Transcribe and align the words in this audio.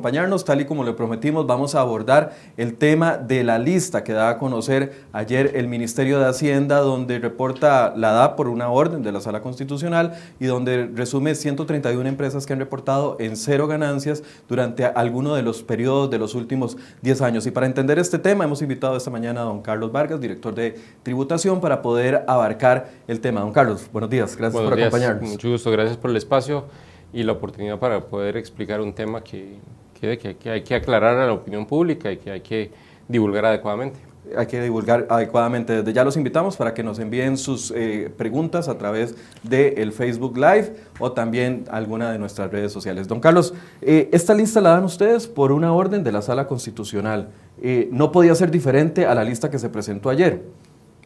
Acompañarnos, 0.00 0.46
tal 0.46 0.62
y 0.62 0.64
como 0.64 0.82
le 0.82 0.94
prometimos, 0.94 1.46
vamos 1.46 1.74
a 1.74 1.82
abordar 1.82 2.32
el 2.56 2.78
tema 2.78 3.18
de 3.18 3.44
la 3.44 3.58
lista 3.58 4.02
que 4.02 4.14
da 4.14 4.30
a 4.30 4.38
conocer 4.38 5.04
ayer 5.12 5.52
el 5.56 5.68
Ministerio 5.68 6.18
de 6.18 6.24
Hacienda, 6.24 6.78
donde 6.78 7.18
reporta 7.18 7.92
la 7.94 8.12
da 8.12 8.34
por 8.34 8.48
una 8.48 8.70
orden 8.70 9.02
de 9.02 9.12
la 9.12 9.20
Sala 9.20 9.42
Constitucional 9.42 10.14
y 10.40 10.46
donde 10.46 10.86
resume 10.86 11.34
131 11.34 12.08
empresas 12.08 12.46
que 12.46 12.54
han 12.54 12.60
reportado 12.60 13.18
en 13.20 13.36
cero 13.36 13.66
ganancias 13.66 14.22
durante 14.48 14.86
alguno 14.86 15.34
de 15.34 15.42
los 15.42 15.62
periodos 15.62 16.08
de 16.08 16.18
los 16.18 16.34
últimos 16.34 16.78
10 17.02 17.20
años. 17.20 17.46
Y 17.46 17.50
para 17.50 17.66
entender 17.66 17.98
este 17.98 18.18
tema, 18.18 18.44
hemos 18.44 18.62
invitado 18.62 18.96
esta 18.96 19.10
mañana 19.10 19.42
a 19.42 19.44
don 19.44 19.60
Carlos 19.60 19.92
Vargas, 19.92 20.18
director 20.18 20.54
de 20.54 20.78
tributación, 21.02 21.60
para 21.60 21.82
poder 21.82 22.24
abarcar 22.26 22.88
el 23.06 23.20
tema. 23.20 23.42
Don 23.42 23.52
Carlos, 23.52 23.86
buenos 23.92 24.08
días, 24.08 24.34
gracias 24.34 24.62
por 24.62 24.72
acompañarnos. 24.72 25.30
Mucho 25.30 25.50
gusto, 25.50 25.70
gracias 25.70 25.98
por 25.98 26.08
el 26.08 26.16
espacio 26.16 26.64
y 27.12 27.22
la 27.22 27.32
oportunidad 27.32 27.78
para 27.78 28.00
poder 28.00 28.36
explicar 28.36 28.80
un 28.80 28.92
tema 28.92 29.22
que, 29.22 29.58
que, 30.00 30.36
que, 30.36 30.50
hay 30.50 30.62
que 30.62 30.74
aclarar 30.74 31.18
a 31.18 31.26
la 31.26 31.32
opinión 31.32 31.66
pública 31.66 32.10
y 32.10 32.16
que 32.16 32.30
hay 32.30 32.40
que 32.40 32.70
divulgar 33.08 33.44
adecuadamente 33.44 34.10
hay 34.36 34.46
que 34.46 34.60
divulgar 34.60 35.06
adecuadamente. 35.08 35.76
Desde 35.76 35.92
ya 35.92 36.04
los 36.04 36.16
invitamos 36.16 36.56
para 36.56 36.74
que 36.74 36.82
nos 36.82 36.98
envíen 36.98 37.36
sus 37.36 37.72
eh, 37.74 38.10
preguntas 38.16 38.68
a 38.68 38.78
través 38.78 39.14
del 39.42 39.92
Facebook 39.92 40.36
Live 40.36 40.74
o 40.98 41.12
también 41.12 41.64
alguna 41.70 42.12
de 42.12 42.18
nuestras 42.18 42.50
redes 42.50 42.72
sociales. 42.72 43.08
Don 43.08 43.20
Carlos, 43.20 43.54
eh, 43.82 44.08
esta 44.12 44.34
lista 44.34 44.60
la 44.60 44.70
dan 44.70 44.84
ustedes 44.84 45.26
por 45.26 45.52
una 45.52 45.72
orden 45.72 46.04
de 46.04 46.12
la 46.12 46.22
Sala 46.22 46.46
Constitucional. 46.46 47.30
Eh, 47.62 47.88
¿No 47.92 48.12
podía 48.12 48.34
ser 48.34 48.50
diferente 48.50 49.06
a 49.06 49.14
la 49.14 49.24
lista 49.24 49.50
que 49.50 49.58
se 49.58 49.68
presentó 49.68 50.10
ayer? 50.10 50.42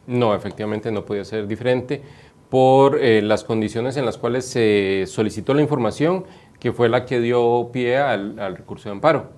No, 0.07 0.35
efectivamente 0.35 0.91
no 0.91 1.03
podía 1.05 1.25
ser 1.25 1.47
diferente 1.47 2.01
por 2.49 3.01
las 3.01 3.43
condiciones 3.43 3.97
en 3.97 4.05
las 4.05 4.19
cuales 4.19 4.45
se 4.45 5.05
solicitó 5.07 5.55
la 5.55 5.63
información, 5.63 6.25
que 6.59 6.71
fue 6.71 6.89
la 6.89 7.05
que 7.05 7.19
dio 7.19 7.69
pie 7.71 7.97
al, 7.97 8.55
recurso 8.55 8.89
de 8.89 8.93
amparo. 8.93 9.29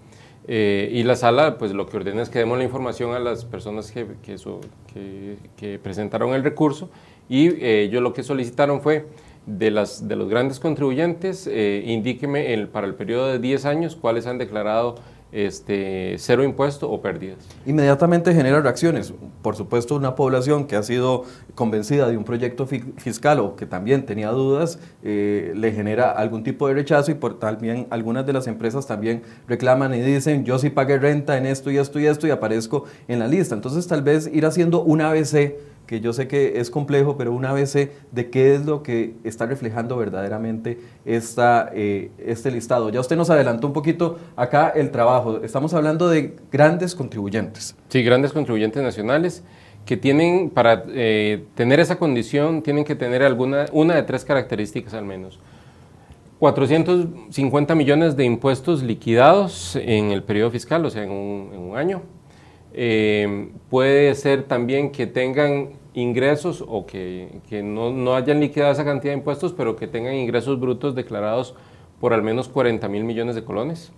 Eh, 0.47 0.89
y 0.93 1.03
la 1.03 1.15
sala, 1.15 1.57
pues 1.57 1.73
lo 1.73 1.87
que 1.87 1.97
ordena 1.97 2.21
es 2.21 2.29
que 2.29 2.39
demos 2.39 2.57
la 2.57 2.63
información 2.63 3.13
a 3.13 3.19
las 3.19 3.43
personas 3.43 3.91
que, 3.91 4.07
que, 5.57 5.79
presentaron 5.79 6.33
el 6.33 6.43
recurso 6.43 6.89
y 7.27 7.47
eh, 7.47 7.81
ellos 7.81 8.01
lo 8.01 8.13
que 8.13 8.23
solicitaron 8.23 8.79
fue 8.81 9.07
de, 9.45 9.71
las, 9.71 10.07
de 10.07 10.15
los 10.15 10.29
grandes 10.29 10.61
contribuyentes, 10.61 11.47
indíqueme 11.47 12.53
el, 12.53 12.69
para 12.69 12.87
el 12.87 12.95
periodo 12.95 13.27
de 13.27 13.39
10 13.39 13.65
años 13.65 13.95
cuáles 13.97 14.25
han 14.25 14.37
declarado 14.37 14.95
este, 15.31 16.15
cero 16.17 16.43
impuesto 16.43 16.89
o 16.89 17.01
pérdidas. 17.01 17.37
Inmediatamente 17.65 18.33
genera 18.33 18.61
reacciones. 18.61 19.13
Por 19.41 19.55
supuesto, 19.55 19.95
una 19.95 20.15
población 20.15 20.65
que 20.67 20.75
ha 20.75 20.83
sido 20.83 21.23
convencida 21.55 22.09
de 22.09 22.17
un 22.17 22.23
proyecto 22.23 22.65
fiscal 22.65 23.39
o 23.39 23.55
que 23.55 23.65
también 23.65 24.05
tenía 24.05 24.29
dudas, 24.29 24.79
eh, 25.03 25.53
le 25.55 25.71
genera 25.71 26.11
algún 26.11 26.43
tipo 26.43 26.67
de 26.67 26.73
rechazo 26.73 27.11
y 27.11 27.15
por 27.15 27.39
también 27.39 27.87
algunas 27.89 28.25
de 28.25 28.33
las 28.33 28.47
empresas 28.47 28.87
también 28.87 29.23
reclaman 29.47 29.93
y 29.93 30.01
dicen, 30.01 30.45
yo 30.45 30.59
sí 30.59 30.69
pagué 30.69 30.97
renta 30.97 31.37
en 31.37 31.45
esto 31.45 31.71
y 31.71 31.77
esto 31.77 31.99
y 31.99 32.05
esto 32.05 32.27
y 32.27 32.31
aparezco 32.31 32.85
en 33.07 33.19
la 33.19 33.27
lista. 33.27 33.55
Entonces, 33.55 33.87
tal 33.87 34.01
vez 34.01 34.29
ir 34.31 34.45
haciendo 34.45 34.81
un 34.81 35.01
ABC 35.01 35.55
que 35.87 36.01
yo 36.01 36.11
sé 36.13 36.27
que 36.27 36.59
es 36.59 36.69
complejo, 36.69 37.17
pero 37.17 37.31
una 37.31 37.53
vez 37.53 37.73
de 37.73 38.29
qué 38.29 38.53
es 38.53 38.65
lo 38.65 38.83
que 38.83 39.15
está 39.23 39.45
reflejando 39.45 39.97
verdaderamente 39.97 40.79
esta, 41.05 41.71
eh, 41.73 42.11
este 42.19 42.51
listado. 42.51 42.89
Ya 42.89 42.99
usted 42.99 43.15
nos 43.15 43.29
adelantó 43.29 43.67
un 43.67 43.73
poquito 43.73 44.19
acá 44.35 44.69
el 44.69 44.91
trabajo. 44.91 45.39
Estamos 45.43 45.73
hablando 45.73 46.09
de 46.09 46.35
grandes 46.51 46.93
contribuyentes. 46.93 47.75
Sí, 47.87 48.03
grandes 48.03 48.33
contribuyentes 48.33 48.83
nacionales 48.83 49.43
que 49.85 49.95
tienen, 49.95 50.49
para 50.49 50.83
eh, 50.89 51.45
tener 51.55 51.79
esa 51.79 51.97
condición, 51.97 52.61
tienen 52.61 52.83
que 52.83 52.95
tener 52.95 53.23
alguna, 53.23 53.65
una 53.71 53.95
de 53.95 54.03
tres 54.03 54.25
características 54.25 54.93
al 54.93 55.05
menos. 55.05 55.39
450 56.39 57.73
millones 57.73 58.17
de 58.17 58.25
impuestos 58.25 58.83
liquidados 58.83 59.77
en 59.77 60.11
el 60.11 60.21
periodo 60.21 60.51
fiscal, 60.51 60.85
o 60.85 60.89
sea, 60.89 61.03
en 61.03 61.09
un 61.11 61.73
año 61.75 62.03
eh, 62.79 63.49
puede 63.71 64.13
ser 64.13 64.43
también 64.43 64.91
que 64.91 65.07
tengan 65.07 65.69
ingresos 65.97 66.63
o 66.65 66.85
que, 66.85 67.41
que 67.49 67.63
no, 67.63 67.91
no, 67.91 68.13
hayan 68.13 68.39
liquidado 68.39 68.71
esa 68.71 68.85
cantidad 68.85 69.13
de 69.13 69.17
impuestos, 69.17 69.51
pero 69.53 69.75
que 69.75 69.87
tengan 69.87 70.13
ingresos 70.13 70.59
brutos 70.59 70.93
declarados 70.93 71.55
por 71.99 72.13
al 72.13 72.21
menos 72.21 72.47
40 72.47 72.87
mil 72.87 73.03
millones 73.03 73.33
de 73.33 73.43
colones, 73.43 73.91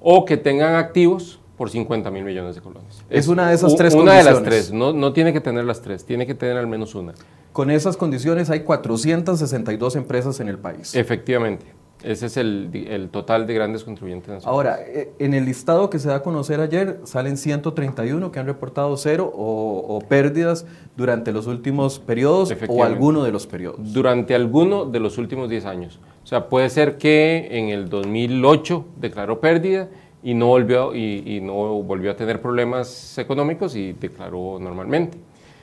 o 0.00 0.24
que 0.24 0.36
tengan 0.36 0.74
activos 0.74 1.38
por 1.56 1.70
50 1.70 2.10
mil 2.10 2.24
millones 2.24 2.56
de 2.56 2.62
colones. 2.62 3.04
Es, 3.08 3.28
una 3.28 3.48
de 3.48 3.54
esas 3.54 3.76
tres 3.76 3.94
Una 3.94 4.14
de 4.14 4.24
las 4.24 4.42
tres, 4.42 4.72
no, 4.72 4.92
no 4.92 5.12
tiene 5.12 5.32
que 5.32 5.40
tener 5.40 5.64
las 5.64 5.82
tres, 5.82 6.04
tiene 6.04 6.26
que 6.26 6.34
tener 6.34 6.56
al 6.56 6.66
menos 6.66 6.96
una. 6.96 7.14
Con 7.52 7.70
esas 7.70 7.96
condiciones 7.96 8.50
hay 8.50 8.60
462 8.60 9.94
empresas 9.96 10.40
en 10.40 10.48
el 10.48 10.58
país. 10.58 10.96
Efectivamente. 10.96 11.66
Ese 12.02 12.26
es 12.26 12.36
el, 12.36 13.08
total 13.10 13.46
de 13.46 13.54
grandes 13.54 13.84
contribuyentes 13.84 14.28
nacionales. 14.28 14.46
Ahora, 14.46 14.78
eh, 14.86 15.12
en 15.18 15.34
el 15.34 15.44
listado 15.44 15.90
que 15.90 15.98
se 15.98 16.08
da 16.08 16.16
a 16.16 16.22
conocer 16.22 16.60
ayer, 16.60 17.00
salen 17.04 17.36
131 17.36 18.32
que 18.32 18.38
han 18.38 18.46
reportado 18.46 18.96
cero 18.96 19.30
o, 19.34 19.98
pérdidas 20.08 20.66
durante 20.96 21.32
los 21.32 21.46
últimos 21.46 21.98
periodos 21.98 22.54
o 22.68 22.84
alguno 22.84 23.22
de 23.22 23.32
los 23.32 23.46
periodos. 23.46 23.92
Durante 23.92 24.34
alguno 24.34 24.86
de 24.86 25.00
los 25.00 25.18
últimos 25.18 25.48
10 25.50 25.66
años. 25.66 26.00
O 26.24 26.26
sea, 26.26 26.48
puede 26.48 26.70
ser 26.70 26.96
que 26.96 27.48
en 27.50 27.68
el 27.68 27.88
2008 27.88 28.86
declaró 28.96 29.40
pérdida 29.40 29.88
y 30.22 30.34
no 30.34 30.46
volvió, 30.46 30.94
y, 30.94 31.40
no 31.42 31.82
volvió 31.82 32.10
a 32.10 32.16
tener 32.16 32.40
problemas 32.40 33.16
económicos 33.18 33.76
y 33.76 33.92
declaró 33.92 34.58
normalmente. 34.58 35.18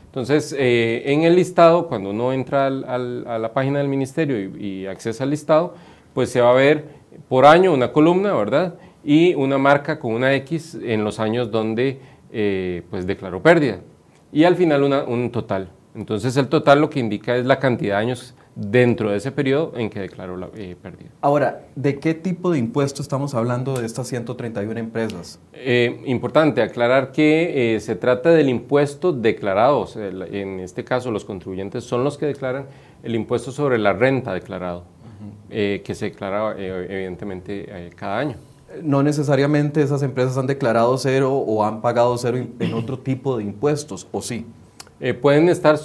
Entonces, 0.06 0.56
eh, 0.58 1.04
en 1.06 1.24
el 1.24 1.36
listado, 1.36 1.88
cuando 1.88 2.10
uno 2.10 2.34
entra 2.34 2.68
a 2.68 2.70
la 2.70 3.54
página 3.54 3.80
del 3.80 3.88
ministerio 3.88 4.40
y, 4.40 4.66
y 4.66 4.88
accesa 4.88 5.24
al 5.26 5.30
listado, 5.30 5.76
pues 6.18 6.32
se 6.32 6.42
va 6.42 6.50
a 6.50 6.54
ver 6.54 6.86
por 7.30 7.46
año 7.46 7.72
una 7.72 7.92
columna, 7.92 8.34
¿verdad? 8.34 8.74
Y 9.04 9.36
una 9.36 9.60
marca 9.60 10.00
con 10.00 10.14
una 10.14 10.34
X 10.34 10.76
en 10.82 11.04
los 11.04 11.20
años 11.20 11.52
donde 11.52 12.00
eh, 12.32 12.82
pues 12.90 13.06
declaró 13.06 13.44
pérdida. 13.44 13.82
Y 14.32 14.44
al 14.44 14.56
final 14.56 14.82
un 14.82 15.30
total. 15.30 15.70
Entonces 15.94 16.36
el 16.36 16.48
total 16.48 16.82
lo 16.82 16.90
que 16.90 17.00
indica 17.00 17.38
es 17.38 17.46
la 17.46 17.60
cantidad 17.60 17.98
de 17.98 18.02
años 18.02 18.34
dentro 18.56 19.12
de 19.12 19.18
ese 19.18 19.32
periodo 19.32 19.74
en 19.78 19.92
que 19.92 20.00
declaró 20.00 20.38
la 20.38 20.50
eh, 20.56 20.76
pérdida. 20.82 21.12
Ahora, 21.22 21.68
¿de 21.76 22.00
qué 22.00 22.16
tipo 22.16 22.50
de 22.50 22.58
impuesto 22.58 23.04
estamos 23.04 23.36
hablando 23.36 23.80
de 23.80 23.86
estas 23.86 24.08
131 24.08 24.80
empresas? 24.80 25.40
Eh, 25.54 26.02
importante 26.08 26.64
aclarar 26.64 27.12
que 27.12 27.78
se 27.80 27.96
trata 27.96 28.32
del 28.32 28.50
impuesto 28.50 29.14
declarado, 29.14 29.86
en 29.96 30.62
este 30.62 30.84
caso 30.84 31.12
los 31.12 31.26
contribuyentes 31.26 31.84
son 31.84 32.04
los 32.04 32.18
que 32.18 32.26
declaran 32.26 32.66
el 33.04 33.14
impuesto 33.14 33.52
sobre 33.52 33.78
la 33.78 33.94
renta 33.94 34.34
declarado. 34.34 34.97
Eh, 35.50 35.82
que 35.84 35.96
se 35.96 36.06
declara 36.06 36.56
eh, 36.58 36.88
evidentemente 36.90 37.66
eh, 37.68 37.90
cada 37.96 38.20
año. 38.20 38.36
No 38.84 39.02
necesariamente 39.02 39.82
esas 39.82 40.04
empresas 40.04 40.38
han 40.38 40.48
declarado 40.48 40.98
cero 40.98 41.34
o 41.34 41.64
han 41.64 41.82
pagado 41.82 42.18
cero 42.18 42.46
en 42.60 42.74
otro 42.74 43.00
tipo 43.00 43.38
de 43.38 43.44
impuestos, 43.44 44.08
¿o 44.12 44.22
sí? 44.22 44.46
pueden 45.22 45.48
estar, 45.48 45.78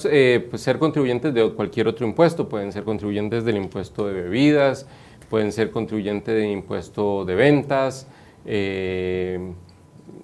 pues, 0.50 0.62
ser 0.62 0.78
contribuyentes 0.78 1.34
de 1.34 1.52
cualquier 1.52 1.86
otro 1.86 2.06
impuesto, 2.06 2.48
pueden 2.48 2.72
ser 2.72 2.82
contribuyentes 2.82 3.44
del 3.44 3.58
impuesto 3.58 4.06
de 4.06 4.14
bebidas, 4.14 4.86
pueden 5.28 5.52
ser 5.52 5.70
contribuyentes 5.70 6.34
del 6.34 6.50
impuesto 6.50 7.26
de 7.26 7.34
ventas, 7.34 8.06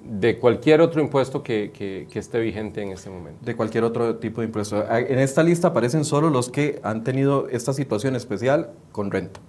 de 0.09 0.39
cualquier 0.39 0.81
otro 0.81 1.03
impuesto 1.03 1.43
que, 1.43 1.71
que, 1.71 2.19
esté 2.19 2.41
vigente 2.41 2.83
en 2.83 2.93
este 2.93 3.11
momento. 3.11 3.45
De 3.45 3.55
cualquier 3.55 3.85
otro 3.85 4.17
tipo 4.17 4.41
de 4.41 4.47
impuesto. 4.47 4.85
Ah, 4.89 5.01
en 5.01 5.19
esta 5.19 5.43
lista 5.43 5.69
aparecen 5.69 6.05
solo 6.05 6.31
los 6.31 6.49
que 6.49 6.81
han 6.83 7.05
tenido 7.05 7.49
esta 7.51 7.75
situación 7.75 8.17
especial 8.17 8.71
con 8.91 9.11
renta. 9.11 9.41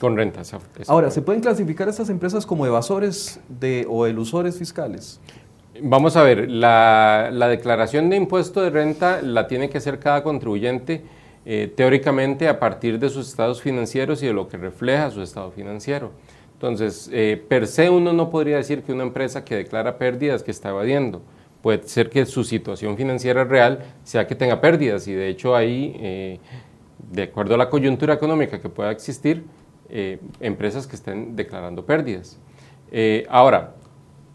Con 0.00 0.16
renta, 0.16 0.40
Ahora, 0.88 1.10
¿se 1.10 1.20
pueden 1.20 1.42
clasificar 1.42 1.88
estas 1.88 2.08
empresas 2.08 2.46
como 2.46 2.64
evasores 2.64 3.38
de, 3.48 3.86
o 3.88 4.06
elusores 4.06 4.58
fiscales? 4.58 5.20
Vamos 5.82 6.16
a 6.16 6.22
ver, 6.22 6.50
la, 6.50 7.28
la, 7.30 7.48
declaración 7.48 8.08
de 8.08 8.16
impuesto 8.16 8.62
de 8.62 8.70
renta 8.70 9.20
la 9.22 9.46
tiene 9.46 9.68
que 9.68 9.78
hacer 9.78 9.98
cada 9.98 10.22
contribuyente 10.22 11.04
eh, 11.44 11.72
teóricamente 11.74 12.48
a 12.48 12.58
partir 12.58 12.98
de 12.98 13.10
sus 13.10 13.28
estados 13.28 13.62
financieros 13.62 14.22
y 14.22 14.26
de 14.26 14.32
lo 14.32 14.48
que 14.48 14.56
refleja 14.56 15.10
su 15.10 15.22
estado 15.22 15.50
financiero. 15.50 16.12
Entonces, 16.60 17.08
eh, 17.10 17.42
per 17.48 17.66
se 17.66 17.88
uno 17.88 18.12
no 18.12 18.28
podría 18.28 18.58
decir 18.58 18.82
que 18.82 18.92
una 18.92 19.02
empresa 19.02 19.46
que 19.46 19.56
declara 19.56 19.96
pérdidas 19.96 20.42
que 20.42 20.50
está 20.50 20.68
evadiendo. 20.68 21.22
Puede 21.62 21.88
ser 21.88 22.10
que 22.10 22.26
su 22.26 22.44
situación 22.44 22.98
financiera 22.98 23.44
real 23.44 23.78
sea 24.04 24.26
que 24.26 24.34
tenga 24.34 24.60
pérdidas 24.60 25.08
y 25.08 25.14
de 25.14 25.28
hecho 25.28 25.56
ahí, 25.56 25.96
eh, 25.98 26.38
de 27.10 27.22
acuerdo 27.22 27.54
a 27.54 27.56
la 27.56 27.70
coyuntura 27.70 28.12
económica 28.12 28.60
que 28.60 28.68
pueda 28.68 28.90
existir, 28.90 29.42
eh, 29.88 30.18
empresas 30.38 30.86
que 30.86 30.96
estén 30.96 31.34
declarando 31.34 31.86
pérdidas. 31.86 32.38
ahora, 33.30 33.76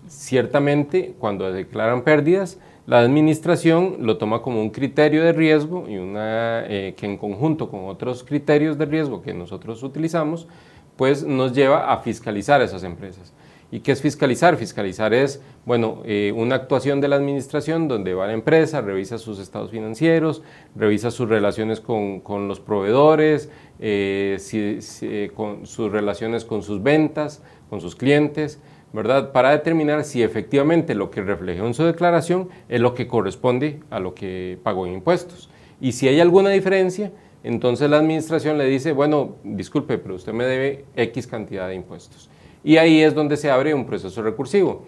ciertamente 0.07 1.13
cuando 1.19 1.51
declaran 1.51 2.03
pérdidas, 2.03 2.57
la 2.87 3.01
administración 3.01 3.97
lo 3.99 4.17
toma 4.17 4.41
como 4.41 4.61
un 4.61 4.71
criterio 4.71 5.23
de 5.23 5.31
riesgo 5.31 5.87
y 5.87 5.97
una, 5.97 6.63
que 6.67 7.05
en 7.05 7.17
conjunto 7.17 7.69
con 7.69 7.85
otros 7.85 8.23
criterios 8.23 8.79
de 8.79 8.85
riesgo 8.85 9.21
que 9.21 9.33
nosotros 9.33 9.83
utilizamos, 9.83 10.47
pues 10.95 11.23
nos 11.23 11.53
lleva 11.53 11.91
a 11.91 11.97
fiscalizar 11.99 12.61
esas 12.61 12.83
empresas. 12.83 13.33
¿Y 13.71 13.79
qué 13.79 13.91
es 13.91 14.01
fiscalizar? 14.01 14.55
Fiscalizar 14.57 15.13
es, 15.13 15.41
bueno, 15.65 16.01
eh, 16.05 16.31
una 16.35 16.55
actuación 16.55 17.01
de 17.01 17.07
la 17.07 17.15
administración 17.15 17.87
donde 17.87 18.13
va 18.13 18.27
la 18.27 18.33
empresa, 18.33 18.79
revisa 18.81 19.17
sus 19.17 19.39
estados 19.39 19.71
financieros, 19.71 20.43
revisa 20.75 21.11
sus 21.11 21.27
relaciones 21.27 21.81
con, 21.81 22.21
los 22.47 22.59
proveedores, 22.59 23.49
eh, 23.79 25.31
con 25.35 25.65
sus 25.65 25.91
relaciones 25.91 26.45
con 26.45 26.61
sus 26.61 26.83
ventas, 26.83 27.41
con 27.69 27.81
sus 27.81 27.95
clientes, 27.95 28.61
¿verdad? 28.93 29.31
Para 29.31 29.51
determinar 29.51 30.05
si 30.05 30.23
efectivamente 30.23 30.95
lo 30.95 31.11
que 31.11 31.21
reflejó 31.21 31.65
en 31.65 31.73
su 31.73 31.83
declaración 31.83 32.49
es 32.69 32.79
lo 32.79 32.93
que 32.93 33.07
corresponde 33.07 33.81
a 33.89 33.99
lo 33.99 34.13
que 34.13 34.57
pagó 34.63 34.85
en 34.85 34.93
impuestos. 34.93 35.49
Y 35.81 35.91
si 35.91 36.07
hay 36.07 36.21
alguna 36.21 36.51
diferencia, 36.51 37.11
entonces 37.45 37.87
la 37.91 37.97
administración 37.97 38.57
le 38.57 38.65
dice, 38.65 38.91
bueno, 38.91 39.35
disculpe, 39.43 39.99
pero 39.99 40.15
usted 40.15 40.33
me 40.33 40.45
debe 40.45 40.85
X 40.95 41.27
cantidad 41.27 41.67
de 41.67 41.75
impuestos. 41.75 42.27
Y 42.63 42.77
ahí 42.77 43.03
es 43.03 43.13
donde 43.13 43.37
se 43.37 43.51
abre 43.51 43.75
un 43.75 43.85
proceso 43.85 44.23
recursivo. 44.23 44.85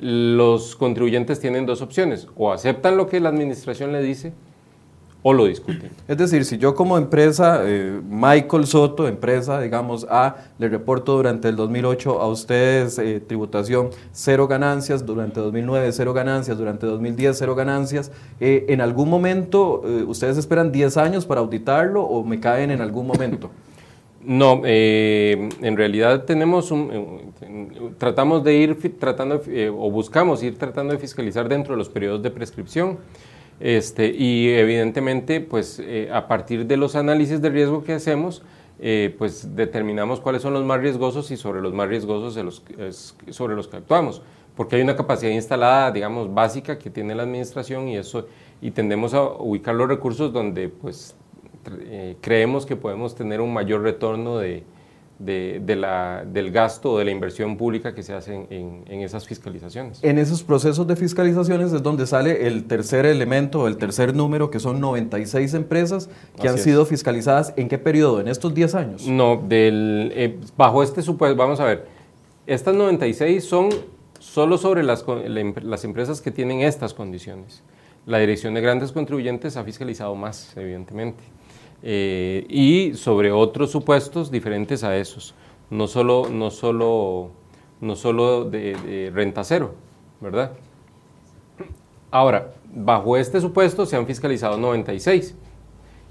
Los 0.00 0.74
contribuyentes 0.74 1.38
tienen 1.38 1.66
dos 1.66 1.82
opciones, 1.82 2.26
o 2.34 2.52
aceptan 2.52 2.96
lo 2.96 3.06
que 3.06 3.20
la 3.20 3.28
administración 3.28 3.92
le 3.92 4.02
dice 4.02 4.32
o 5.22 5.32
lo 5.32 5.44
discuten. 5.44 5.90
Es 6.08 6.16
decir, 6.16 6.44
si 6.44 6.56
yo 6.56 6.74
como 6.74 6.96
empresa, 6.96 7.60
eh, 7.64 8.00
Michael 8.08 8.66
Soto, 8.66 9.06
empresa, 9.06 9.60
digamos, 9.60 10.06
A, 10.08 10.36
le 10.58 10.68
reporto 10.68 11.16
durante 11.16 11.48
el 11.48 11.56
2008 11.56 12.20
a 12.20 12.28
ustedes 12.28 12.98
eh, 12.98 13.20
tributación 13.20 13.90
cero 14.12 14.48
ganancias, 14.48 15.04
durante 15.04 15.40
2009 15.40 15.92
cero 15.92 16.14
ganancias, 16.14 16.56
durante 16.56 16.86
2010 16.86 17.36
cero 17.36 17.54
ganancias, 17.54 18.10
eh, 18.40 18.64
¿en 18.68 18.80
algún 18.80 19.10
momento 19.10 19.82
ustedes 20.06 20.36
esperan 20.38 20.72
10 20.72 20.96
años 20.96 21.26
para 21.26 21.40
auditarlo 21.40 22.02
o 22.02 22.24
me 22.24 22.40
caen 22.40 22.70
en 22.70 22.80
algún 22.80 23.06
momento? 23.06 23.50
No, 24.22 24.60
en 24.66 25.76
realidad 25.78 26.24
tenemos 26.24 26.70
un, 26.70 27.32
tratamos 27.96 28.44
de 28.44 28.54
ir 28.54 28.98
tratando 28.98 29.40
o 29.78 29.90
buscamos 29.90 30.42
ir 30.42 30.58
tratando 30.58 30.92
de 30.92 30.98
fiscalizar 30.98 31.48
dentro 31.48 31.72
de 31.72 31.78
los 31.78 31.88
periodos 31.88 32.22
de 32.22 32.30
prescripción. 32.30 32.98
Este, 33.60 34.08
y 34.08 34.48
evidentemente, 34.48 35.40
pues 35.40 35.78
eh, 35.78 36.08
a 36.12 36.26
partir 36.26 36.66
de 36.66 36.78
los 36.78 36.96
análisis 36.96 37.42
de 37.42 37.50
riesgo 37.50 37.84
que 37.84 37.92
hacemos, 37.92 38.42
eh, 38.80 39.14
pues 39.18 39.54
determinamos 39.54 40.20
cuáles 40.20 40.40
son 40.40 40.54
los 40.54 40.64
más 40.64 40.80
riesgosos 40.80 41.30
y 41.30 41.36
sobre 41.36 41.60
los 41.60 41.74
más 41.74 41.86
riesgosos 41.88 42.32
sobre 43.28 43.54
los 43.54 43.68
que 43.68 43.76
actuamos, 43.76 44.22
porque 44.56 44.76
hay 44.76 44.82
una 44.82 44.96
capacidad 44.96 45.30
instalada, 45.30 45.90
digamos, 45.90 46.32
básica 46.32 46.78
que 46.78 46.88
tiene 46.88 47.14
la 47.14 47.24
administración 47.24 47.88
y 47.88 47.98
eso 47.98 48.26
y 48.62 48.70
tendemos 48.70 49.12
a 49.12 49.22
ubicar 49.22 49.74
los 49.74 49.88
recursos 49.88 50.32
donde 50.32 50.70
pues 50.70 51.14
eh, 51.82 52.16
creemos 52.22 52.64
que 52.64 52.76
podemos 52.76 53.14
tener 53.14 53.42
un 53.42 53.52
mayor 53.52 53.82
retorno 53.82 54.38
de, 54.38 54.64
de, 55.20 55.76
la, 55.76 56.24
del 56.26 56.50
gasto 56.50 56.92
o 56.92 56.98
de 56.98 57.04
la 57.04 57.10
inversión 57.10 57.56
pública 57.56 57.94
que 57.94 58.02
se 58.02 58.14
hace 58.14 58.46
en, 58.48 58.84
esas 59.02 59.26
fiscalizaciones. 59.26 60.02
En 60.02 60.18
esos 60.18 60.42
procesos 60.42 60.86
de 60.86 60.96
fiscalizaciones 60.96 61.72
es 61.72 61.82
donde 61.82 62.06
sale 62.06 62.46
el 62.46 62.64
tercer 62.64 63.04
elemento, 63.04 63.68
el 63.68 63.76
tercer 63.76 64.14
número, 64.14 64.50
que 64.50 64.58
son 64.58 64.80
96 64.80 65.54
empresas 65.54 66.08
que 66.40 66.48
han 66.48 66.58
sido 66.58 66.86
fiscalizadas. 66.86 67.52
¿En 67.56 67.68
qué 67.68 67.78
periodo? 67.78 68.20
¿En 68.20 68.28
estos 68.28 68.54
10 68.54 68.74
años? 68.74 69.06
No, 69.06 69.36
del, 69.46 70.12
eh, 70.14 70.38
bajo 70.56 70.82
este 70.82 71.02
supuesto, 71.02 71.36
vamos 71.36 71.60
a 71.60 71.64
ver, 71.64 71.86
estas 72.46 72.74
96 72.74 73.44
son 73.44 73.68
solo 74.18 74.56
sobre 74.56 74.82
las, 74.82 75.04
las 75.62 75.84
empresas 75.84 76.20
que 76.20 76.30
tienen 76.30 76.62
estas 76.62 76.94
condiciones. 76.94 77.62
La 78.06 78.18
Dirección 78.18 78.54
de 78.54 78.62
Grandes 78.62 78.92
Contribuyentes 78.92 79.58
ha 79.58 79.64
fiscalizado 79.64 80.14
más, 80.14 80.56
evidentemente. 80.56 81.22
Eh, 81.82 82.46
y 82.48 82.94
sobre 82.94 83.32
otros 83.32 83.70
supuestos 83.70 84.30
diferentes 84.30 84.84
a 84.84 84.96
esos, 84.96 85.34
no 85.70 85.86
solo, 85.86 86.28
no 86.30 86.50
solo, 86.50 87.30
no 87.80 87.96
solo 87.96 88.44
de, 88.44 89.10
renta 89.14 89.44
cero, 89.44 89.74
¿verdad? 90.20 90.52
Ahora, 92.10 92.52
bajo 92.74 93.16
este 93.16 93.40
supuesto 93.40 93.86
se 93.86 93.96
han 93.96 94.06
fiscalizado 94.06 94.58
96. 94.58 95.36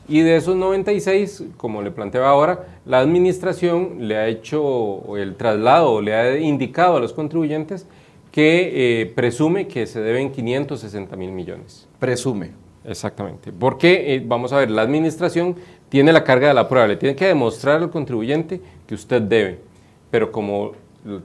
Y 0.08 0.22
de 0.22 0.38
esos 0.38 0.56
96, 0.56 1.44
como 1.58 1.84
le 1.84 1.92
planteaba 1.92 2.30
ahora, 2.30 2.66
la 2.86 3.00
administración 3.00 4.08
le 4.08 4.18
ha 4.18 4.28
hecho 4.28 5.16
el 5.18 5.36
traslado, 5.36 6.02
le 6.02 6.16
ha 6.16 6.40
indicado 6.40 6.98
a 6.98 7.00
los 7.00 7.14
contribuyentes 7.14 7.86
que 8.32 9.02
eh, 9.02 9.06
presume 9.06 9.68
que 9.68 9.86
se 9.86 10.02
deben 10.02 10.32
560 10.32 11.16
mil 11.16 11.32
millones. 11.32 11.88
Presume. 12.00 12.69
Exactamente. 12.90 13.52
Porque, 13.52 14.16
eh, 14.16 14.24
vamos 14.26 14.52
a 14.52 14.58
ver, 14.58 14.72
la 14.72 14.82
administración 14.82 15.56
tiene 15.90 16.12
la 16.12 16.24
carga 16.24 16.48
de 16.48 16.56
la 16.56 16.68
prueba, 16.68 16.88
le 16.88 16.96
tiene 16.96 17.16
que 17.16 17.28
demostrar 17.28 17.82
al 17.82 17.92
contribuyente 17.92 18.60
que 18.88 18.96
usted 18.96 19.22
debe. 19.22 19.60
Pero 20.10 20.32
como 20.32 20.72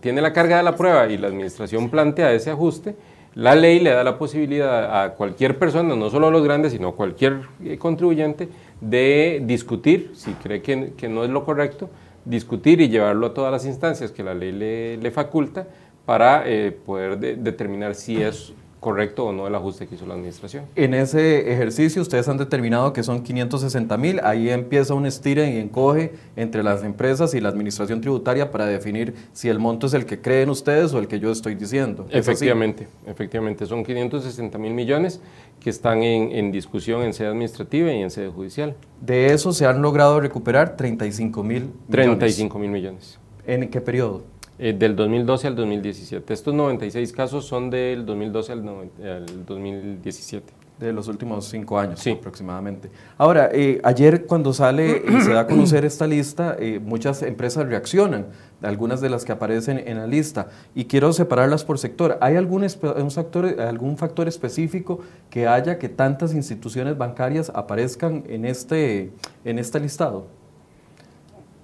tiene 0.01 0.21
la 0.21 0.35
carga 0.35 0.59
de 0.59 0.63
la 0.63 0.77
prueba 0.77 1.07
y 1.09 1.17
la 1.17 1.29
administración 1.29 1.89
plantea 1.89 2.33
ese 2.33 2.51
ajuste, 2.51 2.95
la 3.35 3.55
ley 3.55 3.81
le 3.81 3.91
da 3.91 4.05
la 4.05 4.19
posibilidad 4.19 5.03
a 5.03 5.15
cualquier 5.15 5.59
persona, 5.59 5.97
no 5.97 6.11
solo 6.11 6.29
a 6.29 6.31
los 6.31 6.45
grandes, 6.45 6.73
sino 6.73 6.89
a 6.89 6.95
cualquier 6.95 7.41
eh, 7.65 7.79
contribuyente, 7.79 8.49
de 8.81 9.43
discutir, 9.45 10.11
si 10.15 10.33
cree 10.35 10.61
que, 10.61 11.09
no 11.09 11.25
es 11.25 11.31
lo 11.31 11.45
correcto, 11.45 11.89
discutir 12.27 12.83
y 12.83 12.91
llevarlo 12.91 13.29
a 13.29 13.35
todas 13.35 13.51
las 13.51 13.65
instancias 13.65 14.13
que 14.13 14.23
la 14.23 14.35
ley 14.35 14.53
le, 14.53 15.11
faculta 15.11 15.67
para 16.05 16.43
eh, 16.47 16.73
poder 16.73 17.19
determinar 17.39 17.95
si 17.95 18.23
es 18.23 18.53
correcto 18.85 19.25
o 19.25 19.33
no 19.33 19.47
el 19.47 19.55
ajuste 19.55 19.87
que 19.87 19.95
hizo 19.95 20.05
la 20.05 20.13
administración. 20.13 20.67
En 20.77 20.93
ese 20.93 21.51
ejercicio 21.51 22.03
ustedes 22.03 22.29
han 22.29 22.37
determinado 22.37 22.93
que 22.93 23.03
son 23.03 23.23
560 23.23 23.97
mil, 23.97 24.21
ahí 24.23 24.51
empieza 24.51 24.93
un 24.93 25.07
estire 25.07 25.51
y 25.51 25.57
encoge 25.57 26.13
entre 26.37 26.63
las 26.63 26.85
empresas 26.85 27.33
y 27.33 27.41
la 27.41 27.49
administración 27.49 28.03
tributaria 28.03 28.51
para 28.51 28.67
definir 28.67 29.15
si 29.33 29.49
el 29.49 29.59
monto 29.59 29.87
es 29.87 29.95
el 29.95 30.05
que 30.05 30.21
creen 30.21 30.51
ustedes 30.51 30.93
o 30.93 30.99
el 30.99 31.09
que 31.09 31.19
yo 31.19 31.33
estoy 31.33 31.55
diciendo. 31.55 32.07
Efectivamente, 32.11 32.87
efectivamente, 33.07 33.65
son 33.65 33.85
560 33.85 34.59
mil 34.59 34.75
millones 34.75 35.23
que 35.61 35.71
están 35.71 36.03
en, 36.03 36.33
en, 36.33 36.53
discusión 36.53 37.03
en 37.03 37.15
sede 37.15 37.29
administrativa 37.29 37.91
y 37.91 38.03
en 38.03 38.11
sede 38.11 38.29
judicial. 38.29 38.77
De 39.01 39.33
eso 39.33 39.55
se 39.55 39.65
han 39.65 39.81
logrado 39.81 40.21
recuperar 40.21 40.77
35 40.77 41.43
mil 41.43 41.71
millones. 41.89 42.19
35 42.19 42.59
mil 42.59 42.71
millones. 42.71 43.19
¿En 43.47 43.69
qué 43.71 43.81
periodo? 43.81 44.25
Eh, 44.57 44.73
del 44.73 44.95
2012 44.95 45.49
al 45.49 45.57
2017. 45.57 46.33
Estos 46.33 46.55
96 46.55 47.13
casos 47.13 47.45
son 47.45 47.71
del 47.71 48.07
2012 48.07 48.53
al, 48.53 49.45
2017. 49.47 50.53
De 50.79 50.93
los 50.93 51.07
últimos 51.07 51.45
cinco 51.47 51.79
años 51.79 52.01
sí. 52.01 52.11
aproximadamente. 52.11 52.91
Ahora, 53.17 53.49
eh, 53.53 53.81
ayer 53.85 54.27
cuando 54.27 54.53
sale 54.53 55.05
y 55.09 55.21
se 55.21 55.33
da 55.33 55.41
a 55.41 55.47
conocer 55.47 55.85
esta 55.85 56.05
lista, 56.07 56.57
eh, 56.59 56.81
muchas 56.81 57.23
empresas 57.23 57.67
reaccionan, 57.67 58.27
algunas 58.61 59.01
de 59.01 59.09
las 59.09 59.25
que 59.25 59.31
aparecen 59.31 59.83
en 59.87 59.99
la 59.99 60.09
lista, 60.09 60.49
y 60.75 60.87
quiero 60.87 61.13
separarlas 61.13 61.65
por 61.65 61.79
sector. 61.79 62.19
¿Hay 62.21 62.35
algún, 62.35 62.69
factor, 62.69 63.61
algún 63.61 63.97
factor 63.97 64.27
específico 64.27 64.99
que 65.31 65.47
haya 65.47 65.79
que 65.79 65.89
tantas 65.89 66.35
instituciones 66.35 66.99
bancarias 66.99 67.53
aparezcan 67.55 68.25
en 68.29 68.45
este, 68.45 69.13
en 69.45 69.61
este 69.61 69.79
listado? 69.79 70.27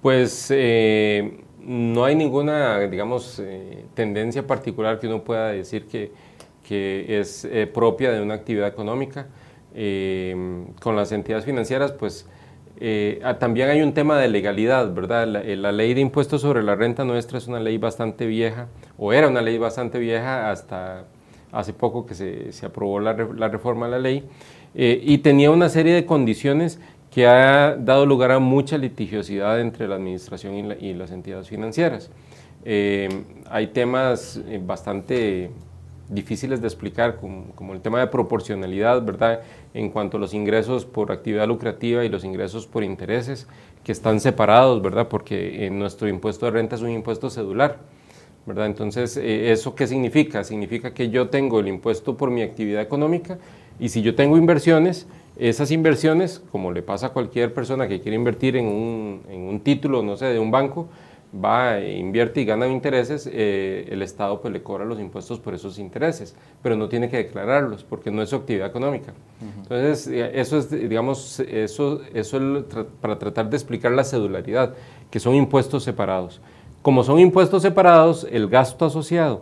Pues 0.01 0.49
no 1.65 2.05
hay 2.05 2.15
ninguna, 2.15 2.79
digamos, 2.79 3.39
eh, 3.39 3.85
tendencia 3.93 4.45
particular 4.45 4.99
que 4.99 5.07
uno 5.07 5.23
pueda 5.23 5.49
decir 5.49 5.85
que, 5.85 6.11
que 6.67 7.19
es 7.19 7.45
eh, 7.45 7.67
propia 7.67 8.11
de 8.11 8.21
una 8.21 8.35
actividad 8.35 8.67
económica. 8.67 9.27
Eh, 9.73 10.65
con 10.81 10.95
las 10.97 11.11
entidades 11.13 11.45
financieras, 11.45 11.93
pues 11.93 12.27
ah, 13.23 13.37
también 13.39 13.69
hay 13.69 13.81
un 13.81 13.93
tema 13.93 14.17
de 14.17 14.27
legalidad, 14.27 14.93
¿verdad? 14.93 15.25
La, 15.27 15.71
ley 15.71 15.93
de 15.93 16.01
impuestos 16.01 16.41
sobre 16.41 16.61
la 16.61 16.75
renta 16.75 17.05
nuestra 17.05 17.37
es 17.37 17.47
una 17.47 17.59
ley 17.59 17.77
bastante 17.77 18.25
vieja, 18.25 18.67
o 18.97 19.13
era 19.13 19.27
una 19.29 19.41
ley 19.41 19.57
bastante 19.57 19.97
vieja 19.99 20.51
hasta 20.51 21.05
hace 21.53 21.73
poco 21.73 22.05
que 22.05 22.15
se, 22.15 22.51
se 22.51 22.65
aprobó 22.65 22.99
la, 22.99 23.13
la, 23.13 23.47
reforma 23.47 23.85
de 23.85 23.91
la 23.91 23.99
ley, 23.99 24.27
y 24.73 25.17
tenía 25.19 25.51
una 25.51 25.69
serie 25.69 25.93
de 25.93 26.05
condiciones 26.05 26.79
que 27.11 27.27
ha 27.27 27.75
dado 27.75 28.05
lugar 28.05 28.31
a 28.31 28.39
mucha 28.39 28.77
litigiosidad 28.77 29.59
entre 29.59 29.87
la 29.87 29.95
administración 29.95 30.73
y, 30.79 30.93
las 30.93 31.11
entidades 31.11 31.49
financieras. 31.49 32.09
Eh, 32.63 33.09
hay 33.49 33.67
temas 33.67 34.39
eh, 34.47 34.61
bastante 34.63 35.51
difíciles 36.07 36.61
de 36.61 36.67
explicar, 36.67 37.17
como, 37.17 37.73
el 37.73 37.81
tema 37.81 37.99
de 37.99 38.07
proporcionalidad, 38.07 39.01
¿verdad? 39.03 39.41
En 39.73 39.89
cuanto 39.89 40.17
a 40.17 40.19
los 40.19 40.33
ingresos 40.33 40.85
por 40.85 41.11
actividad 41.11 41.47
lucrativa 41.47 42.03
y 42.05 42.09
los 42.09 42.23
ingresos 42.23 42.65
por 42.65 42.83
intereses, 42.83 43.47
que 43.83 43.91
están 43.91 44.19
separados, 44.19 44.81
¿verdad? 44.81 45.07
Porque 45.07 45.69
nuestro 45.71 46.07
impuesto 46.07 46.45
de 46.45 46.51
renta 46.51 46.75
es 46.75 46.81
un 46.81 46.91
impuesto 46.91 47.29
cedular, 47.29 47.79
¿verdad? 48.45 48.67
Entonces, 48.67 49.17
eh, 49.17 49.51
¿eso 49.51 49.75
qué 49.75 49.87
significa? 49.87 50.43
Significa 50.43 50.93
que 50.93 51.09
yo 51.09 51.29
tengo 51.29 51.59
el 51.59 51.67
impuesto 51.67 52.15
por 52.15 52.29
mi 52.29 52.41
actividad 52.41 52.81
económica 52.81 53.37
y 53.79 53.89
si 53.89 54.01
yo 54.01 54.15
tengo 54.15 54.37
inversiones, 54.37 55.07
esas 55.37 55.71
inversiones, 55.71 56.43
como 56.51 56.71
le 56.71 56.81
pasa 56.81 57.07
a 57.07 57.09
cualquier 57.09 57.53
persona 57.53 57.87
que 57.87 58.01
quiere 58.01 58.15
invertir 58.15 58.57
en 58.57 58.65
un, 58.65 59.21
en 59.29 59.41
un 59.41 59.59
título, 59.61 60.03
no 60.03 60.17
sé, 60.17 60.25
de 60.27 60.39
un 60.39 60.51
banco, 60.51 60.87
va, 61.33 61.79
e 61.79 61.97
invierte 61.97 62.41
y 62.41 62.45
gana 62.45 62.67
intereses, 62.67 63.29
eh, 63.31 63.87
el 63.89 64.01
Estado 64.01 64.41
pues 64.41 64.53
le 64.53 64.61
cobra 64.61 64.85
los 64.85 64.99
impuestos 64.99 65.39
por 65.39 65.53
esos 65.53 65.79
intereses, 65.79 66.35
pero 66.61 66.75
no 66.75 66.89
tiene 66.89 67.09
que 67.09 67.17
declararlos 67.17 67.83
porque 67.83 68.11
no 68.11 68.21
es 68.21 68.29
su 68.29 68.35
actividad 68.35 68.67
económica. 68.67 69.13
Entonces, 69.57 70.07
eh, 70.07 70.31
eso 70.33 70.57
es, 70.57 70.69
digamos, 70.69 71.39
eso, 71.39 72.01
eso 72.13 72.57
es 72.57 72.65
para 72.99 73.17
tratar 73.17 73.49
de 73.49 73.55
explicar 73.55 73.91
la 73.93 74.03
cedularidad, 74.03 74.73
que 75.09 75.19
son 75.19 75.35
impuestos 75.35 75.83
separados. 75.83 76.41
Como 76.81 77.03
son 77.03 77.19
impuestos 77.19 77.61
separados, 77.61 78.27
el 78.29 78.47
gasto 78.47 78.85
asociado 78.85 79.41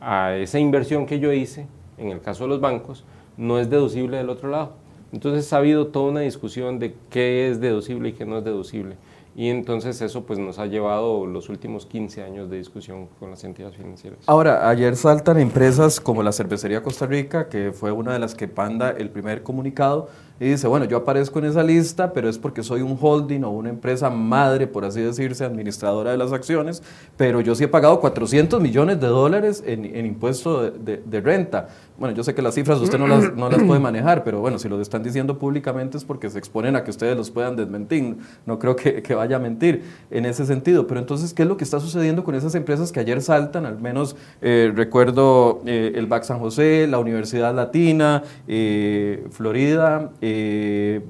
a 0.00 0.34
esa 0.36 0.58
inversión 0.58 1.06
que 1.06 1.18
yo 1.18 1.32
hice, 1.32 1.66
en 1.98 2.10
el 2.10 2.20
caso 2.20 2.44
de 2.44 2.50
los 2.50 2.60
bancos, 2.60 3.04
no 3.36 3.58
es 3.58 3.68
deducible 3.68 4.16
del 4.16 4.30
otro 4.30 4.48
lado. 4.48 4.83
Entonces 5.14 5.52
ha 5.52 5.58
habido 5.58 5.86
toda 5.86 6.10
una 6.10 6.20
discusión 6.20 6.80
de 6.80 6.96
qué 7.08 7.48
es 7.48 7.60
deducible 7.60 8.08
y 8.08 8.12
qué 8.14 8.26
no 8.26 8.38
es 8.38 8.44
deducible. 8.44 8.96
Y 9.36 9.48
entonces 9.48 10.00
eso 10.02 10.24
pues 10.24 10.40
nos 10.40 10.58
ha 10.58 10.66
llevado 10.66 11.24
los 11.24 11.48
últimos 11.48 11.86
15 11.86 12.22
años 12.24 12.50
de 12.50 12.56
discusión 12.56 13.06
con 13.20 13.30
las 13.30 13.44
entidades 13.44 13.76
financieras. 13.76 14.18
Ahora, 14.26 14.68
ayer 14.68 14.96
saltan 14.96 15.38
empresas 15.38 16.00
como 16.00 16.24
la 16.24 16.32
Cervecería 16.32 16.82
Costa 16.82 17.06
Rica, 17.06 17.48
que 17.48 17.70
fue 17.72 17.92
una 17.92 18.12
de 18.12 18.18
las 18.18 18.34
que 18.34 18.48
panda 18.48 18.90
el 18.90 19.08
primer 19.08 19.44
comunicado, 19.44 20.08
y 20.40 20.46
dice, 20.46 20.66
bueno, 20.66 20.84
yo 20.84 20.96
aparezco 20.96 21.38
en 21.38 21.44
esa 21.46 21.62
lista, 21.62 22.12
pero 22.12 22.28
es 22.28 22.38
porque 22.38 22.62
soy 22.62 22.82
un 22.82 22.98
holding 23.00 23.42
o 23.44 23.50
una 23.50 23.70
empresa 23.70 24.10
madre, 24.10 24.66
por 24.66 24.84
así 24.84 25.00
decirse, 25.00 25.44
administradora 25.44 26.10
de 26.10 26.16
las 26.16 26.32
acciones, 26.32 26.82
pero 27.16 27.40
yo 27.40 27.54
sí 27.54 27.64
he 27.64 27.68
pagado 27.68 28.00
400 28.00 28.60
millones 28.60 29.00
de 29.00 29.06
dólares 29.06 29.62
en, 29.64 29.84
en 29.84 30.06
impuesto 30.06 30.70
de, 30.70 31.02
de, 31.04 31.20
renta. 31.20 31.68
Bueno, 31.96 32.14
yo 32.16 32.24
sé 32.24 32.34
que 32.34 32.42
las 32.42 32.54
cifras 32.54 32.80
usted 32.80 32.98
no 32.98 33.06
las, 33.06 33.32
no 33.34 33.48
las 33.48 33.62
puede 33.62 33.80
manejar, 33.80 34.24
pero 34.24 34.40
bueno, 34.40 34.58
si 34.58 34.68
lo 34.68 34.80
están 34.80 35.02
diciendo 35.02 35.38
públicamente 35.38 35.96
es 35.96 36.04
porque 36.04 36.28
se 36.28 36.38
exponen 36.38 36.74
a 36.74 36.82
que 36.82 36.90
ustedes 36.90 37.16
los 37.16 37.30
puedan 37.30 37.54
desmentir. 37.54 38.16
No 38.44 38.58
creo 38.58 38.74
que, 38.74 39.02
que 39.02 39.14
vaya 39.14 39.36
a 39.36 39.38
mentir 39.38 39.82
en 40.10 40.26
ese 40.26 40.44
sentido. 40.46 40.86
Pero 40.86 41.00
entonces, 41.00 41.32
¿qué 41.32 41.42
es 41.42 41.48
lo 41.48 41.56
que 41.56 41.64
está 41.64 41.80
sucediendo 41.80 42.24
con 42.24 42.34
esas 42.34 42.54
empresas 42.54 42.90
que 42.90 43.00
ayer 43.00 43.22
saltan? 43.22 43.66
Al 43.66 43.80
menos 43.80 44.16
eh, 44.42 44.72
recuerdo 44.74 45.62
eh, 45.66 45.92
el 45.94 46.06
BAC 46.06 46.24
San 46.24 46.38
José, 46.40 46.86
la 46.88 46.98
Universidad 46.98 47.54
Latina, 47.54 48.22
eh, 48.48 49.24
Florida, 49.30 50.10
eh, 50.26 51.02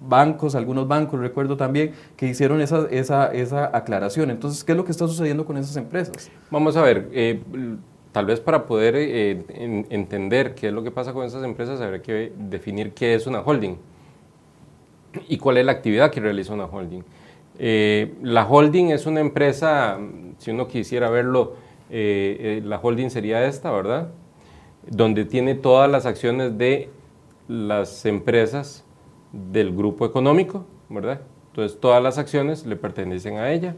bancos, 0.00 0.54
algunos 0.54 0.88
bancos, 0.88 1.20
recuerdo 1.20 1.56
también, 1.56 1.92
que 2.16 2.26
hicieron 2.26 2.60
esa, 2.60 2.86
esa, 2.90 3.26
esa, 3.32 3.76
aclaración. 3.76 4.30
Entonces, 4.30 4.64
¿qué 4.64 4.72
es 4.72 4.78
lo 4.78 4.84
que 4.84 4.92
está 4.92 5.06
sucediendo 5.06 5.44
con 5.44 5.56
esas 5.56 5.76
empresas? 5.76 6.30
Vamos 6.50 6.76
a 6.76 6.82
ver, 6.82 7.08
eh, 7.12 7.40
tal 8.12 8.26
vez 8.26 8.40
para 8.40 8.66
poder 8.66 8.96
eh, 8.96 9.44
en, 9.48 9.86
entender 9.90 10.54
qué 10.54 10.68
es 10.68 10.72
lo 10.72 10.82
que 10.82 10.90
pasa 10.90 11.12
con 11.12 11.24
esas 11.24 11.44
empresas, 11.44 11.80
habría 11.80 12.02
que 12.02 12.32
definir 12.36 12.92
qué 12.92 13.14
es 13.14 13.26
una 13.26 13.40
holding 13.40 13.76
y 15.28 15.38
cuál 15.38 15.58
es 15.58 15.66
la 15.66 15.72
actividad 15.72 16.10
que 16.10 16.20
realiza 16.20 16.54
una 16.54 16.64
holding. 16.64 17.02
Eh, 17.58 18.14
la 18.22 18.46
holding 18.46 18.86
es 18.86 19.06
una 19.06 19.20
empresa, 19.20 19.98
si 20.38 20.50
uno 20.50 20.66
quisiera 20.66 21.10
verlo, 21.10 21.54
la 21.90 22.78
holding 22.80 23.10
sería 23.10 23.44
esta, 23.44 23.70
¿verdad? 23.72 24.08
Donde 24.88 25.24
tiene 25.24 25.56
todas 25.56 25.90
las 25.90 26.06
acciones 26.06 26.56
de 26.56 26.88
las 27.50 28.06
empresas 28.06 28.84
del 29.32 29.74
grupo 29.74 30.06
económico, 30.06 30.64
¿verdad? 30.88 31.20
Entonces 31.48 31.80
todas 31.80 32.00
las 32.00 32.16
acciones 32.16 32.64
le 32.64 32.76
pertenecen 32.76 33.38
a 33.38 33.50
ella. 33.50 33.74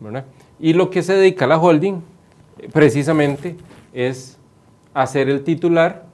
¿verdad? 0.00 0.24
Y 0.58 0.72
lo 0.72 0.88
que 0.88 1.02
se 1.02 1.14
dedica 1.14 1.44
a 1.44 1.48
la 1.48 1.58
holding 1.58 2.00
precisamente 2.72 3.56
es 3.92 4.38
hacer 4.94 5.28
el 5.28 5.44
titular 5.44 6.06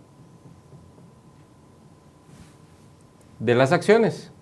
de 3.38 3.54
las 3.54 3.71
acciones. 3.71 4.33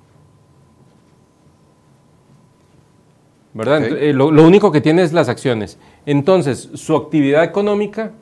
¿Verdad? 3.52 3.84
Okay. 3.84 4.08
Eh, 4.08 4.12
lo, 4.14 4.30
lo 4.30 4.46
único 4.46 4.72
que 4.72 4.80
tiene 4.80 5.02
es 5.02 5.12
las 5.12 5.28
acciones. 5.28 5.78
Entonces, 6.06 6.70
su 6.74 6.96
actividad 6.96 7.44
económica 7.44 8.12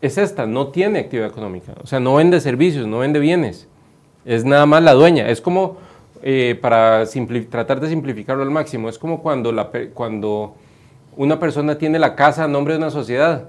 es 0.00 0.18
esta, 0.18 0.46
no 0.46 0.68
tiene 0.68 1.00
actividad 1.00 1.28
económica, 1.28 1.74
o 1.82 1.86
sea, 1.86 2.00
no 2.00 2.14
vende 2.14 2.40
servicios, 2.40 2.86
no 2.86 2.98
vende 2.98 3.18
bienes, 3.18 3.68
es 4.24 4.44
nada 4.44 4.66
más 4.66 4.82
la 4.82 4.92
dueña, 4.92 5.28
es 5.28 5.40
como, 5.40 5.78
eh, 6.22 6.58
para 6.60 7.04
tratar 7.50 7.80
de 7.80 7.88
simplificarlo 7.88 8.42
al 8.42 8.50
máximo, 8.50 8.88
es 8.88 8.98
como 8.98 9.22
cuando, 9.22 9.54
cuando 9.94 10.54
una 11.16 11.38
persona 11.38 11.78
tiene 11.78 11.98
la 11.98 12.14
casa 12.14 12.44
a 12.44 12.48
nombre 12.48 12.74
de 12.74 12.78
una 12.78 12.90
sociedad, 12.90 13.48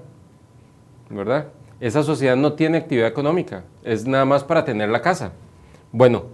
¿verdad? 1.10 1.48
Esa 1.80 2.02
sociedad 2.02 2.36
no 2.36 2.54
tiene 2.54 2.78
actividad 2.78 3.08
económica, 3.08 3.64
es 3.84 4.06
nada 4.06 4.24
más 4.24 4.42
para 4.42 4.64
tener 4.64 4.88
la 4.88 5.02
casa. 5.02 5.32
Bueno, 5.92 6.24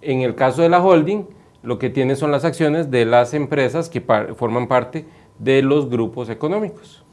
en 0.00 0.22
el 0.22 0.34
caso 0.34 0.62
de 0.62 0.68
la 0.68 0.82
holding, 0.82 1.24
lo 1.62 1.78
que 1.78 1.90
tiene 1.90 2.16
son 2.16 2.30
las 2.30 2.44
acciones 2.44 2.90
de 2.90 3.04
las 3.04 3.34
empresas 3.34 3.88
que 3.88 4.00
forman 4.36 4.68
parte 4.68 5.04
de 5.38 5.62
los 5.62 5.88
grupos 5.88 6.28
económicos, 6.30 7.04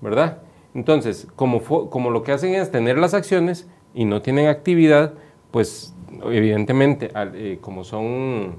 ¿verdad? 0.00 0.38
Entonces, 0.78 1.26
como, 1.34 1.60
como 1.90 2.10
lo 2.10 2.22
que 2.22 2.30
hacen 2.30 2.54
es 2.54 2.70
tener 2.70 2.98
las 2.98 3.12
acciones 3.12 3.66
y 3.94 4.04
no 4.04 4.22
tienen 4.22 4.46
actividad, 4.46 5.14
pues 5.50 5.92
evidentemente, 6.30 7.10
eh, 7.34 7.58
como 7.60 7.82
son, 7.82 8.58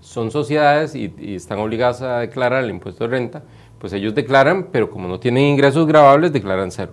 son 0.00 0.30
sociedades 0.30 0.94
y, 0.94 1.14
y, 1.18 1.34
están 1.34 1.60
obligadas 1.60 2.02
a 2.02 2.18
declarar 2.18 2.62
el 2.62 2.68
impuesto 2.68 3.04
de 3.04 3.10
renta, 3.10 3.42
pues 3.78 3.94
ellos 3.94 4.14
declaran, 4.14 4.68
pero 4.70 4.90
como 4.90 5.08
no 5.08 5.18
tienen 5.18 5.44
ingresos 5.44 5.86
grabables, 5.86 6.30
declaran 6.30 6.70
cero. 6.70 6.92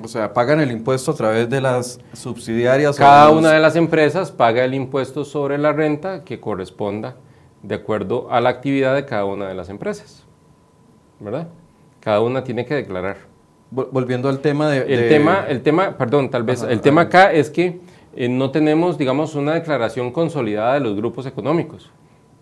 O 0.00 0.06
sea, 0.06 0.32
pagan 0.32 0.60
el 0.60 0.70
impuesto 0.70 1.10
a 1.10 1.14
través 1.14 1.50
de 1.50 1.60
las 1.60 1.98
subsidiarias. 2.12 2.96
Cada 2.96 3.30
una 3.30 3.50
de 3.50 3.58
las 3.58 3.74
empresas 3.74 4.30
paga 4.30 4.64
el 4.64 4.74
impuesto 4.74 5.24
sobre 5.24 5.58
la 5.58 5.72
renta 5.72 6.22
que 6.22 6.38
corresponda 6.38 7.16
de 7.64 7.74
acuerdo 7.74 8.28
a 8.30 8.40
la 8.40 8.50
actividad 8.50 8.94
de 8.94 9.06
cada 9.06 9.24
una 9.24 9.48
de 9.48 9.54
las 9.54 9.70
empresas. 9.70 10.22
¿Verdad? 11.18 11.48
Cada 11.98 12.20
una 12.20 12.44
tiene 12.44 12.64
que 12.64 12.76
declarar. 12.76 13.34
Volviendo 13.70 14.28
al 14.28 14.40
tema 14.40 14.70
de... 14.70 14.78
El, 14.78 15.00
de... 15.00 15.08
Tema, 15.08 15.44
el 15.48 15.62
tema, 15.62 15.98
perdón, 15.98 16.30
tal 16.30 16.44
vez, 16.44 16.62
Ajá, 16.62 16.72
el 16.72 16.80
tema 16.80 17.02
acá 17.02 17.32
es 17.32 17.50
que 17.50 17.80
eh, 18.14 18.28
no 18.28 18.50
tenemos, 18.50 18.96
digamos, 18.96 19.34
una 19.34 19.54
declaración 19.54 20.12
consolidada 20.12 20.74
de 20.74 20.80
los 20.80 20.96
grupos 20.96 21.26
económicos, 21.26 21.90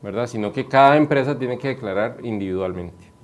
¿verdad? 0.02 0.26
Sino 0.26 0.52
que 0.52 0.68
cada 0.68 0.96
empresa 0.96 1.38
tiene 1.38 1.58
que 1.58 1.68
declarar 1.68 2.18
individualmente. 2.22 3.14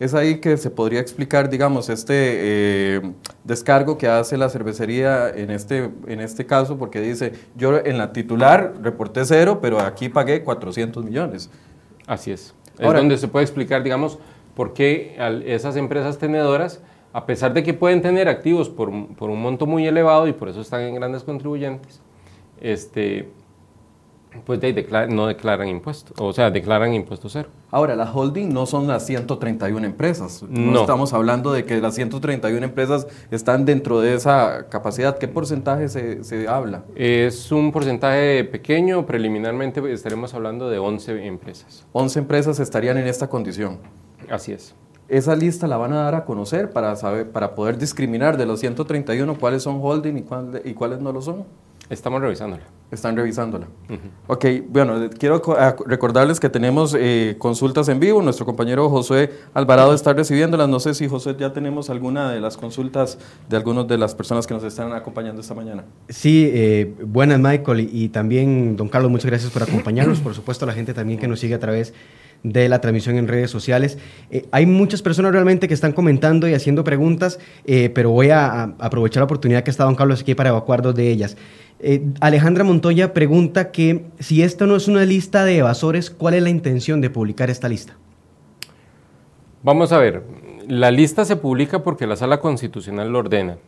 Es 0.00 0.14
ahí 0.14 0.40
que 0.40 0.56
se 0.56 0.70
podría 0.70 1.00
explicar, 1.00 1.50
digamos, 1.50 1.88
este 1.88 2.14
eh, 2.16 3.12
descargo 3.44 3.98
que 3.98 4.08
hace 4.08 4.36
la 4.36 4.48
cervecería 4.48 5.28
en 5.28 5.50
este, 5.50 5.90
en 6.06 6.20
este 6.20 6.46
caso, 6.46 6.78
porque 6.78 7.00
dice, 7.00 7.34
yo 7.56 7.78
en 7.78 7.98
la 7.98 8.12
titular 8.12 8.74
reporté 8.82 9.24
cero, 9.24 9.58
pero 9.60 9.78
aquí 9.78 10.08
pagué 10.08 10.42
400 10.42 11.04
millones. 11.04 11.50
Así 12.06 12.32
es. 12.32 12.54
Ahora, 12.80 12.98
es 12.98 13.02
donde 13.02 13.18
se 13.18 13.28
puede 13.28 13.44
explicar, 13.44 13.82
digamos, 13.82 14.18
por 14.56 14.72
qué 14.72 15.16
esas 15.46 15.76
empresas 15.76 16.18
tenedoras 16.18 16.80
a 17.12 17.26
pesar 17.26 17.52
de 17.52 17.62
que 17.62 17.74
pueden 17.74 18.00
tener 18.00 18.28
activos 18.28 18.68
por, 18.68 18.90
por, 19.16 19.30
un 19.30 19.40
monto 19.40 19.66
muy 19.66 19.86
elevado 19.86 20.26
y 20.26 20.32
por 20.32 20.48
eso 20.48 20.60
están 20.60 20.82
en 20.82 20.94
grandes 20.94 21.22
contribuyentes, 21.24 22.00
este, 22.60 23.28
pues 24.46 24.60
de, 24.60 24.72
declar, 24.72 25.12
no 25.12 25.26
declaran 25.26 25.68
impuestos, 25.68 26.18
o 26.18 26.32
sea, 26.32 26.50
declaran 26.50 26.94
impuesto 26.94 27.28
cero. 27.28 27.50
Ahora, 27.70 27.96
la 27.96 28.10
holding 28.10 28.52
no 28.52 28.66
son 28.66 28.86
las 28.86 29.04
131 29.06 29.84
empresas. 29.84 30.42
No, 30.48 30.72
no, 30.72 30.80
estamos 30.80 31.12
hablando 31.12 31.52
de 31.52 31.64
que 31.64 31.80
las 31.80 31.94
131 31.94 32.64
empresas 32.64 33.06
están 33.30 33.64
dentro 33.64 34.00
de 34.00 34.14
esa 34.14 34.68
capacidad. 34.68 35.18
¿Qué 35.18 35.28
porcentaje 35.28 35.88
se, 35.88 36.24
se 36.24 36.48
habla? 36.48 36.84
Es 36.94 37.52
un 37.52 37.72
porcentaje 37.72 38.44
pequeño, 38.44 39.04
preliminarmente 39.04 39.92
estaremos 39.92 40.34
hablando 40.34 40.70
de 40.70 40.78
11 40.78 41.26
empresas. 41.26 41.86
11 41.92 42.18
empresas 42.18 42.60
estarían 42.60 42.96
en 42.98 43.06
esta 43.06 43.28
condición. 43.28 43.78
Así 44.30 44.52
es 44.52 44.74
esa 45.08 45.36
lista 45.36 45.66
la 45.66 45.76
van 45.76 45.92
a 45.92 46.02
dar 46.02 46.14
a 46.14 46.24
conocer 46.24 46.70
para, 46.70 46.96
saber, 46.96 47.30
para 47.30 47.54
poder 47.54 47.78
discriminar 47.78 48.36
de 48.36 48.46
los 48.46 48.60
131 48.60 49.38
cuáles 49.38 49.62
son 49.62 49.78
holding 49.82 50.16
y, 50.16 50.22
cuál, 50.22 50.62
y 50.64 50.74
cuáles 50.74 51.00
no 51.00 51.12
lo 51.12 51.20
son. 51.20 51.44
Estamos 51.90 52.22
revisándola. 52.22 52.62
Están 52.90 53.16
revisándola. 53.16 53.66
Uh 53.88 53.92
-huh. 53.92 53.98
Ok, 54.28 54.44
bueno, 54.68 55.10
quiero 55.18 55.42
recordarles 55.86 56.40
que 56.40 56.48
tenemos 56.48 56.94
eh, 56.98 57.36
consultas 57.38 57.88
en 57.88 58.00
vivo. 58.00 58.22
Nuestro 58.22 58.46
compañero 58.46 58.88
José 58.88 59.30
Alvarado 59.52 59.94
está 59.94 60.12
recibiéndolas. 60.12 60.68
No 60.68 60.78
sé 60.80 60.94
si, 60.94 61.08
José, 61.08 61.34
ya 61.38 61.52
tenemos 61.52 61.90
alguna 61.90 62.30
de 62.30 62.40
las 62.40 62.56
consultas 62.56 63.18
de 63.48 63.56
algunas 63.56 63.88
de 63.88 63.98
las 63.98 64.14
personas 64.14 64.46
que 64.46 64.54
nos 64.54 64.62
están 64.64 64.92
acompañando 64.92 65.40
esta 65.40 65.54
mañana. 65.54 65.84
Sí, 66.08 66.50
eh, 66.52 66.94
buenas, 67.04 67.40
Michael. 67.40 67.80
Y, 67.80 68.04
y, 68.04 68.08
también, 68.08 68.76
don 68.76 68.88
Carlos, 68.88 69.10
muchas 69.10 69.26
gracias 69.26 69.50
por 69.50 69.62
acompañarnos. 69.62 70.20
Por 70.20 70.34
supuesto, 70.34 70.64
a 70.64 70.68
la 70.68 70.74
gente 70.74 70.94
también 70.94 71.18
que 71.18 71.28
nos 71.28 71.40
sigue 71.40 71.54
a 71.54 71.60
través 71.60 71.88
de 71.88 71.96
la 72.42 72.80
transmisión 72.80 73.16
en 73.16 73.28
redes 73.28 73.50
sociales. 73.50 73.98
Eh, 74.30 74.46
hay 74.50 74.66
muchas 74.66 75.02
personas 75.02 75.32
realmente 75.32 75.68
que 75.68 75.74
están 75.74 75.92
comentando 75.92 76.48
y 76.48 76.54
haciendo 76.54 76.84
preguntas, 76.84 77.38
eh, 77.64 77.90
pero 77.90 78.10
voy 78.10 78.30
a, 78.30 78.46
a, 78.46 78.62
aprovechar 78.78 79.20
la 79.20 79.24
oportunidad 79.24 79.62
que 79.62 79.70
está 79.70 79.84
don 79.84 79.94
Carlos 79.94 80.22
aquí 80.22 80.34
para 80.34 80.50
evacuar 80.50 80.82
dos 80.82 80.94
de 80.94 81.10
ellas. 81.10 81.36
Eh, 81.84 82.04
Alejandra 82.20 82.62
Montoya 82.62 83.12
pregunta 83.12 83.72
que 83.72 84.04
si 84.20 84.42
esta 84.42 84.66
no 84.66 84.76
es 84.76 84.86
una 84.86 85.04
lista 85.04 85.44
de 85.44 85.58
evasores, 85.58 86.10
¿cuál 86.10 86.34
es 86.34 86.42
la 86.42 86.50
intención 86.50 87.00
de 87.00 87.10
publicar 87.10 87.50
esta 87.50 87.68
lista? 87.68 87.96
Vamos 89.64 89.92
a 89.92 89.98
ver, 89.98 90.22
la 90.68 90.90
lista 90.92 91.24
se 91.24 91.36
publica 91.36 91.82
porque 91.82 92.06
la 92.06 92.16
sala 92.16 92.38
constitucional 92.38 93.10
lo 93.10 93.18
ordena. 93.18 93.58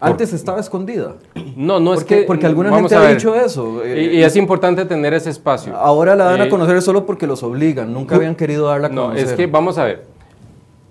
Antes 0.00 0.32
estaba 0.32 0.60
escondida. 0.60 1.16
No, 1.56 1.80
no 1.80 1.92
es 1.94 2.04
que. 2.04 2.22
Porque 2.22 2.46
alguna 2.46 2.72
gente 2.72 2.94
ha 2.94 3.08
dicho 3.08 3.34
eso. 3.34 3.84
Y, 3.84 4.16
y, 4.18 4.22
es 4.22 4.36
importante 4.36 4.84
tener 4.84 5.12
ese 5.12 5.30
espacio. 5.30 5.76
Ahora 5.76 6.14
la 6.14 6.24
dan 6.24 6.40
eh, 6.40 6.44
a 6.44 6.48
conocer 6.48 6.80
solo 6.82 7.04
porque 7.04 7.26
los 7.26 7.42
obligan. 7.42 7.92
Nunca 7.92 8.14
habían 8.14 8.36
querido 8.36 8.68
darla 8.68 8.86
a 8.86 8.90
conocer. 8.90 9.24
No, 9.24 9.30
es 9.30 9.36
que 9.36 9.46
vamos 9.46 9.76
a 9.78 9.84
ver. 9.84 10.06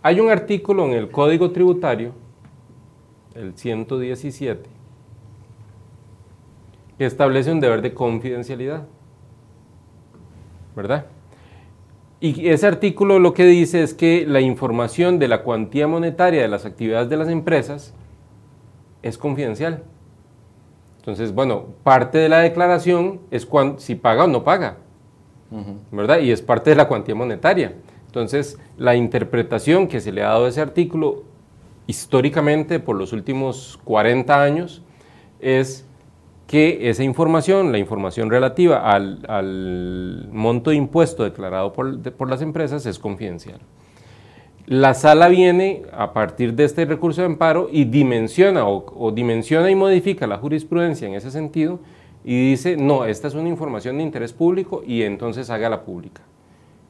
Hay 0.04 0.20
un 0.20 0.30
artículo 0.30 0.86
en 0.86 0.94
el 0.94 1.10
Código 1.10 1.52
Tributario, 1.52 2.12
el 3.34 3.58
117, 3.58 4.70
que 6.98 7.06
establece 7.06 7.52
un 7.52 7.60
deber 7.60 7.82
de 7.82 7.94
confidencialidad. 7.94 8.84
¿Verdad? 10.76 11.06
Y 12.20 12.50
ese 12.50 12.68
artículo 12.68 13.20
lo 13.20 13.34
que 13.34 13.46
dice 13.46 13.84
es 13.84 13.94
que 13.94 14.26
la 14.28 14.42
información 14.42 15.20
de 15.20 15.28
la 15.28 15.44
cuantía 15.44 15.88
monetaria 15.88 16.42
de 16.42 16.48
las 16.48 16.66
actividades 16.66 17.10
de 17.10 17.18
las 17.18 17.30
empresas 17.30 17.94
es 19.02 19.18
confidencial. 19.18 19.84
Entonces, 21.00 21.34
bueno, 21.34 21.68
parte 21.84 22.18
de 22.18 22.30
la 22.30 22.40
declaración 22.40 23.22
es 23.32 23.48
si 23.78 23.96
paga 23.96 24.26
o 24.26 24.28
no 24.28 24.44
paga, 24.44 24.78
¿verdad? 25.92 26.20
Y 26.20 26.32
es 26.32 26.42
parte 26.42 26.72
de 26.72 26.76
la 26.76 26.88
cuantía 26.88 27.16
monetaria. 27.16 27.76
Entonces, 28.08 28.58
la 28.78 28.96
interpretación 28.96 29.88
que 29.88 30.02
se 30.02 30.12
le 30.12 30.24
ha 30.24 30.30
dado 30.30 30.46
a 30.46 30.50
ese 30.50 30.62
artículo 30.62 31.24
históricamente 31.88 32.80
por 32.80 32.98
los 32.98 33.14
últimos 33.14 33.80
40 33.86 34.44
años 34.44 34.82
es 35.40 35.86
que 36.48 36.90
esa 36.90 37.04
información, 37.04 37.72
la 37.72 37.78
información 37.78 38.30
relativa 38.30 38.90
al, 38.90 40.30
monto 40.32 40.70
de 40.70 40.78
impuesto 40.78 41.24
declarado 41.24 41.74
por, 41.74 42.30
las 42.30 42.42
empresas 42.42 42.86
es 42.86 43.00
confidencial. 43.00 43.60
La 44.68 44.94
sala 44.94 45.30
viene 45.30 45.84
a 45.94 46.12
partir 46.12 46.54
de 46.54 46.66
este 46.66 46.84
recurso 46.84 47.22
de 47.22 47.28
amparo 47.28 47.70
y 47.72 47.86
dimensiona 47.86 48.68
o, 48.68 49.12
dimensiona 49.12 49.72
y 49.72 49.76
modifica 49.76 50.28
la 50.28 50.40
jurisprudencia 50.40 51.08
en 51.08 51.14
ese 51.14 51.32
sentido 51.32 51.80
y 52.26 52.50
dice, 52.50 52.76
no, 52.76 53.06
esta 53.06 53.30
es 53.30 53.34
una 53.34 53.48
información 53.48 53.96
de 53.96 54.04
interés 54.04 54.34
público 54.34 54.84
y 54.86 55.04
entonces 55.04 55.50
hágala 55.50 55.86
pública. 55.86 56.22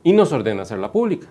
Y 0.03 0.13
nos 0.13 0.31
ordena 0.31 0.63
hacerla 0.63 0.91
pública. 0.91 1.27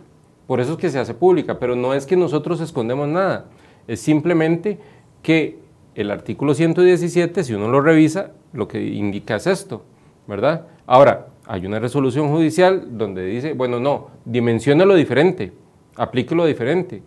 Por 0.47 0.61
eso 0.61 0.75
es 0.75 0.79
que 0.79 0.88
se 0.88 1.00
hace 1.00 1.15
pública, 1.15 1.59
pero 1.59 1.75
no 1.75 1.95
es 1.95 2.07
que 2.07 2.17
nosotros 2.17 2.61
escondemos 2.61 3.09
nada, 3.09 3.47
es 3.88 3.99
simplemente 3.99 4.79
que 5.25 5.59
el 5.97 6.12
artículo 6.12 6.55
117, 6.55 7.43
si 7.43 7.55
uno 7.55 7.67
lo 7.67 7.81
revisa, 7.81 8.31
lo 8.53 8.69
que 8.69 8.81
indica 8.81 9.35
es 9.35 9.49
esto, 9.49 9.83
¿verdad? 10.29 10.69
Ahora, 10.87 11.26
hay 11.45 11.67
una 11.67 11.81
resolución 11.81 12.31
judicial 12.31 12.97
donde 12.97 13.26
dice, 13.26 13.53
bueno, 13.53 13.81
no, 13.81 14.11
lo 14.25 14.95
diferente, 14.95 15.53
aplíquelo 15.97 16.45
diferente 16.47 17.03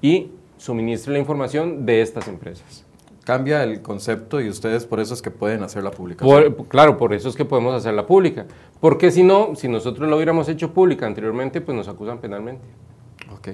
y 0.00 0.30
suministre 0.56 1.12
la 1.12 1.18
información 1.18 1.86
de 1.86 2.00
estas 2.02 2.28
empresas. 2.28 2.84
Cambia 3.24 3.62
el 3.62 3.82
concepto 3.82 4.40
y 4.40 4.48
ustedes 4.48 4.86
por 4.86 5.00
eso 5.00 5.12
es 5.12 5.20
que 5.20 5.30
pueden 5.30 5.62
hacer 5.62 5.82
la 5.82 5.90
publicación. 5.90 6.54
claro, 6.68 6.96
por 6.96 7.12
eso 7.12 7.28
es 7.28 7.36
que 7.36 7.44
podemos 7.44 7.74
hacerla 7.74 8.06
pública. 8.06 8.46
Porque 8.80 9.10
si 9.10 9.22
no, 9.22 9.54
si 9.54 9.68
nosotros 9.68 10.08
lo 10.08 10.16
hubiéramos 10.16 10.48
hecho 10.48 10.72
pública 10.72 11.06
anteriormente, 11.06 11.60
pues 11.60 11.76
nos 11.76 11.88
acusan 11.88 12.18
penalmente. 12.18 12.64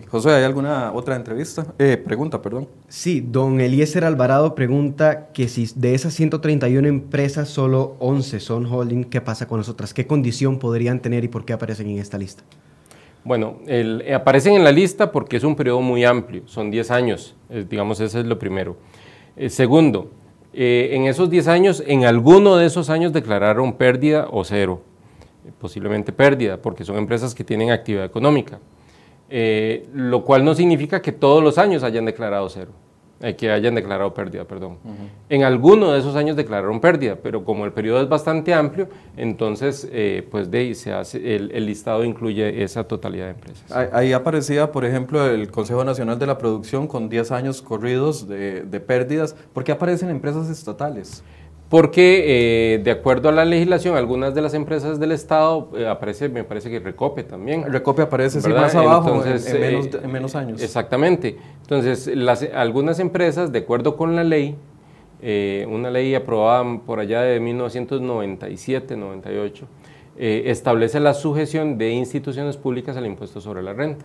José, 0.09 0.31
¿hay 0.31 0.45
alguna 0.45 0.93
otra 0.93 1.17
entrevista? 1.17 1.67
Eh, 1.79 1.97
pregunta, 1.97 2.41
perdón. 2.41 2.69
Sí, 2.89 3.21
don 3.21 3.61
Eliezer 3.61 4.05
Alvarado 4.05 4.55
pregunta 4.55 5.29
que 5.33 5.49
si 5.49 5.69
de 5.75 5.95
esas 5.95 6.15
131 6.15 6.87
empresas 6.89 7.49
solo 7.49 7.97
11 7.99 8.41
son 8.41 8.67
holding, 8.67 9.05
¿qué 9.05 9.21
pasa 9.21 9.47
con 9.47 9.59
las 9.59 9.69
otras? 9.69 9.95
¿Qué 9.95 10.07
condición 10.07 10.59
podrían 10.59 11.01
tener 11.01 11.25
y 11.25 11.29
por 11.29 11.45
qué 11.45 11.53
aparecen 11.53 11.89
en 11.89 11.99
esta 11.99 12.19
lista? 12.19 12.43
Bueno, 13.25 13.59
eh, 13.67 14.13
aparecen 14.15 14.55
en 14.55 14.65
la 14.65 14.73
lista 14.73 15.11
porque 15.11 15.37
es 15.37 15.45
un 15.45 15.57
periodo 15.57 15.81
muy 15.81 16.05
amplio, 16.05 16.43
son 16.47 16.71
10 16.71 16.91
años, 16.91 17.35
eh, 17.49 17.65
digamos, 17.69 17.99
ese 18.01 18.21
es 18.21 18.27
lo 18.27 18.39
primero. 18.39 18.77
segundo, 19.49 20.11
en 20.53 21.07
esos 21.07 21.29
10 21.31 21.49
años, 21.49 21.83
en 21.87 22.05
alguno 22.05 22.57
de 22.57 22.67
esos 22.67 22.89
años 22.91 23.13
declararon 23.13 23.73
pérdida 23.73 24.29
o 24.31 24.45
cero, 24.45 24.83
posiblemente 25.59 26.13
pérdida, 26.13 26.59
porque 26.59 26.85
son 26.85 26.97
empresas 26.97 27.35
que 27.35 27.43
tienen 27.43 27.71
actividad 27.71 28.05
económica. 28.05 28.61
Eh, 29.31 29.89
lo 29.95 30.25
cual 30.25 30.45
no 30.45 30.55
significa 30.55 31.01
que 31.01 31.11
todos 31.11 31.43
los 31.43 31.57
años 31.59 31.83
hayan 31.83 32.05
declarado 32.05 32.49
cero, 32.49 32.73
eh, 33.25 33.37
que 33.37 33.51
hayan 33.51 33.75
declarado 33.75 34.13
pérdida, 34.13 34.45
perdón. 34.45 34.77
En 35.31 35.45
alguno 35.45 35.93
de 35.93 35.99
esos 35.99 36.15
años 36.15 36.37
declararon 36.37 36.79
pérdida, 36.79 37.17
pero 37.17 37.43
como 37.43 37.65
el 37.65 37.73
periodo 37.73 38.03
es 38.03 38.09
bastante 38.09 38.53
amplio, 38.53 38.87
entonces 39.17 39.89
eh, 39.91 40.29
pues 40.31 40.51
de 40.51 40.59
ahí 40.59 40.75
se 40.75 40.93
hace, 40.93 41.35
el, 41.35 41.65
listado 41.65 42.05
incluye 42.05 42.63
esa 42.63 42.85
totalidad 42.85 43.25
de 43.25 43.31
empresas. 43.31 43.73
Ahí, 43.73 44.13
aparecía, 44.13 44.71
por 44.71 44.85
ejemplo, 44.85 45.27
el 45.27 45.51
Consejo 45.51 45.85
Nacional 45.85 46.19
de 46.19 46.27
la 46.27 46.37
Producción 46.37 46.87
con 46.87 47.09
10 47.09 47.31
años 47.31 47.63
corridos 47.63 48.29
de, 48.29 48.63
de 48.63 48.81
pérdidas. 48.81 49.35
¿Por 49.55 49.65
qué 49.65 49.73
aparecen 49.73 50.11
empresas 50.11 50.51
estatales? 50.51 51.25
Porque 51.75 52.75
eh, 52.75 52.79
de 52.85 52.93
acuerdo 52.93 53.29
a 53.29 53.33
la 53.33 53.45
legislación, 53.45 53.97
algunas 53.97 54.33
de 54.33 54.41
las 54.41 54.55
empresas 54.55 55.01
del 55.01 55.11
Estado 55.11 55.71
eh, 55.77 55.89
aparece, 55.89 56.29
me 56.29 56.45
parece 56.45 56.71
que 56.71 56.79
Recope 56.79 57.25
también. 57.25 57.65
Recope 57.65 58.03
aparece 58.03 58.49
más 58.49 58.77
abajo 58.77 59.25
en, 59.25 60.13
menos, 60.13 60.37
años. 60.37 60.63
Exactamente. 60.63 61.37
Entonces, 61.63 62.09
algunas 62.55 63.01
empresas, 63.01 63.51
de 63.51 63.59
acuerdo 63.59 63.97
con 63.97 64.15
la 64.15 64.23
ley, 64.23 64.55
eh, 65.21 65.67
una 65.69 65.91
ley 65.91 66.15
aprobada 66.15 66.79
por 66.87 67.01
allá 67.01 67.23
de 67.23 67.41
1997-98, 67.41 69.65
establece 70.17 71.01
la 71.01 71.13
sujeción 71.13 71.77
de 71.77 71.91
instituciones 71.91 72.57
públicas 72.57 72.97
al 72.97 73.05
impuesto 73.05 73.41
sobre 73.41 73.65
la 73.65 73.73
renta. 73.73 74.05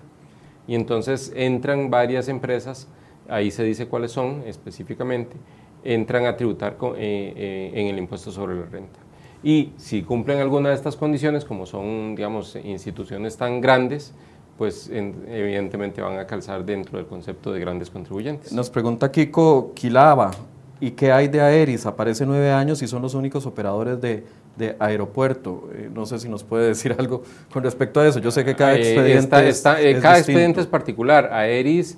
Y 0.67 0.73
entonces 0.73 1.31
entran 1.35 1.91
varias 1.91 2.29
empresas, 2.29 2.87
ahí 3.27 3.51
se 3.51 3.63
dice 3.63 3.87
cuáles 3.87 4.11
son 4.11 4.41
específicamente, 4.47 5.37
entran 5.83 6.25
a 6.25 6.35
tributar 6.35 6.77
eh, 6.97 7.33
eh, 7.35 7.71
en 7.73 7.87
el 7.87 7.97
impuesto 7.97 8.31
sobre 8.31 8.55
la 8.55 8.65
renta. 8.65 8.99
Y 9.41 9.71
si 9.77 10.03
cumplen 10.03 10.39
alguna 10.39 10.69
de 10.69 10.75
estas 10.75 10.95
condiciones, 10.95 11.45
como 11.45 11.65
son, 11.65 12.15
digamos, 12.15 12.57
instituciones 12.63 13.37
tan 13.37 13.61
grandes, 13.61 14.13
pues 14.57 14.89
evidentemente 14.91 16.01
van 16.01 16.19
a 16.19 16.27
calzar 16.27 16.65
dentro 16.65 16.97
del 16.97 17.07
concepto 17.07 17.53
de 17.53 17.61
grandes 17.61 17.89
contribuyentes. 17.89 18.51
Nos 18.51 18.69
pregunta 18.69 19.09
Kiko 19.09 19.71
Quilaba, 19.73 20.31
¿y 20.81 20.91
qué 20.91 21.13
hay 21.13 21.29
de 21.29 21.39
Aeris? 21.39 21.85
Aparece 21.85 22.25
nueve 22.25 22.51
años 22.51 22.81
y 22.81 22.87
son 22.87 23.01
los 23.01 23.13
únicos 23.13 23.45
operadores 23.45 24.01
de, 24.01 24.25
de 24.57 24.75
aeropuerto. 24.77 25.69
Eh, 25.73 25.89
no 25.93 26.05
sé 26.05 26.19
si 26.19 26.27
nos 26.27 26.43
puede 26.43 26.67
decir 26.67 26.93
algo 26.99 27.23
con 27.53 27.63
respecto 27.63 28.01
a 28.01 28.07
eso. 28.07 28.19
Yo 28.19 28.31
sé 28.31 28.43
que 28.43 28.55
cada 28.55 28.75
expediente 28.75 29.47
es, 29.47 29.61
Cada 29.61 30.17
expediente 30.17 30.59
es 30.59 30.67
particular. 30.67 31.31
Aeris 31.31 31.97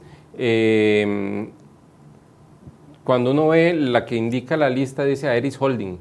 cuando 3.03 3.31
uno 3.31 3.49
ve 3.49 3.73
la 3.73 4.05
que 4.05 4.15
indica 4.15 4.57
la 4.57 4.69
lista, 4.69 5.03
dice 5.03 5.27
Aeris 5.27 5.59
Holding. 5.59 5.97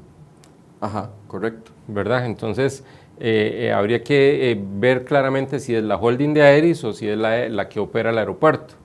Ajá, 0.79 1.11
correcto. 1.27 1.71
¿Verdad? 1.87 2.25
Entonces, 2.25 2.83
eh, 3.19 3.67
eh, 3.67 3.71
habría 3.71 4.03
que 4.03 4.51
eh, 4.51 4.59
ver 4.59 5.05
claramente 5.05 5.59
si 5.59 5.75
es 5.75 5.83
la 5.83 5.95
holding 5.95 6.33
de 6.33 6.41
Aeris 6.41 6.83
o 6.83 6.91
si 6.91 7.07
es 7.07 7.17
la, 7.17 7.69
que 7.69 7.79
opera 7.79 8.09
el 8.09 8.17
aeropuerto. 8.17 8.75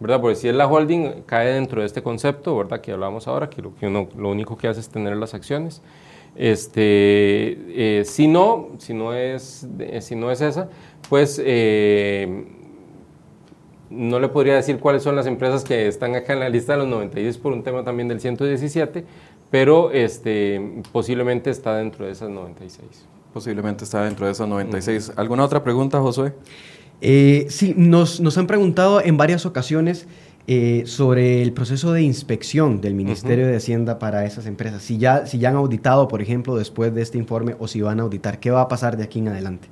¿Verdad? 0.00 0.20
Porque 0.20 0.36
si 0.36 0.48
es 0.48 0.54
la 0.54 0.66
holding, 0.66 1.22
cae 1.26 1.52
dentro 1.52 1.80
de 1.80 1.86
este 1.86 2.02
concepto, 2.02 2.56
¿verdad? 2.56 2.80
Que 2.80 2.92
hablamos 2.92 3.28
ahora, 3.28 3.48
que 3.48 3.62
lo, 3.62 3.74
que 3.74 3.86
uno, 3.86 4.08
lo 4.16 4.30
único 4.30 4.56
que 4.56 4.68
hace 4.68 4.80
es 4.80 4.88
tener 4.88 5.16
las 5.16 5.34
acciones. 5.34 5.82
Este, 6.34 8.02
si 8.04 8.26
no, 8.26 8.70
si 8.78 8.92
no 8.92 9.14
es, 9.14 9.68
si 10.00 10.16
no 10.16 10.30
es 10.32 10.40
esa, 10.40 10.68
pues 11.08 11.38
no 13.90 14.18
le 14.18 14.28
podría 14.28 14.54
decir 14.54 14.78
cuáles 14.78 15.02
son 15.02 15.16
las 15.16 15.26
empresas 15.26 15.64
que 15.64 15.86
están 15.86 16.14
acá 16.14 16.32
en 16.32 16.40
la 16.40 16.48
lista 16.48 16.72
de 16.72 16.78
los 16.78 16.88
96 16.88 17.38
por 17.38 17.52
un 17.52 17.62
tema 17.62 17.84
también 17.84 18.08
del 18.08 18.20
117, 18.20 19.04
pero 19.50 19.90
este, 19.90 20.82
posiblemente 20.92 21.50
está 21.50 21.76
dentro 21.76 22.06
de 22.06 22.12
esas 22.12 22.30
96. 22.30 23.06
Posiblemente 23.32 23.84
está 23.84 24.04
dentro 24.04 24.26
de 24.26 24.32
esas 24.32 24.48
96. 24.48 25.12
¿Alguna 25.16 25.44
otra 25.44 25.62
pregunta, 25.62 26.00
Josué? 26.00 26.32
Eh, 27.00 27.46
sí, 27.50 27.74
nos, 27.76 28.20
nos, 28.20 28.38
han 28.38 28.46
preguntado 28.46 29.00
en 29.00 29.16
varias 29.16 29.44
ocasiones 29.44 30.06
eh, 30.46 30.84
sobre 30.86 31.42
el 31.42 31.52
proceso 31.52 31.92
de 31.92 32.02
inspección 32.02 32.80
del 32.80 32.94
Ministerio 32.94 33.46
de 33.46 33.56
Hacienda 33.56 33.98
para 33.98 34.24
esas 34.24 34.46
empresas. 34.46 34.82
Si 34.82 34.98
ya, 34.98 35.26
si 35.26 35.38
ya 35.38 35.48
han 35.48 35.56
auditado, 35.56 36.06
por 36.06 36.22
ejemplo, 36.22 36.56
después 36.56 36.94
de 36.94 37.02
este 37.02 37.18
informe 37.18 37.56
o 37.58 37.66
si 37.66 37.80
van 37.80 37.98
a 38.00 38.04
auditar, 38.04 38.40
¿qué 38.40 38.50
va 38.50 38.60
a 38.60 38.68
pasar 38.68 38.96
de 38.96 39.04
aquí 39.04 39.18
en 39.18 39.28
adelante? 39.28 39.68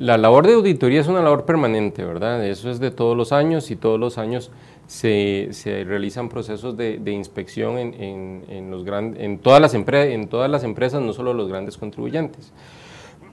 La 0.00 0.16
labor 0.16 0.46
de 0.46 0.54
auditoría 0.54 1.02
es 1.02 1.08
una 1.08 1.20
labor 1.20 1.44
permanente, 1.44 2.02
¿verdad? 2.02 2.42
Eso 2.46 2.70
es 2.70 2.80
de 2.80 2.90
todos 2.90 3.14
los 3.14 3.32
años 3.32 3.70
y 3.70 3.76
todos 3.76 4.00
los 4.00 4.16
años 4.16 4.50
se, 4.86 5.48
se 5.50 5.84
realizan 5.84 6.30
procesos 6.30 6.74
de, 6.74 6.96
de 6.96 7.12
inspección 7.12 7.76
en, 7.76 8.42
en, 8.48 8.70
los 8.70 8.86
en, 8.88 9.38
todas 9.40 9.60
las 9.60 9.74
en 9.74 10.28
todas 10.28 10.50
las 10.50 10.64
empresas, 10.64 11.02
no 11.02 11.12
solo 11.12 11.34
los 11.34 11.50
grandes 11.50 11.76
contribuyentes. 11.76 12.50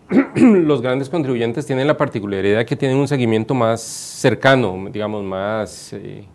los 0.36 0.82
grandes 0.82 1.08
contribuyentes 1.08 1.65
tienen 1.65 1.88
la 1.88 1.95
particularidad 1.95 2.65
que 2.65 2.75
tienen 2.75 2.97
un 2.97 3.08
seguimiento 3.08 3.53
más 3.53 3.80
cercano, 3.80 4.89
digamos, 4.91 5.23
más, 5.23 5.93
eh, 5.93 6.25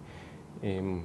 em, 0.63 1.01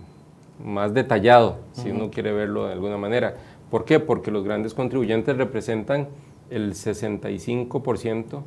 más 0.63 0.94
detallado, 0.94 1.58
si 1.74 1.92
uno 1.92 2.10
quiere 2.10 2.32
verlo 2.32 2.68
de 2.68 2.72
alguna 2.72 2.96
manera. 2.98 3.36
¿Por 3.70 3.84
qué? 3.84 4.00
Porque 4.00 4.32
los 4.32 4.46
grandes 4.46 4.74
contribuyentes 4.74 5.36
representan 5.36 6.08
el 6.50 6.76
65% 6.76 8.42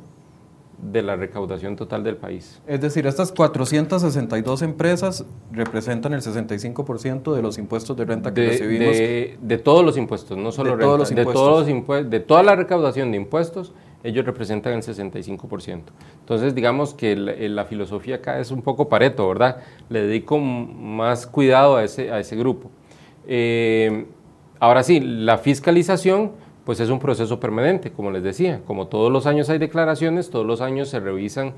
de 0.81 1.01
la 1.01 1.15
recaudación 1.15 1.75
total 1.75 2.03
del 2.03 2.17
país. 2.17 2.61
Es 2.65 2.81
decir, 2.81 3.05
estas 3.05 3.31
462 3.31 4.61
empresas 4.63 5.25
representan 5.51 6.13
el 6.13 6.21
65% 6.21 7.35
de 7.35 7.41
los 7.41 7.57
impuestos 7.57 7.95
de 7.95 8.05
renta 8.05 8.33
que 8.33 8.47
recibimos. 8.47 8.97
De, 8.97 9.57
todos 9.63 9.85
los 9.85 9.97
impuestos, 9.97 10.37
no 10.37 10.51
solo 10.51 10.71
de 10.71 10.77
renta, 10.77 10.85
todos 10.85 10.99
los 10.99 11.09
de, 11.09 11.25
todos 11.25 11.67
los 11.67 12.09
de 12.09 12.19
toda 12.19 12.43
la 12.43 12.55
recaudación 12.55 13.11
de 13.11 13.17
impuestos, 13.17 13.73
ellos 14.03 14.25
representan 14.25 14.73
el 14.73 14.81
65%. 14.81 15.81
Entonces, 16.19 16.55
digamos 16.55 16.93
que 16.93 17.15
la, 17.15 17.65
filosofía 17.65 18.15
acá 18.15 18.39
es 18.39 18.49
un 18.51 18.63
poco 18.63 18.89
pareto, 18.89 19.27
¿verdad? 19.27 19.57
Le 19.89 20.01
dedico 20.01 20.39
más 20.39 21.27
cuidado 21.27 21.75
a 21.75 21.83
ese, 21.83 22.11
a 22.11 22.19
ese 22.19 22.35
grupo. 22.35 22.71
Eh, 23.27 24.07
ahora 24.59 24.81
sí, 24.81 24.99
la 24.99 25.37
fiscalización 25.37 26.31
pues 26.65 26.79
es 26.79 26.89
un 26.89 26.99
proceso 26.99 27.39
permanente, 27.39 27.91
como 27.91 28.11
les 28.11 28.23
decía. 28.23 28.61
Como 28.65 28.87
todos 28.87 29.11
los 29.11 29.25
años 29.25 29.49
hay 29.49 29.57
declaraciones, 29.57 30.29
todos 30.29 30.45
los 30.45 30.61
años 30.61 30.89
se 30.89 30.99
revisan 30.99 31.53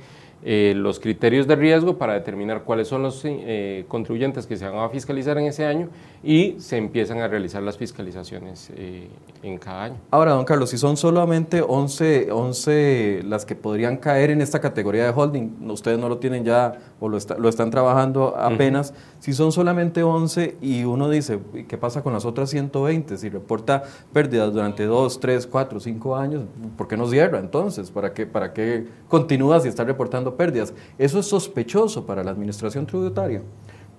eh, 0.45 0.73
los 0.75 0.99
criterios 0.99 1.47
de 1.47 1.55
riesgo 1.55 1.97
para 1.97 2.13
determinar 2.13 2.63
cuáles 2.63 2.87
son 2.87 3.03
los 3.03 3.21
eh, 3.25 3.85
contribuyentes 3.87 4.45
que 4.45 4.57
se 4.57 4.67
van 4.67 4.83
a 4.83 4.89
fiscalizar 4.89 5.37
en 5.37 5.45
ese 5.45 5.65
año 5.65 5.89
y 6.23 6.55
se 6.59 6.77
empiezan 6.77 7.19
a 7.19 7.27
realizar 7.27 7.61
las 7.61 7.77
fiscalizaciones 7.77 8.71
eh, 8.75 9.09
en 9.41 9.57
cada 9.57 9.83
año. 9.83 9.97
Ahora, 10.09 10.31
don 10.31 10.45
Carlos, 10.45 10.69
si 10.69 10.77
son 10.77 10.95
solamente 10.95 11.61
11, 11.61 12.31
11 12.31 13.23
las 13.25 13.45
que 13.45 13.55
podrían 13.55 13.97
caer 13.97 14.31
en 14.31 14.39
esta 14.39 14.61
categoría 14.61 15.03
de 15.03 15.09
holding, 15.09 15.69
ustedes 15.69 15.99
no 15.99 16.07
lo 16.07 16.19
tienen 16.19 16.45
ya 16.45 16.79
o 17.01 17.09
lo, 17.09 17.17
lo 17.37 17.49
están 17.49 17.69
trabajando 17.71 18.37
apenas, 18.37 18.93
si 19.19 19.33
son 19.33 19.51
solamente 19.51 20.01
11 20.01 20.57
y 20.61 20.85
uno 20.85 21.09
dice, 21.09 21.39
¿qué 21.67 21.77
pasa 21.77 22.01
con 22.01 22.13
las 22.13 22.23
otras 22.23 22.49
120? 22.49 23.17
Si 23.17 23.29
reporta 23.29 23.83
pérdidas 24.13 24.53
durante 24.53 24.85
2, 24.85 25.19
3, 25.19 25.47
4, 25.47 25.79
5 25.81 26.15
años, 26.15 26.43
¿por 26.77 26.87
qué 26.87 26.95
no 26.95 27.05
cierra 27.07 27.39
entonces? 27.39 27.91
¿Para 27.91 28.13
qué, 28.13 28.25
para 28.25 28.53
qué 28.53 28.87
continúa 29.09 29.59
si 29.59 29.67
está 29.67 29.83
reportando 29.83 30.35
pérdidas? 30.35 30.73
Eso 30.97 31.19
es 31.19 31.25
sospechoso 31.25 32.05
para 32.05 32.23
la 32.23 32.31
administración 32.31 32.85
tributaria. 32.85 33.41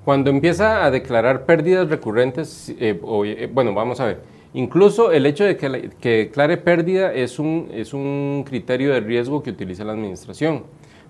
Cuando 0.04 0.30
empieza 0.30 0.84
a 0.84 0.90
declarar 0.90 1.46
pérdidas 1.46 1.88
recurrentes, 1.88 2.70
eh, 2.78 3.00
eh, 3.00 3.50
bueno, 3.52 3.72
vamos 3.72 4.00
a 4.00 4.06
ver, 4.06 4.20
incluso 4.52 5.12
el 5.12 5.26
hecho 5.26 5.44
de 5.44 5.56
que, 5.56 6.08
declare 6.08 6.58
pérdida 6.58 7.12
es 7.12 7.38
un, 7.38 7.70
es 7.72 7.94
un 7.94 8.44
criterio 8.46 8.92
de 8.92 9.00
riesgo 9.00 9.42
que 9.42 9.50
utiliza 9.50 9.84
la 9.84 9.92
administración. 9.92 10.64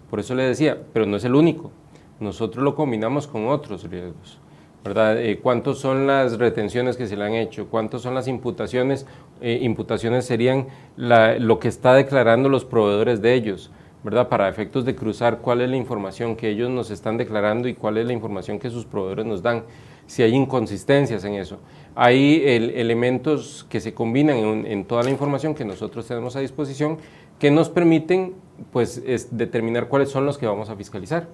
Por 0.09 0.20
eso 0.20 0.35
le 0.35 0.44
decía, 0.44 0.78
pero 0.92 1.07
no 1.07 1.16
es 1.16 1.24
el 1.24 1.35
único 1.35 1.72
nosotros 2.20 2.64
lo 2.64 2.74
combinamos 2.74 3.26
con 3.26 3.48
otros 3.48 3.88
riesgos. 3.88 4.38
¿verdad? 4.83 5.18
Eh, 5.18 5.38
¿Cuántos 5.38 5.78
son 5.78 6.07
las 6.07 6.38
retenciones 6.38 6.96
que 6.96 7.07
se 7.07 7.16
le 7.16 7.24
han 7.24 7.35
hecho? 7.35 7.68
¿Cuántos 7.68 8.02
son 8.02 8.14
las 8.14 8.28
imputaciones? 8.28 9.07
Eh, 9.40 9.61
imputaciones 9.62 10.26
serían 10.26 10.66
lo 10.96 11.59
que 11.59 11.68
está 11.68 11.94
declarando 11.94 12.48
los 12.50 12.64
proveedores 12.66 13.22
de 13.22 13.35
ellos, 13.35 13.70
¿verdad? 14.05 14.29
Para 14.29 14.49
efectos 14.49 14.85
de 14.85 14.95
cruzar 14.95 15.38
cuál 15.38 15.62
es 15.62 15.71
la 15.71 15.77
información 15.77 16.37
que 16.37 16.51
ellos 16.51 16.71
nos 16.71 16.90
están 16.90 17.17
declarando 17.17 17.69
y 17.69 17.75
cuál 17.75 17.97
es 17.97 18.07
la 18.07 18.12
información 18.12 18.59
que 18.59 18.69
sus 18.69 18.85
proveedores 18.85 19.25
nos 19.25 19.43
dan. 19.43 19.64
Si 20.07 20.23
hay 20.23 20.35
inconsistencias 20.35 21.25
en 21.25 21.35
eso. 21.35 21.59
Hay 21.95 22.43
elementos 22.45 23.67
que 23.71 23.81
se 23.81 23.95
combinan 23.95 24.37
en, 24.67 24.85
toda 24.85 25.03
la 25.03 25.11
información 25.11 25.55
que 25.55 25.64
nosotros 25.64 26.07
tenemos 26.07 26.37
a 26.37 26.40
disposición 26.40 26.99
que 27.38 27.51
nos 27.51 27.71
permiten 27.71 28.35
pues, 28.71 29.03
determinar 29.31 29.88
cuáles 29.88 30.11
son 30.11 30.27
los 30.27 30.37
que 30.37 30.47
vamos 30.47 30.69
a 30.69 30.77
fiscalizar. 30.77 31.27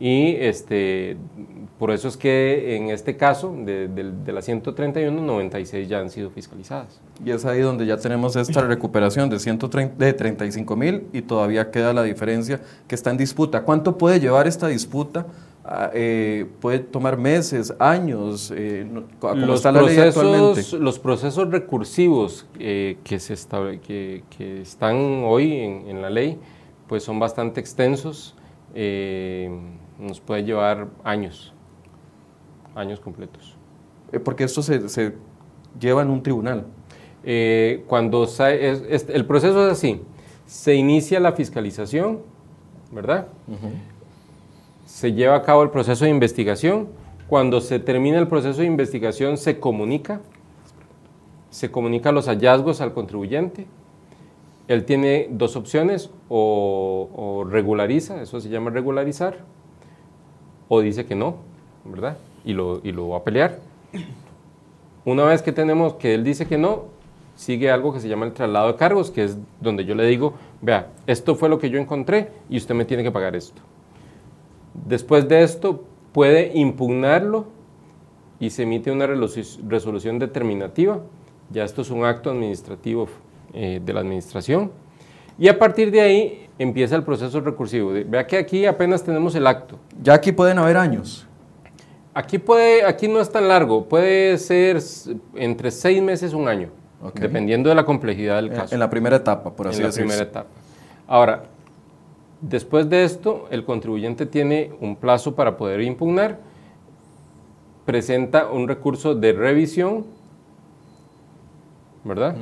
Y 0.00 0.36
este, 0.36 1.16
por 1.78 1.90
eso 1.90 2.08
es 2.08 2.16
que 2.16 2.76
en 2.76 2.90
este 2.90 3.16
caso, 3.16 3.54
de, 3.56 3.88
de, 3.88 4.32
las 4.32 4.44
131, 4.44 5.20
96 5.20 5.88
ya 5.88 5.98
han 5.98 6.10
sido 6.10 6.30
fiscalizadas. 6.30 7.00
Y 7.24 7.30
es 7.30 7.44
ahí 7.44 7.60
donde 7.60 7.84
ya 7.84 7.96
tenemos 7.96 8.36
esta 8.36 8.62
recuperación 8.62 9.28
de, 9.28 9.38
130, 9.38 9.96
de 9.96 10.12
35 10.12 10.76
mil 10.76 11.06
y 11.12 11.22
todavía 11.22 11.70
queda 11.70 11.92
la 11.92 12.04
diferencia 12.04 12.60
que 12.86 12.94
está 12.94 13.10
en 13.10 13.16
disputa. 13.16 13.62
¿Cuánto 13.62 13.98
puede 13.98 14.20
llevar 14.20 14.46
esta 14.46 14.68
disputa? 14.68 15.26
Ah, 15.64 15.90
eh, 15.92 16.46
puede 16.60 16.78
tomar 16.78 17.18
meses, 17.18 17.74
años, 17.78 18.50
eh, 18.56 18.86
los, 18.90 19.56
está 19.56 19.70
la 19.70 19.80
procesos, 19.80 20.24
ley 20.24 20.32
actualmente. 20.32 20.78
los 20.78 20.98
procesos 20.98 21.50
recursivos 21.50 22.46
eh, 22.58 22.96
que, 23.04 23.18
se 23.20 23.34
que, 23.86 24.24
que, 24.30 24.62
están 24.62 24.96
hoy 25.24 25.52
en, 25.52 25.88
en, 25.88 26.00
la 26.00 26.08
ley, 26.08 26.38
pues 26.86 27.02
son 27.02 27.18
bastante 27.18 27.60
extensos. 27.60 28.34
Nos 29.98 30.20
puede 30.20 30.44
llevar 30.44 30.88
años, 31.02 31.52
años 32.74 33.00
completos. 33.00 33.56
Eh, 34.12 34.20
porque 34.20 34.44
esto 34.44 34.62
se, 34.62 35.14
lleva 35.78 36.02
en 36.02 36.10
un 36.10 36.22
tribunal. 36.22 36.66
Eh, 37.24 37.84
cuando 37.88 38.28
el 38.38 39.26
proceso 39.26 39.66
es 39.66 39.72
así, 39.72 40.00
se 40.46 40.74
inicia 40.74 41.20
la 41.20 41.32
fiscalización, 41.32 42.20
¿verdad? 42.92 43.28
Se 44.86 45.12
lleva 45.12 45.36
a 45.36 45.42
cabo 45.42 45.62
el 45.62 45.70
proceso 45.70 46.04
de 46.04 46.10
investigación. 46.10 46.88
Cuando 47.28 47.60
se 47.60 47.78
termina 47.78 48.18
el 48.18 48.28
proceso 48.28 48.60
de 48.60 48.66
investigación 48.66 49.36
se 49.36 49.58
comunica, 49.58 50.20
se 51.50 51.70
comunica 51.70 52.12
los 52.12 52.26
hallazgos 52.26 52.80
al 52.80 52.94
contribuyente. 52.94 53.66
Él 54.68 54.84
tiene 54.84 55.28
dos 55.30 55.56
opciones, 55.56 56.10
o 56.28 57.46
regulariza, 57.50 58.22
eso 58.22 58.40
se 58.40 58.48
llama 58.48 58.70
regularizar, 58.70 59.44
o 60.68 60.80
dice 60.80 61.06
que 61.06 61.14
no, 61.14 61.36
¿verdad? 61.84 62.18
Y 62.44 62.52
lo, 62.52 62.80
y 62.82 62.92
lo 62.92 63.08
va 63.08 63.18
a 63.18 63.24
pelear. 63.24 63.58
Una 65.04 65.24
vez 65.24 65.42
que 65.42 65.52
tenemos 65.52 65.94
que 65.94 66.14
él 66.14 66.24
dice 66.24 66.46
que 66.46 66.58
no, 66.58 66.84
sigue 67.34 67.70
algo 67.70 67.92
que 67.92 68.00
se 68.00 68.08
llama 68.08 68.26
el 68.26 68.32
traslado 68.32 68.66
de 68.68 68.76
cargos, 68.76 69.10
que 69.10 69.24
es 69.24 69.38
donde 69.60 69.84
yo 69.84 69.94
le 69.94 70.04
digo, 70.06 70.34
vea, 70.60 70.88
esto 71.06 71.34
fue 71.34 71.48
lo 71.48 71.58
que 71.58 71.70
yo 71.70 71.78
encontré 71.78 72.30
y 72.50 72.56
usted 72.56 72.74
me 72.74 72.84
tiene 72.84 73.02
que 73.02 73.10
pagar 73.10 73.36
esto. 73.36 73.62
Después 74.74 75.28
de 75.28 75.42
esto, 75.42 75.84
puede 76.12 76.50
impugnarlo 76.54 77.46
y 78.40 78.50
se 78.50 78.64
emite 78.64 78.90
una 78.90 79.06
resolución 79.06 80.18
determinativa. 80.18 81.00
Ya 81.50 81.64
esto 81.64 81.82
es 81.82 81.90
un 81.90 82.04
acto 82.04 82.30
administrativo 82.30 83.08
eh, 83.52 83.80
de 83.84 83.92
la 83.92 84.00
administración. 84.00 84.72
Y 85.38 85.48
a 85.48 85.58
partir 85.58 85.90
de 85.90 86.00
ahí 86.00 86.47
empieza 86.58 86.96
el 86.96 87.04
proceso 87.04 87.40
recursivo. 87.40 87.92
Vea 88.06 88.26
que 88.26 88.36
aquí 88.36 88.66
apenas 88.66 89.02
tenemos 89.02 89.34
el 89.34 89.46
acto. 89.46 89.78
Ya 90.02 90.14
aquí 90.14 90.32
pueden 90.32 90.58
haber 90.58 90.76
años. 90.76 91.26
Aquí, 92.14 92.38
puede, 92.38 92.84
aquí 92.84 93.06
no 93.06 93.20
es 93.20 93.30
tan 93.30 93.46
largo, 93.46 93.84
puede 93.84 94.38
ser 94.38 94.80
entre 95.36 95.70
seis 95.70 96.02
meses 96.02 96.34
un 96.34 96.48
año, 96.48 96.70
dependiendo 97.14 97.68
de 97.68 97.76
la 97.76 97.84
complejidad 97.84 98.36
del 98.36 98.50
caso. 98.50 98.74
En 98.74 98.80
la 98.80 98.90
primera 98.90 99.16
etapa, 99.16 99.54
por 99.54 99.68
así 99.68 99.80
decirlo. 99.80 100.02
En 100.02 100.08
la 100.08 100.14
primera 100.14 100.30
etapa. 100.30 100.50
Ahora, 101.06 101.44
después 102.40 102.90
de 102.90 103.04
esto, 103.04 103.46
el 103.52 103.64
contribuyente 103.64 104.26
tiene 104.26 104.72
un 104.80 104.96
plazo 104.96 105.36
para 105.36 105.56
poder 105.56 105.80
impugnar, 105.80 106.40
presenta 107.86 108.50
un 108.50 108.66
recurso 108.66 109.14
de 109.14 109.32
revisión, 109.32 110.04
¿verdad? 112.02 112.34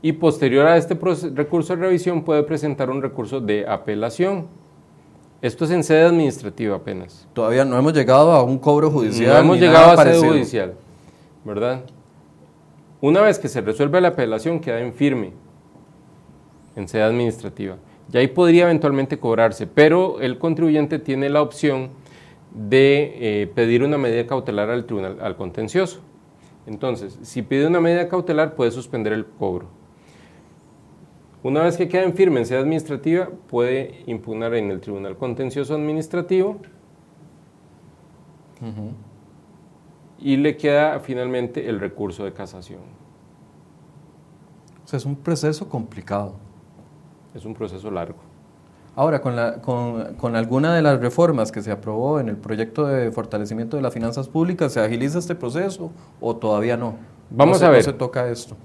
Y 0.00 0.12
posterior 0.12 0.66
a 0.66 0.76
este 0.76 0.94
recurso 1.34 1.74
de 1.74 1.82
revisión 1.82 2.22
puede 2.22 2.42
presentar 2.42 2.90
un 2.90 3.02
recurso 3.02 3.40
de 3.40 3.66
apelación. 3.66 4.46
Esto 5.42 5.64
es 5.64 5.70
en 5.70 5.84
sede 5.84 6.02
administrativa 6.02 6.76
apenas. 6.76 7.28
Todavía 7.32 7.64
no 7.64 7.78
hemos 7.78 7.92
llegado 7.92 8.32
a 8.32 8.42
un 8.42 8.58
cobro 8.58 8.90
judicial. 8.90 9.32
No 9.32 9.38
hemos 9.38 9.60
llegado 9.60 9.92
a 9.92 10.04
sede 10.04 10.18
judicial, 10.18 10.74
¿verdad? 11.44 11.84
Una 13.00 13.22
vez 13.22 13.38
que 13.38 13.48
se 13.48 13.60
resuelve 13.60 14.00
la 14.00 14.08
apelación 14.08 14.58
queda 14.58 14.80
en 14.80 14.92
firme, 14.92 15.32
en 16.74 16.88
sede 16.88 17.02
administrativa. 17.02 17.76
Y 18.12 18.16
ahí 18.18 18.26
podría 18.28 18.64
eventualmente 18.64 19.18
cobrarse, 19.18 19.66
pero 19.66 20.20
el 20.20 20.38
contribuyente 20.38 20.98
tiene 20.98 21.28
la 21.28 21.42
opción 21.42 21.90
de 22.52 23.42
eh, 23.42 23.46
pedir 23.54 23.84
una 23.84 23.98
medida 23.98 24.26
cautelar 24.26 24.70
al 24.70 24.86
tribunal, 24.86 25.18
al 25.20 25.36
contencioso. 25.36 26.00
Entonces, 26.66 27.18
si 27.22 27.42
pide 27.42 27.66
una 27.66 27.80
medida 27.80 28.08
cautelar, 28.08 28.54
puede 28.54 28.70
suspender 28.70 29.12
el 29.12 29.26
cobro. 29.26 29.77
Una 31.42 31.62
vez 31.62 31.76
que 31.76 31.88
queda 31.88 32.02
en 32.02 32.14
firme 32.14 32.40
en 32.40 32.46
sede 32.46 32.58
administrativa, 32.58 33.28
puede 33.48 34.02
impugnar 34.06 34.54
en 34.54 34.70
el 34.70 34.80
Tribunal 34.80 35.16
Contencioso 35.16 35.74
Administrativo 35.74 36.56
y 40.18 40.36
le 40.36 40.56
queda 40.56 40.98
finalmente 40.98 41.68
el 41.68 41.78
recurso 41.78 42.24
de 42.24 42.32
casación. 42.32 42.80
O 44.84 44.88
sea, 44.88 44.96
es 44.96 45.04
un 45.04 45.14
proceso 45.14 45.68
complicado. 45.68 46.34
Es 47.34 47.44
un 47.44 47.54
proceso 47.54 47.88
largo. 47.90 48.18
Ahora, 48.96 49.20
con, 49.20 49.36
la, 49.36 49.60
con, 49.60 50.14
con, 50.14 50.34
alguna 50.34 50.74
de 50.74 50.82
las 50.82 50.98
reformas 50.98 51.52
que 51.52 51.62
se 51.62 51.70
aprobó 51.70 52.18
en 52.18 52.30
el 52.30 52.36
proyecto 52.36 52.84
de 52.84 53.12
fortalecimiento 53.12 53.76
de 53.76 53.82
las 53.82 53.94
finanzas 53.94 54.28
públicas, 54.28 54.72
¿se 54.72 54.80
agiliza 54.80 55.20
este 55.20 55.36
proceso 55.36 55.92
o 56.20 56.34
todavía 56.34 56.76
no? 56.76 56.96
Vamos 57.30 57.62
a 57.62 57.68
ver. 57.68 57.84
¿Cómo 57.84 57.92
se 57.92 57.98
toca 57.98 58.28
esto? 58.28 58.56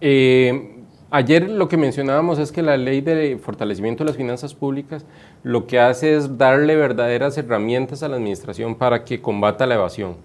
Eh, 0.00 0.73
Ayer 1.16 1.48
lo 1.48 1.68
que 1.68 1.76
mencionábamos 1.76 2.40
es 2.40 2.50
que 2.50 2.60
la 2.60 2.76
ley 2.76 3.00
de 3.00 3.38
fortalecimiento 3.38 4.02
de 4.02 4.08
las 4.08 4.16
finanzas 4.16 4.52
públicas 4.52 5.06
lo 5.44 5.68
que 5.68 5.78
hace 5.78 6.16
es 6.16 6.38
darle 6.38 6.74
verdaderas 6.74 7.38
herramientas 7.38 8.02
a 8.02 8.08
la 8.08 8.16
administración 8.16 8.74
para 8.74 9.04
que 9.04 9.22
combata 9.22 9.64
la 9.64 9.76
evasión. 9.76 10.16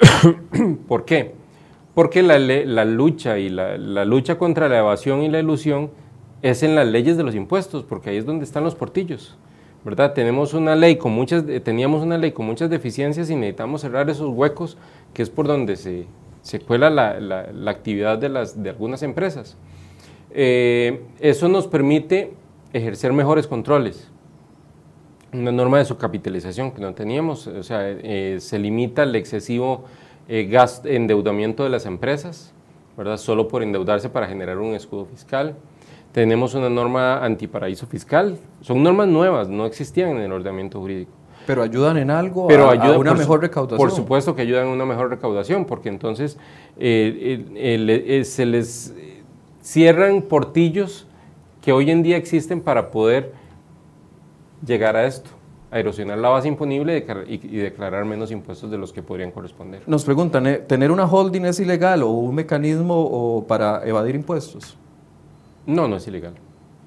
¿Por 0.88 1.04
qué? 1.04 1.34
Porque 1.94 2.24
la, 2.24 2.40
lucha 2.84 3.38
y 3.38 3.48
la, 3.48 3.78
la, 3.78 4.04
lucha 4.04 4.36
contra 4.36 4.68
la 4.68 4.80
evasión 4.80 5.22
y 5.22 5.28
la 5.28 5.38
ilusión 5.38 5.92
es 6.42 6.64
en 6.64 6.74
las 6.74 6.88
leyes 6.88 7.16
de 7.16 7.22
los 7.22 7.36
impuestos, 7.36 7.84
porque 7.84 8.10
ahí 8.10 8.16
es 8.16 8.26
donde 8.26 8.44
están 8.44 8.64
los 8.64 8.74
portillos. 8.74 9.38
¿verdad? 9.84 10.12
Tenemos 10.12 10.54
una 10.54 10.74
ley 10.74 10.96
con 10.96 11.12
muchas, 11.12 11.44
teníamos 11.62 12.02
una 12.02 12.18
ley 12.18 12.32
con 12.32 12.46
muchas 12.46 12.68
deficiencias 12.68 13.30
y 13.30 13.36
necesitamos 13.36 13.82
cerrar 13.82 14.10
esos 14.10 14.28
huecos, 14.30 14.76
que 15.12 15.22
es 15.22 15.30
por 15.30 15.46
donde 15.46 15.76
se, 15.76 16.06
se 16.42 16.58
cuela 16.58 16.90
la, 16.90 17.20
la 17.20 17.70
actividad 17.70 18.18
de, 18.18 18.28
las, 18.28 18.60
de 18.60 18.70
algunas 18.70 19.04
empresas. 19.04 19.56
Eh, 20.34 21.04
eso 21.20 21.48
nos 21.48 21.68
permite 21.68 22.34
ejercer 22.72 23.12
mejores 23.12 23.46
controles. 23.46 24.10
Una 25.32 25.52
norma 25.52 25.78
de 25.78 25.84
subcapitalización 25.84 26.72
que 26.72 26.80
no 26.80 26.92
teníamos, 26.92 27.46
o 27.46 27.62
sea, 27.62 27.88
eh, 27.88 28.38
se 28.40 28.58
limita 28.58 29.04
el 29.04 29.14
excesivo 29.14 29.84
eh, 30.28 30.44
gasto, 30.44 30.88
endeudamiento 30.88 31.62
de 31.62 31.70
las 31.70 31.86
empresas, 31.86 32.52
¿verdad? 32.96 33.16
Solo 33.16 33.46
por 33.46 33.62
endeudarse 33.62 34.08
para 34.08 34.26
generar 34.26 34.58
un 34.58 34.74
escudo 34.74 35.06
fiscal. 35.06 35.54
Tenemos 36.12 36.54
una 36.54 36.68
norma 36.68 37.24
antiparaíso 37.24 37.86
fiscal. 37.86 38.38
Son 38.60 38.82
normas 38.82 39.08
nuevas, 39.08 39.48
no 39.48 39.66
existían 39.66 40.10
en 40.10 40.18
el 40.18 40.32
ordenamiento 40.32 40.80
jurídico. 40.80 41.12
Pero 41.46 41.62
ayudan 41.62 41.98
en 41.98 42.10
algo 42.10 42.46
Pero 42.46 42.70
a, 42.70 42.98
una 42.98 43.14
mejor 43.14 43.40
recaudación. 43.40 43.76
Por 43.76 43.90
supuesto 43.90 44.34
que 44.34 44.42
ayudan 44.42 44.68
a 44.68 44.70
una 44.70 44.86
mejor 44.86 45.10
recaudación, 45.10 45.64
porque 45.64 45.88
entonces 45.88 46.38
eh, 46.78 47.44
eh, 47.54 48.24
se 48.24 48.46
les 48.46 48.94
cierran 49.64 50.22
portillos 50.22 51.06
que 51.62 51.72
hoy 51.72 51.90
en 51.90 52.02
día 52.02 52.16
existen 52.16 52.60
para 52.60 52.90
poder 52.90 53.32
llegar 54.64 54.94
a 54.96 55.06
esto, 55.06 55.30
a 55.70 55.80
erosionar 55.80 56.18
la 56.18 56.28
base 56.28 56.46
imponible 56.46 57.04
y, 57.26 57.38
declarar 57.38 58.04
menos 58.04 58.30
impuestos 58.30 58.70
de 58.70 58.78
los 58.78 58.92
que 58.92 59.02
podrían 59.02 59.30
corresponder. 59.30 59.82
Nos 59.86 60.04
preguntan, 60.04 60.46
¿eh, 60.46 60.56
¿tener 60.58 60.90
una 60.90 61.06
holding 61.06 61.46
es 61.46 61.58
ilegal 61.58 62.02
o 62.02 62.10
un 62.10 62.34
mecanismo 62.34 63.44
para 63.48 63.84
evadir 63.86 64.14
impuestos? 64.14 64.76
No, 65.66 65.88
no 65.88 65.96
es 65.96 66.06
ilegal. 66.06 66.34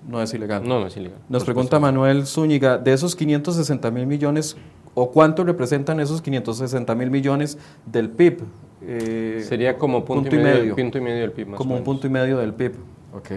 No 0.07 0.21
es 0.21 0.33
ilegal. 0.33 0.65
No, 0.65 0.79
no 0.79 0.87
es 0.87 0.95
ilegal. 0.95 1.19
Nos 1.27 1.43
pregunta 1.43 1.79
Manuel 1.79 2.27
Zúñiga, 2.27 2.77
de 2.77 2.93
esos 2.93 3.15
560 3.15 3.91
mil 3.91 4.05
millones, 4.05 4.55
¿o 4.93 5.11
cuánto 5.11 5.43
representan 5.43 5.99
esos 5.99 6.21
560 6.21 6.93
mil 6.95 7.09
millones 7.09 7.57
del 7.85 8.09
PIB? 8.09 8.43
Eh, 8.81 9.43
Sería 9.47 9.77
como 9.77 10.05
punto, 10.05 10.35
y, 10.35 10.39
medio, 10.39 10.75
punto 10.75 10.97
y 10.97 11.01
medio 11.01 11.21
del 11.21 11.31
PIB. 11.31 11.55
como 11.55 11.75
un 11.75 11.83
punto 11.83 12.07
y 12.07 12.09
medio 12.09 12.37
del 12.37 12.53
PIB. 12.53 12.73
Ok. 13.13 13.31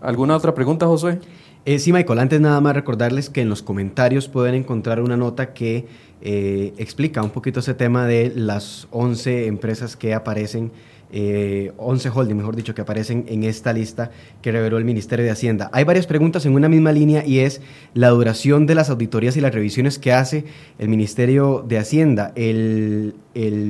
¿Alguna 0.00 0.36
otra 0.36 0.54
pregunta, 0.54 0.86
Josué? 0.86 1.18
Eh, 1.66 1.78
sí, 1.78 1.92
Michael, 1.92 2.18
antes 2.20 2.40
nada 2.40 2.60
más 2.60 2.74
recordarles 2.74 3.28
que 3.28 3.42
en 3.42 3.50
los 3.50 3.62
comentarios 3.62 4.28
pueden 4.28 4.54
encontrar 4.54 5.00
una 5.00 5.16
nota 5.18 5.52
que 5.52 5.86
eh, 6.22 6.72
explica 6.78 7.22
un 7.22 7.30
poquito 7.30 7.60
ese 7.60 7.74
tema 7.74 8.06
de 8.06 8.32
las 8.34 8.88
11 8.92 9.46
empresas 9.46 9.96
que 9.96 10.14
aparecen 10.14 10.72
eh, 11.12 11.72
11 11.76 12.08
holding, 12.10 12.36
mejor 12.36 12.56
dicho, 12.56 12.74
que 12.74 12.82
aparecen 12.82 13.24
en 13.28 13.44
esta 13.44 13.72
lista 13.72 14.10
que 14.42 14.52
reveló 14.52 14.78
el 14.78 14.84
Ministerio 14.84 15.24
de 15.24 15.30
Hacienda. 15.30 15.68
Hay 15.72 15.84
varias 15.84 16.06
preguntas 16.06 16.46
en 16.46 16.54
una 16.54 16.68
misma 16.68 16.92
línea 16.92 17.24
y 17.26 17.40
es 17.40 17.60
la 17.94 18.10
duración 18.10 18.66
de 18.66 18.74
las 18.74 18.90
auditorías 18.90 19.36
y 19.36 19.40
las 19.40 19.54
revisiones 19.54 19.98
que 19.98 20.12
hace 20.12 20.44
el 20.78 20.88
Ministerio 20.88 21.64
de 21.66 21.78
Hacienda. 21.78 22.32
El, 22.36 23.14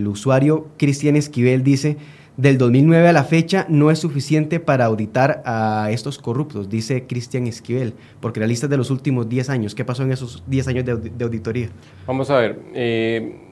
usuario 0.06 0.68
Cristian 0.76 1.16
Esquivel 1.16 1.62
dice, 1.62 1.96
del 2.36 2.58
2009 2.58 3.08
a 3.08 3.12
la 3.12 3.24
fecha 3.24 3.66
no 3.68 3.90
es 3.90 4.00
suficiente 4.00 4.60
para 4.60 4.86
auditar 4.86 5.42
a 5.44 5.88
estos 5.90 6.18
corruptos, 6.18 6.68
dice 6.68 7.06
Cristian 7.06 7.46
Esquivel, 7.46 7.94
porque 8.20 8.40
la 8.40 8.46
lista 8.46 8.66
es 8.66 8.70
de 8.70 8.76
los 8.76 8.90
últimos 8.90 9.28
10 9.28 9.50
años. 9.50 9.74
¿Qué 9.74 9.84
pasó 9.84 10.02
en 10.02 10.12
esos 10.12 10.42
10 10.46 10.68
años 10.68 10.84
de, 10.84 11.24
auditoría? 11.24 11.68
Vamos 12.06 12.30
a 12.30 12.38
ver. 12.38 12.58
Eh, 12.74 13.50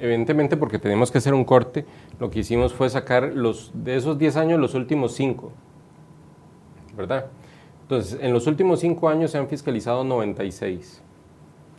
evidentemente 0.00 0.56
porque 0.56 0.78
tenemos 0.78 1.10
que 1.10 1.18
hacer 1.18 1.34
un 1.34 1.44
corte, 1.44 1.84
lo 2.18 2.30
que 2.30 2.40
hicimos 2.40 2.72
fue 2.72 2.88
sacar 2.88 3.32
los, 3.34 3.70
de 3.74 3.96
esos 3.96 4.18
10 4.18 4.36
años 4.36 4.60
los 4.60 4.74
últimos 4.74 5.12
5, 5.12 5.52
¿verdad? 6.96 7.26
Entonces, 7.82 8.18
en 8.20 8.32
los 8.32 8.46
últimos 8.46 8.80
5 8.80 9.08
años 9.08 9.30
se 9.30 9.38
han 9.38 9.48
fiscalizado 9.48 10.02
96 10.04 11.02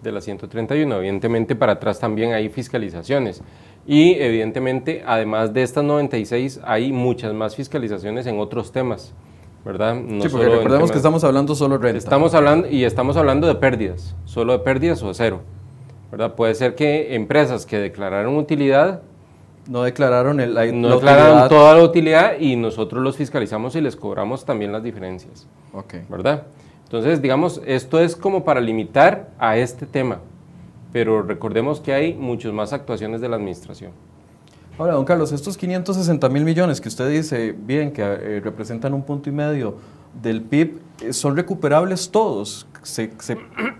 de 0.01 0.11
las 0.11 0.23
131. 0.23 0.95
Evidentemente, 0.95 1.55
para 1.55 1.73
atrás 1.73 1.99
también 1.99 2.33
hay 2.33 2.49
fiscalizaciones. 2.49 3.41
Y 3.85 4.13
evidentemente, 4.13 5.03
además 5.05 5.53
de 5.53 5.63
estas 5.63 5.83
96, 5.83 6.61
hay 6.63 6.91
muchas 6.91 7.33
más 7.33 7.55
fiscalizaciones 7.55 8.25
en 8.27 8.39
otros 8.39 8.71
temas, 8.71 9.13
¿verdad? 9.65 9.95
No 9.95 10.21
sí, 10.21 10.29
porque 10.29 10.49
recordemos 10.49 10.91
que 10.91 10.97
estamos 10.97 11.23
hablando 11.23 11.55
solo 11.55 11.77
de 11.77 11.83
renta. 11.83 11.97
Estamos 11.97 12.33
hablando, 12.33 12.69
y 12.69 12.83
estamos 12.83 13.17
hablando 13.17 13.47
de 13.47 13.55
pérdidas, 13.55 14.15
solo 14.25 14.53
de 14.53 14.59
pérdidas 14.59 15.01
o 15.03 15.13
cero. 15.13 15.41
¿verdad? 16.11 16.35
Puede 16.35 16.55
ser 16.55 16.75
que 16.75 17.15
empresas 17.15 17.65
que 17.65 17.77
declararon 17.77 18.37
utilidad 18.37 19.01
no 19.67 19.83
declararon, 19.83 20.39
el, 20.39 20.53
no 20.79 20.95
declararon 20.95 21.49
toda 21.49 21.75
la 21.75 21.83
utilidad 21.83 22.39
y 22.39 22.55
nosotros 22.55 23.03
los 23.03 23.17
fiscalizamos 23.17 23.75
y 23.75 23.81
les 23.81 23.95
cobramos 23.95 24.45
también 24.45 24.71
las 24.71 24.83
diferencias. 24.83 25.47
Okay. 25.73 26.03
¿Verdad? 26.09 26.43
Entonces, 26.83 27.21
digamos, 27.21 27.61
esto 27.65 27.99
es 27.99 28.15
como 28.15 28.43
para 28.45 28.61
limitar 28.61 29.29
a 29.37 29.57
este 29.57 29.85
tema, 29.85 30.19
pero 30.93 31.21
recordemos 31.21 31.81
que 31.81 31.93
hay 31.93 32.13
muchas 32.13 32.53
más 32.53 32.71
actuaciones 32.71 33.19
de 33.19 33.27
la 33.27 33.35
administración. 33.35 33.91
Ahora, 34.77 34.93
don 34.93 35.05
Carlos, 35.05 35.31
estos 35.31 35.57
560 35.57 36.29
mil 36.29 36.45
millones 36.45 36.79
que 36.79 36.87
usted 36.87 37.09
dice, 37.09 37.53
bien, 37.57 37.91
que 37.91 38.01
eh, 38.03 38.41
representan 38.43 38.93
un 38.93 39.01
punto 39.01 39.29
y 39.29 39.33
medio 39.33 39.75
del 40.21 40.41
PIB, 40.41 40.79
eh, 41.01 41.13
¿son 41.13 41.35
recuperables 41.35 42.09
todos? 42.09 42.67
se, 42.87 43.09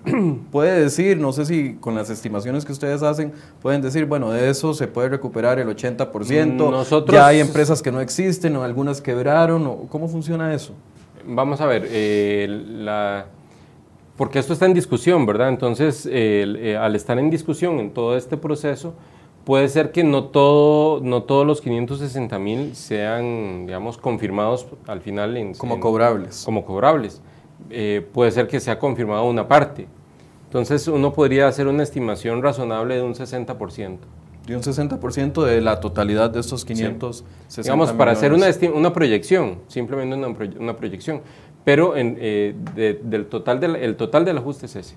puede 0.52 0.82
decir, 0.82 1.18
no 1.18 1.32
sé 1.32 1.46
si 1.46 1.76
con 1.76 1.96
las 1.96 2.10
estimaciones 2.10 2.66
que 2.66 2.72
ustedes 2.72 3.02
hacen, 3.04 3.32
pueden 3.62 3.82
decir, 3.82 4.06
bueno, 4.06 4.32
de 4.32 4.50
eso 4.50 4.74
se 4.74 4.88
puede 4.88 5.10
recuperar 5.10 5.60
el 5.60 5.68
80%, 5.68 6.70
Nosotros, 6.70 7.16
ya 7.16 7.28
hay 7.28 7.40
empresas 7.40 7.82
que 7.82 7.92
no 7.92 8.02
existen 8.02 8.56
o 8.58 8.64
algunas 8.64 9.02
quebraron, 9.02 9.66
o, 9.66 9.78
¿cómo 9.90 10.08
funciona 10.08 10.54
eso? 10.54 10.74
Vamos 11.26 11.62
a 11.62 11.66
ver, 11.66 11.88
eh, 11.90 12.48
la, 12.50 13.28
porque 14.18 14.40
esto 14.40 14.54
está 14.54 14.66
en 14.66 14.74
discusión, 14.74 15.26
¿verdad? 15.26 15.50
Entonces, 15.50 16.08
eh, 16.12 16.78
al 16.80 16.96
estar 16.96 17.18
en 17.18 17.30
discusión 17.30 17.80
en 17.80 17.92
todo 17.92 18.18
este 18.18 18.38
proceso, 18.38 18.94
puede 19.48 19.70
ser 19.70 19.94
que 19.94 20.04
no, 20.04 20.26
todo, 20.26 21.00
no 21.02 21.24
todos 21.24 21.48
los 21.48 21.62
560 21.62 22.38
mil 22.38 22.76
sean, 22.76 23.66
digamos, 23.66 23.98
confirmados 23.98 24.68
al 24.88 25.00
final 25.00 25.38
en, 25.38 25.54
como 25.54 25.80
cobrables. 25.80 26.44
Como 26.44 26.66
cobrables. 26.66 27.22
Eh, 27.70 28.06
puede 28.12 28.32
ser 28.32 28.50
que 28.50 28.60
se 28.60 28.72
ha 28.72 28.78
confirmado 28.78 29.24
una 29.24 29.48
parte. 29.48 29.88
Entonces 30.48 30.86
uno 30.90 31.14
podría 31.14 31.48
hacer 31.48 31.68
una 31.68 31.84
estimación 31.84 32.44
razonable 32.44 32.96
de 32.96 33.04
un 33.04 33.14
60%. 33.14 34.00
De 34.48 34.54
un 34.54 34.62
60% 34.62 35.46
de 35.46 35.62
la 35.62 35.80
totalidad 35.80 36.30
de 36.30 36.42
estos 36.42 36.66
560 36.66 37.62
Digamos, 37.62 37.94
para 37.94 38.12
hacer 38.12 38.34
una, 38.34 38.48
una 38.74 38.92
proyección, 38.92 39.60
simplemente 39.70 40.14
una, 40.14 40.28
una 40.60 40.76
proyección, 40.76 41.22
pero 41.64 41.96
en, 41.96 42.18
eh, 42.20 42.54
del 42.76 43.28
total 43.28 43.62
del, 43.62 43.78
el 43.78 43.96
total 43.96 44.26
del 44.26 44.40
ajuste 44.40 44.66
es 44.66 44.76
ese. 44.76 44.96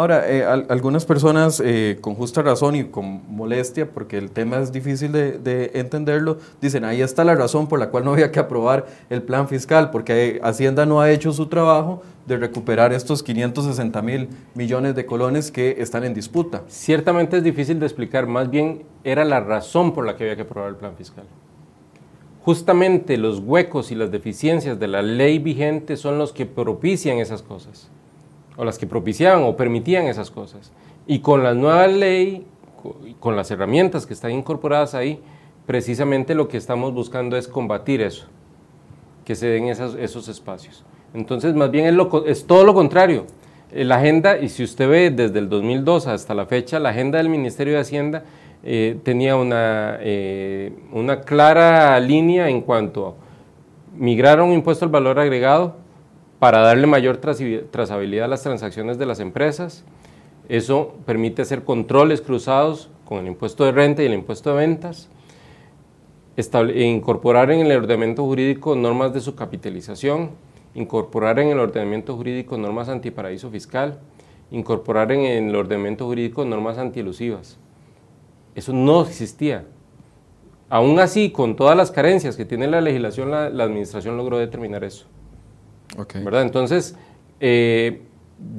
Ahora, 0.00 0.30
eh, 0.30 0.42
algunas 0.42 1.04
personas 1.04 1.60
eh, 1.62 1.98
con 2.00 2.14
justa 2.14 2.40
razón 2.40 2.74
y 2.74 2.84
con 2.84 3.20
molestia, 3.28 3.86
porque 3.86 4.16
el 4.16 4.30
tema 4.30 4.56
es 4.56 4.72
difícil 4.72 5.12
de, 5.12 5.72
entenderlo, 5.74 6.38
dicen, 6.58 6.86
ahí 6.86 7.02
está 7.02 7.22
la 7.22 7.34
razón 7.34 7.66
por 7.68 7.78
la 7.78 7.90
cual 7.90 8.06
no 8.06 8.14
había 8.14 8.32
que 8.32 8.38
aprobar 8.38 8.86
el 9.10 9.22
plan 9.22 9.46
fiscal, 9.46 9.90
porque 9.90 10.40
Hacienda 10.42 10.86
no 10.86 11.02
ha 11.02 11.10
hecho 11.10 11.34
su 11.34 11.48
trabajo 11.48 12.00
de 12.26 12.38
recuperar 12.38 12.94
estos 12.94 13.22
560 13.22 14.00
mil 14.00 14.30
millones 14.54 14.94
de 14.94 15.04
colones 15.04 15.50
que 15.50 15.76
están 15.82 16.04
en 16.04 16.14
disputa. 16.14 16.62
Ciertamente 16.68 17.36
es 17.36 17.44
difícil 17.44 17.78
de 17.78 17.84
explicar, 17.84 18.26
más 18.26 18.48
bien 18.48 18.84
era 19.04 19.26
la 19.26 19.40
razón 19.40 19.92
por 19.92 20.06
la 20.06 20.16
que 20.16 20.24
había 20.24 20.36
que 20.36 20.42
aprobar 20.48 20.70
el 20.70 20.76
plan 20.76 20.96
fiscal. 20.96 21.26
Justamente 22.42 23.18
los 23.18 23.40
huecos 23.40 23.92
y 23.92 23.96
las 23.96 24.10
deficiencias 24.10 24.80
de 24.80 24.88
la 24.88 25.02
ley 25.02 25.38
vigente 25.38 25.98
son 25.98 26.16
los 26.16 26.32
que 26.32 26.46
propician 26.46 27.18
esas 27.18 27.42
cosas 27.42 27.89
o 28.60 28.64
las 28.64 28.78
que 28.78 28.86
propiciaban 28.86 29.42
o 29.44 29.56
permitían 29.56 30.06
esas 30.06 30.30
cosas. 30.30 30.70
Y 31.06 31.20
con 31.20 31.42
la 31.42 31.54
nueva 31.54 31.86
ley, 31.86 32.44
con 33.18 33.34
las 33.34 33.50
herramientas 33.50 34.04
que 34.04 34.12
están 34.12 34.32
incorporadas 34.32 34.94
ahí, 34.94 35.18
precisamente 35.64 36.34
lo 36.34 36.46
que 36.46 36.58
estamos 36.58 36.92
buscando 36.92 37.38
es 37.38 37.48
combatir 37.48 38.02
eso, 38.02 38.26
que 39.24 39.34
se 39.34 39.46
den 39.46 39.68
esos, 39.68 40.28
espacios. 40.28 40.84
Entonces, 41.14 41.54
más 41.54 41.70
bien 41.70 41.86
es, 41.86 42.06
es 42.26 42.46
todo 42.46 42.64
lo 42.64 42.74
contrario. 42.74 43.24
Eh, 43.72 43.82
la 43.82 43.96
agenda, 43.96 44.36
y 44.36 44.50
si 44.50 44.62
usted 44.62 44.90
ve 44.90 45.10
desde 45.10 45.38
el 45.38 45.48
2002 45.48 46.06
hasta 46.06 46.34
la 46.34 46.44
fecha, 46.44 46.78
la 46.78 46.90
agenda 46.90 47.16
del 47.16 47.30
Ministerio 47.30 47.72
de 47.72 47.80
Hacienda 47.80 48.24
eh, 48.62 48.98
tenía 49.02 49.36
una, 49.36 49.96
eh, 50.00 50.74
una 50.92 51.22
clara 51.22 51.98
línea 51.98 52.50
en 52.50 52.60
cuanto 52.60 53.06
a 53.08 53.14
migrar 53.96 54.40
a 54.40 54.42
un 54.42 54.52
impuesto 54.52 54.84
al 54.84 54.90
valor 54.90 55.18
agregado, 55.18 55.76
para 56.40 56.60
darle 56.60 56.88
mayor 56.88 57.18
trazabilidad 57.18 58.24
a 58.24 58.28
las 58.28 58.42
transacciones 58.42 58.98
de 58.98 59.06
las 59.06 59.20
empresas. 59.20 59.84
Eso 60.48 60.94
permite 61.06 61.42
hacer 61.42 61.62
controles 61.62 62.22
cruzados 62.22 62.88
con 63.04 63.18
el 63.18 63.28
impuesto 63.28 63.64
de 63.64 63.72
renta 63.72 64.02
y 64.02 64.06
el 64.06 64.14
impuesto 64.14 64.50
de 64.50 64.56
ventas, 64.56 65.08
e 66.36 66.84
incorporar 66.84 67.50
en 67.50 67.66
el 67.66 67.76
ordenamiento 67.76 68.24
jurídico 68.24 68.74
normas 68.74 69.12
de 69.12 69.20
su 69.20 69.34
capitalización, 69.34 70.30
incorporar 70.74 71.38
en 71.38 71.48
el 71.48 71.58
ordenamiento 71.58 72.16
jurídico 72.16 72.56
normas 72.56 72.88
antiparaíso 72.88 73.50
fiscal, 73.50 73.98
incorporar 74.50 75.12
en 75.12 75.48
el 75.48 75.54
ordenamiento 75.54 76.06
jurídico 76.06 76.44
normas 76.46 76.78
antielusivas. 76.78 77.58
Eso 78.54 78.72
no 78.72 79.02
existía. 79.02 79.66
Aún 80.70 81.00
así, 81.00 81.30
con 81.30 81.54
todas 81.54 81.76
las 81.76 81.90
carencias 81.90 82.36
que 82.36 82.46
tiene 82.46 82.66
la 82.66 82.80
legislación, 82.80 83.30
la 83.30 83.64
Administración 83.64 84.16
logró 84.16 84.38
determinar 84.38 84.84
eso. 84.84 85.06
¿Verdad? 85.96 86.42
Entonces, 86.42 86.96
eh, 87.40 88.02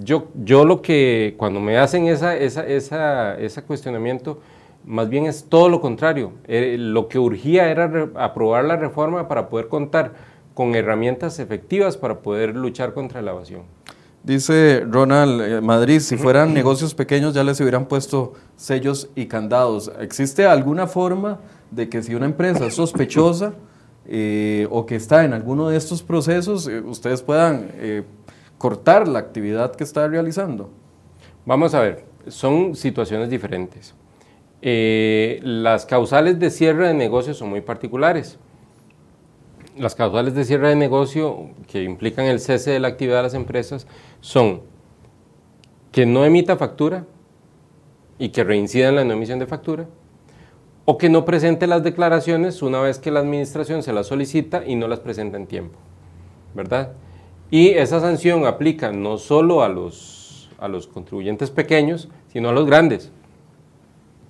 yo, 0.04 0.28
yo 0.36 0.65
lo 0.65 0.82
que, 0.82 1.36
cuando 1.38 1.60
me 1.60 1.78
hacen 1.78 2.08
esa, 2.08 2.36
esa, 2.36 2.65
esa, 2.65 3.38
ese 3.39 3.63
cuestionamiento, 3.63 4.39
más 4.86 5.10
bien 5.10 5.26
es 5.26 5.46
todo 5.46 5.70
lo 5.70 5.82
contrario. 5.82 6.34
Eh, 6.48 6.76
lo 6.80 7.08
que 7.08 7.20
urgía 7.20 7.70
era 7.70 8.10
aprobar 8.15 8.65
la 8.65 8.76
reforma 8.76 9.28
para 9.28 9.50
poder 9.50 9.67
contar 9.67 10.13
con 10.54 10.76
herramientas 10.76 11.39
efectivas 11.39 11.98
para 11.98 12.20
poder 12.20 12.56
luchar 12.56 12.94
contra 12.94 13.22
la 13.22 13.32
evasión. 13.32 13.63
Dice 14.24 14.84
Ronald 14.88 15.41
eh, 15.41 15.62
Madrid, 15.62 16.00
si 16.00 16.15
fueran 16.15 16.54
negocios 16.54 16.94
pequeños 16.94 17.34
ya 17.34 17.44
les 17.44 17.60
hubieran 17.60 17.86
puesto 17.86 18.34
sellos 18.56 19.10
y 19.15 19.26
candados. 19.26 19.91
¿Existe 20.00 20.46
alguna 20.46 20.86
forma 20.86 21.39
de 21.72 21.89
que 21.89 22.04
si 22.04 22.13
una 22.13 22.26
empresa 22.26 22.67
es 22.67 22.76
sospechosa 22.76 23.54
eh, 24.13 24.67
o 24.69 24.86
que 24.86 24.97
está 24.97 25.24
en 25.24 25.32
alguno 25.32 25.69
de 25.69 25.78
estos 25.78 26.04
procesos, 26.04 26.67
eh, 26.67 26.82
ustedes 26.82 27.21
puedan 27.21 27.71
eh, 27.76 28.04
cortar 28.58 29.08
la 29.08 29.19
actividad 29.19 29.74
que 29.74 29.86
está 29.86 30.06
realizando? 30.06 30.69
Vamos 31.45 31.74
a 31.74 31.80
ver, 31.80 32.04
son 32.28 32.76
situaciones 32.76 33.30
diferentes. 33.30 33.95
las 34.62 35.86
causales 35.86 36.38
de 36.39 36.50
cierre 36.50 36.89
de 36.89 36.93
negocio 36.93 37.34
son 37.34 37.52
muy 37.52 37.62
particulares. 37.62 38.38
Las 39.78 39.95
causales 39.95 40.36
de 40.36 40.43
cierre 40.43 40.67
de 40.67 40.76
negocio 40.76 41.52
que 41.67 41.82
implican 41.84 42.26
el 42.26 42.41
cese 42.41 42.71
de 42.71 42.82
la 42.82 42.89
actividad 42.89 43.19
de 43.19 43.24
las 43.24 43.34
empresas 43.34 43.88
son 44.19 44.63
que 45.93 46.06
no 46.06 46.26
emita 46.26 46.58
factura 46.58 47.06
y 48.19 48.28
que 48.28 48.43
reincida 48.43 48.89
en 48.89 48.95
la 48.97 49.06
no 49.06 49.13
emisión 49.13 49.39
de 49.39 49.47
factura, 49.47 49.88
o 50.86 50.98
que 50.98 51.10
no 51.10 51.26
presente 51.26 51.67
las 51.67 51.84
declaraciones 51.84 52.62
una 52.62 52.82
vez 52.82 53.00
que 53.00 53.12
la 53.12 53.20
administración 53.20 53.84
se 53.84 53.94
las 53.94 54.08
solicita 54.08 54.65
y 54.65 54.76
no 54.76 54.88
las 54.88 55.00
presenta 55.00 55.38
en 55.38 55.48
tiempo, 55.48 55.78
¿verdad? 56.54 56.94
Y 57.50 57.70
esa 57.70 58.00
sanción 58.00 58.46
aplica 58.46 58.91
no 58.91 59.17
solo 59.17 59.62
a 59.62 59.70
los, 59.70 60.50
a 60.58 60.67
los 60.67 60.88
contribuyentes 60.88 61.52
pequeños, 61.52 62.10
sino 62.30 62.50
a 62.50 62.54
los 62.54 62.65
grandes. 62.65 63.12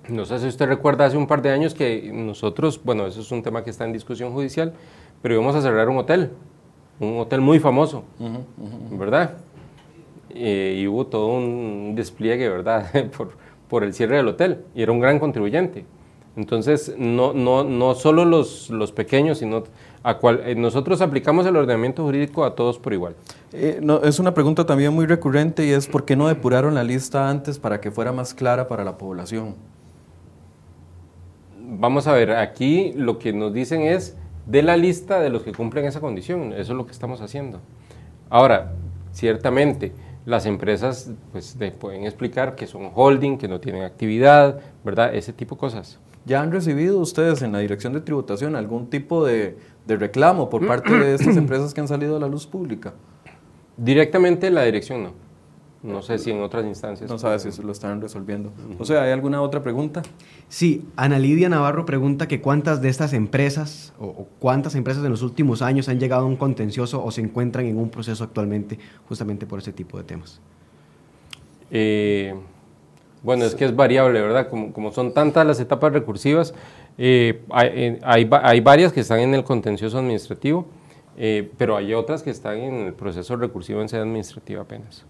No 0.08 0.24
sé 0.24 0.40
si 0.40 0.48
usted 0.48 0.66
recuerda 0.66 1.06
hace 1.06 1.16
un 1.16 1.28
par 1.28 1.40
de 1.42 1.50
años 1.50 1.74
que 1.74 2.10
nosotros, 2.12 2.80
bueno, 2.82 3.06
eso 3.06 3.20
es 3.20 3.30
un 3.30 3.42
tema 3.42 3.62
que 3.62 3.70
está 3.70 3.84
en 3.84 3.92
discusión 3.92 4.32
judicial, 4.32 4.72
pero 5.22 5.34
íbamos 5.34 5.54
a 5.54 5.62
cerrar 5.62 5.88
un 5.88 5.98
hotel, 5.98 6.30
un 6.98 7.20
hotel 7.20 7.40
muy 7.40 7.60
famoso, 7.60 8.02
¿verdad? 8.90 9.36
Eh, 10.30 10.80
y 10.80 10.88
hubo 10.88 11.06
todo 11.06 11.28
un 11.28 11.94
despliegue, 11.94 12.48
¿verdad?, 12.48 13.10
por, 13.16 13.36
por 13.68 13.84
el 13.84 13.94
cierre 13.94 14.16
del 14.16 14.26
hotel, 14.26 14.64
y 14.74 14.82
era 14.82 14.90
un 14.90 14.98
gran 14.98 15.20
contribuyente. 15.20 15.84
Entonces, 16.36 16.94
no, 16.96 17.34
no, 17.34 17.62
no 17.62 17.94
solo 17.94 18.24
los, 18.24 18.70
los 18.70 18.92
pequeños, 18.92 19.38
sino 19.38 19.64
a 20.02 20.18
cual, 20.18 20.40
eh, 20.44 20.54
nosotros 20.54 21.00
aplicamos 21.00 21.46
el 21.46 21.56
ordenamiento 21.56 22.02
jurídico 22.02 22.44
a 22.44 22.54
todos 22.54 22.78
por 22.78 22.92
igual. 22.92 23.14
Eh, 23.52 23.80
no, 23.82 24.02
es 24.02 24.18
una 24.18 24.32
pregunta 24.32 24.64
también 24.64 24.92
muy 24.92 25.06
recurrente 25.06 25.66
y 25.66 25.70
es 25.70 25.86
¿por 25.86 26.04
qué 26.04 26.16
no 26.16 26.28
depuraron 26.28 26.74
la 26.74 26.84
lista 26.84 27.28
antes 27.28 27.58
para 27.58 27.80
que 27.80 27.90
fuera 27.90 28.12
más 28.12 28.32
clara 28.32 28.66
para 28.66 28.82
la 28.82 28.96
población? 28.96 29.54
Vamos 31.60 32.06
a 32.06 32.12
ver, 32.12 32.32
aquí 32.32 32.92
lo 32.96 33.18
que 33.18 33.32
nos 33.32 33.52
dicen 33.52 33.82
es 33.82 34.16
de 34.46 34.62
la 34.62 34.76
lista 34.76 35.20
de 35.20 35.30
los 35.30 35.42
que 35.42 35.52
cumplen 35.52 35.84
esa 35.84 36.00
condición, 36.00 36.52
eso 36.52 36.72
es 36.72 36.76
lo 36.76 36.86
que 36.86 36.92
estamos 36.92 37.20
haciendo. 37.20 37.60
Ahora, 38.28 38.72
ciertamente, 39.12 39.92
las 40.24 40.46
empresas 40.46 41.10
pues, 41.30 41.56
pueden 41.78 42.04
explicar 42.04 42.54
que 42.54 42.66
son 42.66 42.90
holding, 42.94 43.38
que 43.38 43.48
no 43.48 43.60
tienen 43.60 43.82
actividad, 43.82 44.60
¿verdad? 44.84 45.14
Ese 45.14 45.32
tipo 45.32 45.54
de 45.54 45.60
cosas. 45.60 45.98
¿Ya 46.24 46.40
han 46.40 46.52
recibido 46.52 47.00
ustedes 47.00 47.42
en 47.42 47.52
la 47.52 47.58
Dirección 47.58 47.92
de 47.92 48.00
Tributación 48.00 48.54
algún 48.54 48.88
tipo 48.88 49.24
de, 49.24 49.56
reclamo 49.86 50.48
por 50.48 50.66
parte 50.66 50.92
de 50.92 51.14
estas 51.14 51.36
empresas 51.38 51.74
que 51.74 51.80
han 51.80 51.88
salido 51.88 52.16
a 52.16 52.20
la 52.20 52.28
luz 52.28 52.46
pública? 52.46 52.94
Directamente 53.76 54.50
la 54.50 54.62
dirección 54.62 55.02
no. 55.02 55.32
No 55.82 56.00
sé 56.00 56.18
si 56.18 56.30
en 56.30 56.40
otras 56.40 56.64
instancias. 56.64 57.10
No 57.10 57.18
sabe 57.18 57.40
si 57.40 57.48
eso 57.48 57.62
lo 57.62 57.72
están 57.72 58.00
resolviendo. 58.00 58.52
O 58.78 58.84
sea, 58.84 59.02
¿hay 59.02 59.10
alguna 59.10 59.42
otra 59.42 59.64
pregunta? 59.64 60.02
Sí, 60.48 60.86
Ana 60.94 61.18
Lidia 61.18 61.48
Navarro 61.48 61.84
pregunta 61.84 62.28
que 62.28 62.40
cuántas 62.40 62.80
de 62.80 62.88
estas 62.88 63.12
empresas 63.12 63.92
o, 63.98 64.28
cuántas 64.38 64.76
empresas 64.76 65.04
en 65.04 65.10
los 65.10 65.22
últimos 65.22 65.60
años 65.60 65.88
han 65.88 65.98
llegado 65.98 66.22
a 66.22 66.26
un 66.26 66.36
contencioso 66.36 67.04
o 67.04 67.10
se 67.10 67.20
encuentran 67.20 67.66
en 67.66 67.78
un 67.78 67.90
proceso 67.90 68.22
actualmente 68.22 68.78
justamente 69.08 69.44
por 69.44 69.58
ese 69.58 69.72
tipo 69.72 69.98
de 69.98 70.04
temas. 70.04 70.40
Eh, 71.72 72.34
bueno, 73.22 73.44
es 73.44 73.54
que 73.54 73.64
es 73.64 73.74
variable, 73.74 74.20
¿verdad? 74.20 74.48
Como, 74.48 74.72
como 74.72 74.92
son 74.92 75.14
tantas 75.14 75.46
las 75.46 75.60
etapas 75.60 75.92
recursivas, 75.92 76.54
eh, 76.98 77.42
hay, 77.50 77.98
hay, 78.02 78.60
varias 78.60 78.92
que 78.92 79.00
están 79.00 79.20
en 79.20 79.34
el 79.34 79.44
contencioso 79.44 79.98
administrativo, 79.98 80.66
eh, 81.16 81.50
pero 81.56 81.76
hay 81.76 81.94
otras 81.94 82.22
que 82.22 82.30
están 82.30 82.58
en 82.58 82.74
el 82.86 82.94
proceso 82.94 83.36
recursivo 83.36 83.80
en 83.80 83.88
sede 83.88 84.00
administrativa 84.00 84.62
apenas. 84.62 85.04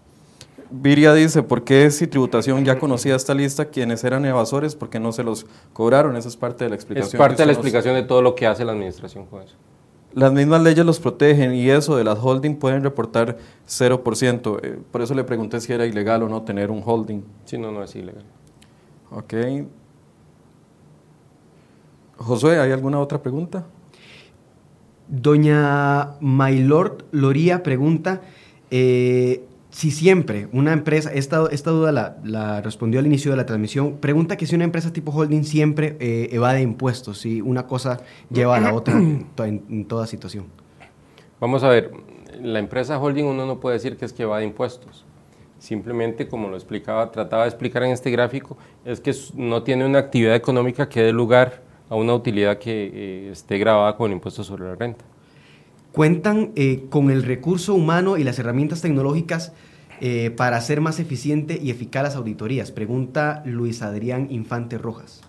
Viria 0.69 1.13
dice, 1.13 1.43
¿por 1.43 1.63
qué 1.63 1.89
si 1.91 2.07
tributación 2.07 2.65
ya 2.65 2.79
conocía 2.79 3.15
esta 3.15 3.33
lista, 3.33 3.65
quienes 3.65 4.03
eran 4.03 4.25
evasores, 4.25 4.75
por 4.75 4.89
qué 4.89 4.99
no 4.99 5.11
se 5.11 5.23
los 5.23 5.45
cobraron? 5.71 6.15
Esa 6.15 6.29
es 6.29 6.37
parte 6.37 6.63
de 6.63 6.69
la 6.69 6.75
explicación. 6.75 7.15
Es 7.15 7.19
parte 7.19 7.43
de 7.43 7.45
la 7.47 7.51
explicación 7.51 7.95
de 7.95 8.03
todo 8.03 8.21
lo 8.21 8.33
que 8.33 8.47
hace 8.47 8.65
la 8.65 8.71
administración 8.71 9.25
con 9.25 9.43
eso. 9.43 9.55
Las 10.15 10.31
mismas 10.31 10.61
leyes 10.61 10.85
los 10.85 10.99
protegen 10.99 11.55
y 11.55 11.69
eso 11.69 11.95
de 11.95 12.03
las 12.03 12.19
holding 12.21 12.55
pueden 12.55 12.83
reportar 12.83 13.37
0%. 13.67 14.59
Eh, 14.61 14.79
por 14.91 15.01
eso 15.01 15.15
le 15.15 15.23
pregunté 15.23 15.59
si 15.59 15.73
era 15.73 15.85
ilegal 15.87 16.21
o 16.23 16.29
no 16.29 16.43
tener 16.43 16.69
un 16.69 16.83
holding. 16.85 17.21
Sí, 17.45 17.57
no, 17.57 17.71
no 17.71 17.83
es 17.83 17.95
ilegal. 17.95 18.23
Ok. 19.09 19.33
Josué, 22.17 22.59
¿hay 22.59 22.71
alguna 22.71 22.99
otra 22.99 23.21
pregunta? 23.21 23.65
Doña 25.07 26.15
Maylord 26.21 27.05
Loría 27.11 27.61
pregunta, 27.61 28.21
eh, 28.71 29.43
si 29.73 29.89
siempre 29.89 30.47
una 30.53 30.71
empresa, 30.71 31.11
esta, 31.11 31.47
esta 31.51 31.71
duda 31.71 31.91
la, 32.23 32.61
respondió 32.61 32.99
al 32.99 33.07
inicio 33.07 33.31
de 33.31 33.37
la 33.37 33.47
transmisión, 33.47 33.97
pregunta 33.97 34.37
que 34.37 34.45
si 34.45 34.53
una 34.53 34.65
empresa 34.65 34.93
tipo 34.93 35.11
holding 35.11 35.43
siempre 35.43 35.97
eh, 35.99 36.29
evade 36.31 36.61
impuestos, 36.61 37.17
si 37.17 37.41
una 37.41 37.65
cosa 37.65 37.99
lleva 38.29 38.57
a 38.57 38.59
la 38.59 38.73
otra 38.73 38.93
en, 38.95 39.85
toda 39.85 40.05
situación. 40.05 40.45
Vamos 41.39 41.63
a 41.63 41.69
ver, 41.69 41.89
la 42.39 42.59
empresa 42.59 42.99
holding 42.99 43.25
uno 43.25 43.47
no 43.47 43.59
puede 43.59 43.77
decir 43.77 43.97
que 43.97 44.05
es 44.05 44.13
que 44.13 44.23
evade 44.23 44.45
impuestos. 44.45 45.05
Simplemente, 45.57 46.27
como 46.27 46.49
lo 46.49 46.55
explicaba, 46.55 47.11
trataba 47.11 47.43
de 47.43 47.49
explicar 47.49 47.81
en 47.83 47.91
este 47.91 48.11
gráfico, 48.11 48.57
es 48.85 48.99
que 48.99 49.11
no 49.33 49.63
tiene 49.63 49.87
una 49.87 49.97
actividad 49.97 50.35
económica 50.35 50.87
que 50.87 51.01
dé 51.01 51.11
lugar 51.11 51.63
a 51.89 51.95
una 51.95 52.13
utilidad 52.13 52.59
que 52.59 52.91
eh, 52.93 53.31
esté 53.31 53.57
grabada 53.57 53.97
con 53.97 54.11
el 54.11 54.17
impuesto 54.17 54.43
sobre 54.43 54.65
la 54.65 54.75
renta 54.75 55.03
cuentan 55.93 56.51
eh, 56.55 56.85
con 56.89 57.11
el 57.11 57.23
recurso 57.23 57.73
humano 57.75 58.17
y 58.17 58.23
las 58.23 58.39
herramientas 58.39 58.81
tecnológicas 58.81 59.53
eh, 60.01 60.31
para 60.35 60.57
hacer 60.57 60.81
más 60.81 60.99
eficiente 60.99 61.59
y 61.61 61.69
eficaz 61.69 62.03
las 62.03 62.15
auditorías? 62.15 62.71
Pregunta 62.71 63.43
Luis 63.45 63.81
Adrián 63.83 64.27
Infante 64.31 64.77
Rojas. 64.77 65.21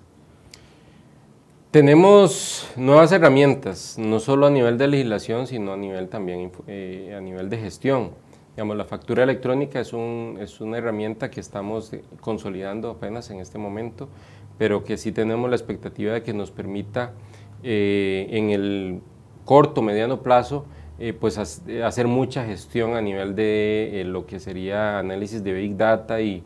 Tenemos 1.71 2.69
nuevas 2.77 3.13
herramientas, 3.13 3.97
no 3.99 4.21
solo 4.21 4.47
a 4.47 4.51
nivel 4.51 4.79
de 4.79 4.89
legislación, 4.89 5.47
sino 5.47 5.73
a 5.75 5.77
nivel 5.77 6.09
también 6.09 6.51
eh, 6.67 7.15
a 7.17 7.21
nivel 7.21 7.51
de 7.51 7.59
gestión. 7.59 8.13
Digamos, 8.57 8.77
la 8.77 8.85
factura 8.85 9.25
electrónica 9.25 9.81
es, 9.81 9.93
un, 9.93 10.39
es 10.41 10.61
una 10.61 10.79
herramienta 10.79 11.31
que 11.31 11.41
estamos 11.41 11.91
consolidando 12.21 12.91
apenas 12.91 13.29
en 13.31 13.41
este 13.41 13.59
momento, 13.59 14.09
pero 14.57 14.83
que 14.83 14.97
sí 14.97 15.13
tenemos 15.13 15.51
la 15.51 15.57
expectativa 15.57 16.15
de 16.15 16.23
que 16.23 16.33
nos 16.33 16.53
permita 16.53 17.13
en 17.65 18.51
el 18.51 19.01
corto, 19.45 19.83
mediano 19.83 20.23
plazo, 20.23 20.67
eh, 20.99 21.13
pues 21.13 21.39
hacer 21.39 22.07
mucha 22.07 22.45
gestión 22.45 22.95
a 22.95 23.01
nivel 23.01 23.35
de 23.35 24.01
eh, 24.01 24.05
lo 24.05 24.27
que 24.27 24.39
sería 24.39 25.01
análisis 25.01 25.43
de 25.43 25.53
Big 25.53 25.77
Data 25.77 26.21
y, 26.21 26.45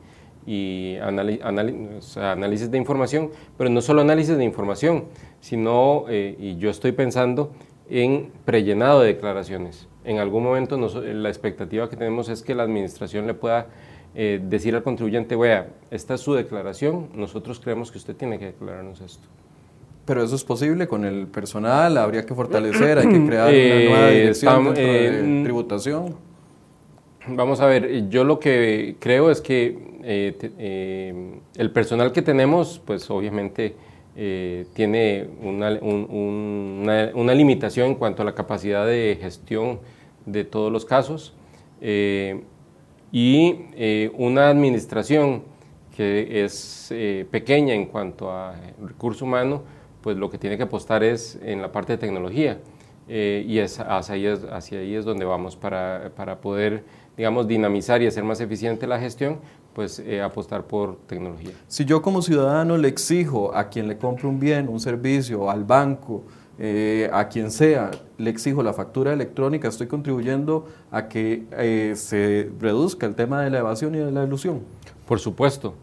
análisis 1.02 2.70
de 2.70 2.78
información, 2.78 3.30
pero 3.58 3.68
no 3.68 3.82
solo 3.82 4.00
análisis 4.00 4.38
de 4.38 4.44
información, 4.44 5.04
sino, 5.40 6.06
eh, 6.08 6.34
y 6.38 6.56
yo 6.56 6.70
estoy 6.70 6.92
pensando 6.92 7.52
en 7.90 8.32
prellenado 8.46 9.00
de 9.00 9.08
declaraciones. 9.08 9.86
En 10.04 10.16
algún 10.16 10.44
momento 10.44 10.78
la 10.78 11.28
expectativa 11.28 11.90
que 11.90 11.96
tenemos 11.96 12.30
es 12.30 12.42
que 12.42 12.54
la 12.54 12.62
administración 12.62 13.26
le 13.26 13.34
pueda 13.34 13.66
decir 14.14 14.74
al 14.74 14.82
contribuyente, 14.82 15.36
vea, 15.36 15.68
esta 15.90 16.14
es 16.14 16.22
su 16.22 16.32
declaración, 16.32 17.10
nosotros 17.14 17.60
creemos 17.60 17.92
que 17.92 17.98
usted 17.98 18.16
tiene 18.16 18.38
que 18.38 18.46
declararnos 18.46 19.02
esto. 19.02 19.28
Pero 20.08 20.22
eso 20.22 20.36
es 20.36 20.42
posible 20.42 20.88
con 20.88 21.04
el 21.04 21.26
personal, 21.26 21.98
habría 21.98 22.24
que 22.24 22.34
fortalecer, 22.34 22.98
hay 22.98 23.08
que 23.08 23.20
crear 23.26 23.48
una 23.48 23.90
nueva 23.90 24.10
eh, 24.10 24.20
dirección 24.20 24.74
de 24.74 25.22
mm, 25.22 25.42
tributación. 25.44 26.16
Vamos 27.26 27.60
a 27.60 27.66
ver, 27.66 28.08
yo 28.08 28.24
lo 28.24 28.40
que 28.40 28.96
creo 29.00 29.30
es 29.30 29.42
que 29.42 29.98
eh, 30.02 30.34
eh, 30.58 31.40
el 31.56 31.70
personal 31.72 32.10
que 32.12 32.22
tenemos, 32.22 32.80
pues 32.82 33.10
obviamente 33.10 33.76
tiene 34.72 35.28
una, 35.42 35.70
una, 35.78 37.34
limitación 37.34 37.88
en 37.88 37.94
cuanto 37.94 38.22
a 38.22 38.24
la 38.24 38.34
capacidad 38.34 38.84
de 38.84 39.16
gestión 39.20 39.78
de 40.26 40.42
todos 40.42 40.72
los 40.72 40.84
casos 40.84 41.34
y 43.12 43.54
una 44.14 44.48
administración 44.48 45.44
que 45.96 46.42
es 46.42 46.92
pequeña 47.30 47.74
en 47.74 47.86
cuanto 47.86 48.32
a 48.32 48.56
recurso 48.82 49.24
humano, 49.24 49.62
pues 50.02 50.16
lo 50.16 50.30
que 50.30 50.38
tiene 50.38 50.56
que 50.56 50.64
apostar 50.64 51.02
es 51.02 51.38
en 51.42 51.62
la 51.62 51.72
parte 51.72 51.92
de 51.92 51.98
tecnología. 51.98 52.58
Eh, 53.08 53.44
y 53.46 53.58
es, 53.58 53.80
hacia, 53.80 54.14
ahí 54.14 54.26
es, 54.26 54.44
hacia 54.44 54.80
ahí 54.80 54.94
es 54.94 55.04
donde 55.04 55.24
vamos 55.24 55.56
para, 55.56 56.12
para, 56.14 56.40
poder, 56.40 56.84
digamos, 57.16 57.48
dinamizar 57.48 58.02
y 58.02 58.06
hacer 58.06 58.22
más 58.22 58.40
eficiente 58.40 58.86
la 58.86 59.00
gestión, 59.00 59.38
pues 59.72 59.98
eh, 60.00 60.20
apostar 60.20 60.64
por 60.64 60.98
tecnología. 61.06 61.52
Si 61.68 61.86
yo 61.86 62.02
como 62.02 62.20
ciudadano 62.20 62.76
le 62.76 62.88
exijo 62.88 63.54
a 63.54 63.70
quien 63.70 63.88
le 63.88 63.96
compre 63.96 64.28
un 64.28 64.38
bien, 64.38 64.68
un 64.68 64.78
servicio, 64.78 65.50
al 65.50 65.64
banco, 65.64 66.22
eh, 66.58 67.08
a 67.10 67.28
quien 67.28 67.50
sea, 67.50 67.90
le 68.18 68.28
exijo 68.28 68.62
la 68.62 68.74
factura 68.74 69.14
electrónica, 69.14 69.68
estoy 69.68 69.86
contribuyendo 69.86 70.66
a 70.90 71.08
que 71.08 71.94
se 71.96 72.50
reduzca 72.60 73.06
el 73.06 73.14
tema 73.14 73.42
de 73.42 73.50
la 73.50 73.60
evasión 73.60 73.94
y 73.94 73.98
de 73.98 74.12
la 74.12 74.24
ilusión. 74.24 74.60
Por 75.06 75.18
supuesto, 75.18 75.74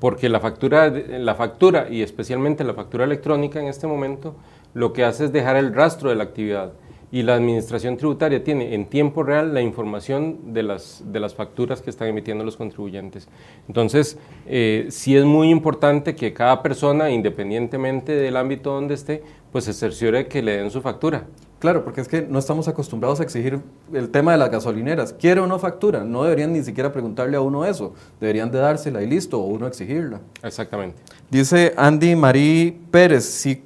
porque 0.00 0.28
la 0.28 0.40
factura, 0.40 0.88
la 0.88 1.34
factura 1.36 1.88
y 1.90 2.02
especialmente 2.02 2.64
la 2.64 2.74
factura 2.74 3.04
electrónica 3.04 3.60
en 3.60 3.66
este 3.66 3.86
momento 3.86 4.34
lo 4.74 4.92
que 4.92 5.04
hace 5.04 5.26
es 5.26 5.32
dejar 5.32 5.56
el 5.56 5.74
rastro 5.74 6.10
de 6.10 6.16
la 6.16 6.24
actividad 6.24 6.72
y 7.12 7.22
la 7.22 7.34
administración 7.34 7.96
tributaria 7.96 8.42
tiene 8.44 8.74
en 8.74 8.86
tiempo 8.86 9.22
real 9.22 9.52
la 9.52 9.60
información 9.60 10.52
de 10.52 10.62
las, 10.62 11.02
de 11.04 11.18
las 11.18 11.34
facturas 11.34 11.82
que 11.82 11.90
están 11.90 12.08
emitiendo 12.08 12.44
los 12.44 12.56
contribuyentes. 12.56 13.28
Entonces, 13.66 14.16
eh, 14.46 14.86
sí 14.90 15.16
es 15.16 15.24
muy 15.24 15.50
importante 15.50 16.14
que 16.14 16.32
cada 16.32 16.62
persona, 16.62 17.10
independientemente 17.10 18.12
del 18.12 18.36
ámbito 18.36 18.72
donde 18.72 18.94
esté, 18.94 19.24
pues 19.50 19.64
se 19.64 19.72
cerciore 19.72 20.28
que 20.28 20.40
le 20.40 20.58
den 20.58 20.70
su 20.70 20.80
factura. 20.80 21.26
Claro, 21.60 21.84
porque 21.84 22.00
es 22.00 22.08
que 22.08 22.22
no 22.22 22.38
estamos 22.38 22.66
acostumbrados 22.66 23.20
a 23.20 23.22
exigir 23.22 23.60
el 23.92 24.08
tema 24.08 24.32
de 24.32 24.38
las 24.38 24.50
gasolineras. 24.50 25.12
¿Quiere 25.12 25.40
o 25.40 25.46
no 25.46 25.58
factura? 25.58 26.02
No 26.02 26.24
deberían 26.24 26.52
ni 26.52 26.64
siquiera 26.64 26.90
preguntarle 26.90 27.36
a 27.36 27.40
uno 27.40 27.64
eso. 27.64 27.94
Deberían 28.18 28.50
de 28.50 28.58
dársela 28.58 29.02
y 29.02 29.06
listo, 29.06 29.38
o 29.38 29.44
uno 29.44 29.66
exigirla. 29.66 30.20
Exactamente. 30.42 30.96
Dice 31.30 31.74
Andy 31.76 32.16
Marí 32.16 32.80
Pérez, 32.90 33.24
si 33.24 33.62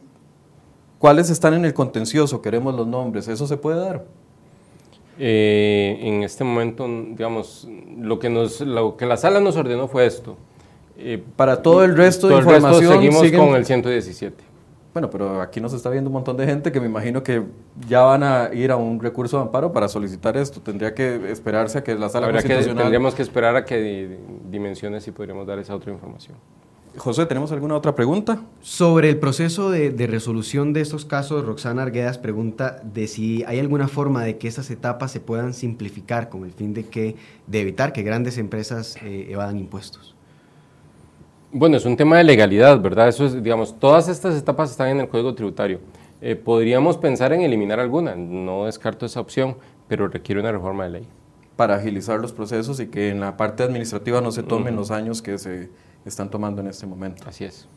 ¿Cuáles 1.04 1.28
están 1.28 1.52
en 1.52 1.66
el 1.66 1.74
contencioso? 1.74 2.40
Queremos 2.40 2.74
los 2.74 2.86
nombres. 2.86 3.28
¿Eso 3.28 3.46
se 3.46 3.58
puede 3.58 3.78
dar? 3.78 4.06
Eh, 5.18 5.98
en 6.00 6.22
este 6.22 6.44
momento, 6.44 6.88
digamos, 6.88 7.68
lo 8.00 8.18
que, 8.18 8.30
nos, 8.30 8.62
lo 8.62 8.96
que 8.96 9.04
la 9.04 9.18
sala 9.18 9.38
nos 9.38 9.54
ordenó 9.54 9.86
fue 9.86 10.06
esto. 10.06 10.38
Eh, 10.96 11.22
Para 11.36 11.60
todo 11.60 11.84
el 11.84 11.94
resto 11.94 12.28
de 12.28 12.36
información. 12.36 12.90
seguimos 12.90 13.30
con 13.32 13.54
el 13.54 13.66
117. 13.66 14.42
Bueno, 14.94 15.10
pero 15.10 15.42
aquí 15.42 15.60
nos 15.60 15.72
está 15.72 15.90
viendo 15.90 16.08
un 16.08 16.14
montón 16.14 16.36
de 16.36 16.46
gente 16.46 16.70
que 16.70 16.78
me 16.78 16.86
imagino 16.86 17.24
que 17.24 17.42
ya 17.88 18.02
van 18.02 18.22
a 18.22 18.54
ir 18.54 18.70
a 18.70 18.76
un 18.76 19.00
recurso 19.00 19.36
de 19.38 19.42
amparo 19.42 19.72
para 19.72 19.88
solicitar 19.88 20.36
esto. 20.36 20.60
Tendría 20.60 20.94
que 20.94 21.32
esperarse 21.32 21.78
a 21.78 21.84
que 21.84 21.96
la 21.96 22.08
sala 22.08 22.30
constitucional... 22.30 22.76
Que, 22.76 22.80
tendríamos 22.80 23.14
que 23.16 23.22
esperar 23.22 23.56
a 23.56 23.64
que 23.64 24.20
dimensiones 24.48 25.06
y 25.08 25.10
podríamos 25.10 25.48
dar 25.48 25.58
esa 25.58 25.74
otra 25.74 25.92
información. 25.92 26.36
José, 26.96 27.26
¿tenemos 27.26 27.50
alguna 27.50 27.74
otra 27.74 27.96
pregunta? 27.96 28.40
Sobre 28.60 29.10
el 29.10 29.18
proceso 29.18 29.68
de, 29.68 29.90
resolución 30.06 30.72
de 30.72 30.82
estos 30.82 31.04
casos, 31.04 31.44
Roxana 31.44 31.82
Arguedas 31.82 32.18
pregunta 32.18 32.80
de 32.84 33.08
si 33.08 33.42
hay 33.48 33.58
alguna 33.58 33.88
forma 33.88 34.22
de 34.22 34.38
que 34.38 34.46
estas 34.46 34.70
etapas 34.70 35.10
se 35.10 35.18
puedan 35.18 35.54
simplificar 35.54 36.28
con 36.28 36.44
el 36.44 36.52
fin 36.52 36.72
de, 36.72 36.86
que, 36.86 37.16
de 37.48 37.60
evitar 37.60 37.92
que 37.92 38.04
grandes 38.04 38.38
empresas 38.38 38.96
eh, 39.02 39.26
evadan 39.28 39.58
impuestos. 39.58 40.13
Bueno, 41.56 41.76
es 41.76 41.84
un 41.84 41.96
tema 41.96 42.18
de 42.18 42.24
legalidad, 42.24 42.80
¿verdad? 42.80 43.06
Eso 43.06 43.26
es, 43.26 43.40
digamos, 43.40 43.78
todas 43.78 44.08
estas 44.08 44.36
etapas 44.36 44.72
están 44.72 44.88
en 44.88 44.98
el 44.98 45.06
Código 45.06 45.36
Tributario. 45.36 45.78
Eh, 46.20 46.34
podríamos 46.34 46.96
pensar 46.96 47.32
en 47.32 47.42
eliminar 47.42 47.78
alguna, 47.78 48.16
no 48.16 48.64
descarto 48.64 49.06
esa 49.06 49.20
opción, 49.20 49.56
pero 49.86 50.08
requiere 50.08 50.40
una 50.40 50.50
reforma 50.50 50.82
de 50.82 50.90
ley. 50.90 51.08
Para 51.54 51.76
agilizar 51.76 52.18
los 52.18 52.32
procesos 52.32 52.80
y 52.80 52.88
que 52.88 53.10
en 53.10 53.20
la 53.20 53.36
parte 53.36 53.62
administrativa 53.62 54.20
no 54.20 54.32
se 54.32 54.42
tomen 54.42 54.74
los 54.74 54.90
años 54.90 55.22
que 55.22 55.38
se 55.38 55.70
están 56.04 56.28
tomando 56.28 56.60
en 56.60 56.66
este 56.66 56.86
momento. 56.86 57.22
Así 57.24 57.44
es. 57.44 57.68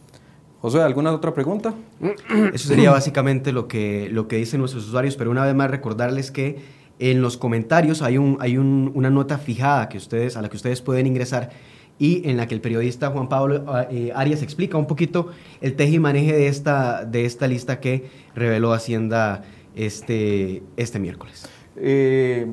José, 0.60 0.82
¿alguna 0.82 1.14
otra 1.14 1.36
pregunta? 1.36 1.76
Eso 2.56 2.70
sería 2.70 2.90
básicamente 2.90 3.52
lo 3.52 3.68
que, 3.68 4.10
lo 4.12 4.28
que 4.28 4.38
dicen 4.38 4.60
nuestros 4.60 4.88
usuarios, 4.88 5.16
pero 5.18 5.30
una 5.30 5.46
vez 5.46 5.54
más 5.54 5.70
recordarles 5.70 6.32
que 6.32 6.58
en 6.98 7.22
los 7.22 7.38
comentarios 7.38 8.02
hay, 8.02 8.18
un, 8.18 8.38
hay 8.40 8.58
una 8.58 9.12
nota 9.12 9.38
fijada 9.38 9.88
que 9.88 10.00
ustedes, 10.00 10.36
a 10.36 10.42
la 10.42 10.50
que 10.50 10.56
ustedes 10.56 10.82
pueden 10.82 11.06
ingresar 11.06 11.52
y 12.00 12.30
en 12.30 12.38
la 12.38 12.48
que 12.48 12.56
el 12.56 12.62
periodista 12.62 13.10
Juan 13.10 13.30
Pablo 13.30 13.64
eh, 13.90 14.12
Arias 14.16 14.42
explica 14.42 14.78
un 14.78 14.88
poquito 14.88 15.30
el 15.62 15.76
teje 15.76 15.94
y 15.94 16.00
maneje 16.00 16.34
de 16.34 16.48
esta, 16.48 17.06
de 17.06 17.26
esta 17.26 17.48
lista 17.48 17.80
que 17.80 18.10
reveló 18.36 18.74
Hacienda 18.74 19.44
este, 19.76 20.64
este 20.76 21.00
miércoles. 21.00 21.48
Eh, 21.76 22.48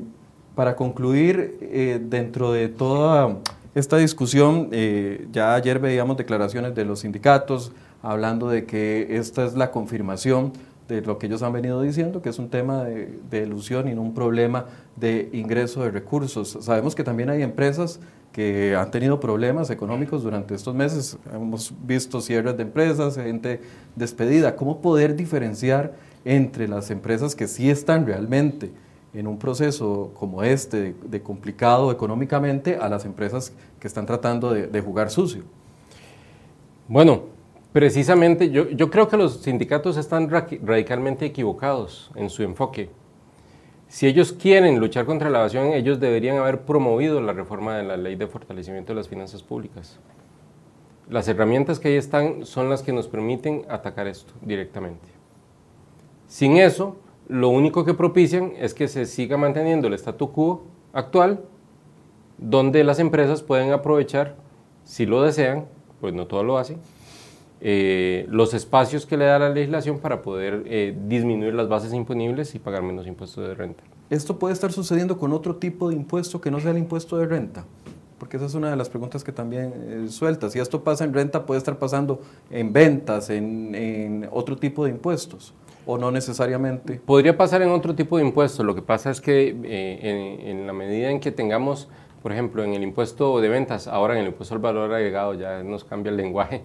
para 0.54 0.76
concluir, 0.76 1.58
eh, 1.60 2.00
dentro 2.00 2.52
de 2.52 2.68
toda 2.68 3.38
esta 3.74 3.96
discusión, 3.96 4.68
eh, 4.70 5.26
ya 5.32 5.54
ayer 5.54 5.80
veíamos 5.80 6.16
declaraciones 6.16 6.74
de 6.74 6.84
los 6.84 7.00
sindicatos 7.00 7.72
hablando 8.02 8.48
de 8.48 8.64
que 8.64 9.16
esta 9.16 9.44
es 9.44 9.54
la 9.54 9.70
confirmación 9.72 10.52
de 10.88 11.00
lo 11.00 11.18
que 11.18 11.26
ellos 11.26 11.42
han 11.42 11.52
venido 11.52 11.80
diciendo, 11.80 12.20
que 12.20 12.28
es 12.28 12.38
un 12.38 12.50
tema 12.50 12.84
de, 12.84 13.18
de 13.30 13.42
ilusión 13.42 13.88
y 13.88 13.94
no 13.94 14.02
un 14.02 14.14
problema 14.14 14.66
de 14.96 15.30
ingreso 15.32 15.82
de 15.82 15.90
recursos. 15.90 16.58
Sabemos 16.60 16.94
que 16.94 17.04
también 17.04 17.30
hay 17.30 17.42
empresas 17.42 18.00
que 18.34 18.74
han 18.74 18.90
tenido 18.90 19.20
problemas 19.20 19.70
económicos 19.70 20.24
durante 20.24 20.56
estos 20.56 20.74
meses. 20.74 21.16
Hemos 21.32 21.72
visto 21.86 22.20
cierres 22.20 22.56
de 22.56 22.64
empresas, 22.64 23.14
gente 23.14 23.60
despedida. 23.94 24.56
¿Cómo 24.56 24.82
poder 24.82 25.14
diferenciar 25.14 25.94
entre 26.24 26.66
las 26.66 26.90
empresas 26.90 27.36
que 27.36 27.46
sí 27.46 27.70
están 27.70 28.04
realmente 28.04 28.72
en 29.14 29.28
un 29.28 29.38
proceso 29.38 30.10
como 30.18 30.42
este, 30.42 30.96
de, 31.04 31.22
complicado 31.22 31.92
económicamente, 31.92 32.76
a 32.76 32.88
las 32.88 33.04
empresas 33.04 33.52
que 33.78 33.86
están 33.86 34.04
tratando 34.04 34.52
de, 34.52 34.80
jugar 34.80 35.10
sucio? 35.10 35.44
Bueno, 36.88 37.22
precisamente 37.74 38.50
yo, 38.50 38.70
yo, 38.70 38.88
creo 38.88 39.08
que 39.08 39.16
los 39.16 39.42
sindicatos 39.42 39.96
están 39.96 40.30
radicalmente 40.30 41.26
equivocados 41.26 42.12
en 42.14 42.30
su 42.30 42.44
enfoque. 42.44 42.88
Si 43.88 44.06
ellos 44.06 44.32
quieren 44.32 44.78
luchar 44.78 45.06
contra 45.06 45.28
la 45.28 45.40
evasión, 45.40 45.72
ellos 45.72 45.98
deberían 45.98 46.36
haber 46.36 46.60
promovido 46.60 47.20
la 47.20 47.32
reforma 47.32 47.76
de 47.76 47.82
la 47.82 47.96
ley 47.96 48.14
de 48.14 48.28
fortalecimiento 48.28 48.92
de 48.92 48.98
las 48.98 49.08
finanzas 49.08 49.42
públicas. 49.42 49.98
Las 51.10 51.26
herramientas 51.26 51.80
que 51.80 51.88
ahí 51.88 51.96
están 51.96 52.46
son 52.46 52.70
las 52.70 52.84
que 52.84 52.92
nos 52.92 53.08
permiten 53.08 53.64
atacar 53.68 54.06
esto 54.06 54.34
directamente. 54.40 55.08
Sin 56.28 56.58
eso, 56.58 56.94
lo 57.26 57.48
único 57.48 57.84
que 57.84 57.94
propician 57.94 58.52
es 58.56 58.72
que 58.72 58.86
se 58.86 59.04
siga 59.04 59.36
manteniendo 59.36 59.88
el 59.88 59.94
statu 59.94 60.30
quo 60.30 60.62
actual, 60.92 61.40
donde 62.38 62.84
las 62.84 63.00
empresas 63.00 63.42
pueden 63.42 63.72
aprovechar, 63.72 64.36
si 64.84 65.06
lo 65.06 65.22
desean, 65.22 65.66
pues 66.00 66.14
no 66.14 66.28
todo 66.28 66.44
lo 66.44 66.56
hacen, 66.56 66.78
eh, 67.66 68.26
los 68.28 68.52
espacios 68.52 69.06
que 69.06 69.16
le 69.16 69.24
da 69.24 69.38
la 69.38 69.48
legislación 69.48 69.98
para 69.98 70.20
poder 70.20 70.62
eh, 70.66 70.94
disminuir 71.06 71.54
las 71.54 71.66
bases 71.66 71.94
imponibles 71.94 72.54
y 72.54 72.58
pagar 72.58 72.82
menos 72.82 73.06
impuestos 73.06 73.48
de 73.48 73.54
renta. 73.54 73.82
¿Esto 74.10 74.38
puede 74.38 74.52
estar 74.52 74.70
sucediendo 74.70 75.16
con 75.16 75.32
otro 75.32 75.56
tipo 75.56 75.88
de 75.88 75.96
impuesto 75.96 76.40
que 76.42 76.50
no 76.50 76.60
sea 76.60 76.72
el 76.72 76.78
impuesto 76.78 77.16
de 77.16 77.26
renta? 77.26 77.64
Porque 78.18 78.36
esa 78.36 78.44
es 78.44 78.54
una 78.54 78.68
de 78.68 78.76
las 78.76 78.90
preguntas 78.90 79.24
que 79.24 79.32
también 79.32 79.72
eh, 79.76 80.06
suelta. 80.10 80.50
Si 80.50 80.58
esto 80.58 80.84
pasa 80.84 81.04
en 81.04 81.14
renta, 81.14 81.46
puede 81.46 81.58
estar 81.58 81.78
pasando 81.78 82.20
en 82.50 82.72
ventas, 82.72 83.30
en, 83.30 83.74
en 83.74 84.28
otro 84.30 84.56
tipo 84.56 84.84
de 84.84 84.90
impuestos 84.90 85.54
o 85.86 85.98
no 85.98 86.10
necesariamente? 86.10 87.00
Podría 87.04 87.36
pasar 87.36 87.62
en 87.62 87.70
otro 87.70 87.94
tipo 87.94 88.16
de 88.16 88.24
impuestos. 88.24 88.64
Lo 88.64 88.74
que 88.74 88.82
pasa 88.82 89.10
es 89.10 89.20
que 89.20 89.56
eh, 89.64 90.40
en, 90.44 90.66
la 90.66 90.72
medida 90.72 91.10
en 91.10 91.20
que 91.20 91.30
tengamos, 91.30 91.88
por 92.24 92.32
ejemplo, 92.32 92.64
en 92.64 92.72
el 92.72 92.82
impuesto 92.82 93.38
de 93.42 93.50
ventas, 93.50 93.86
ahora 93.86 94.14
en 94.14 94.20
el 94.20 94.28
impuesto 94.28 94.54
al 94.54 94.60
valor 94.62 94.90
agregado, 94.94 95.34
ya 95.34 95.62
nos 95.62 95.84
cambia 95.84 96.08
el 96.08 96.16
lenguaje, 96.16 96.62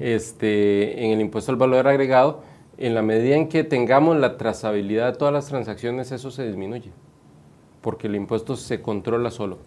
este, 0.00 1.04
en 1.04 1.10
el 1.10 1.20
impuesto 1.20 1.52
al 1.52 1.58
valor 1.58 1.86
agregado, 1.86 2.40
en 2.78 2.94
la 2.94 3.02
medida 3.02 3.36
en 3.36 3.50
que 3.50 3.62
tengamos 3.62 4.16
la 4.16 4.38
trazabilidad 4.38 5.12
de 5.12 5.18
todas 5.18 5.34
las 5.34 5.48
transacciones, 5.48 6.12
eso 6.12 6.30
se 6.30 6.46
disminuye, 6.46 6.92
porque 7.82 8.06
el 8.06 8.14
impuesto 8.14 8.56
se 8.56 8.80
controla 8.80 9.30
solo. 9.30 9.58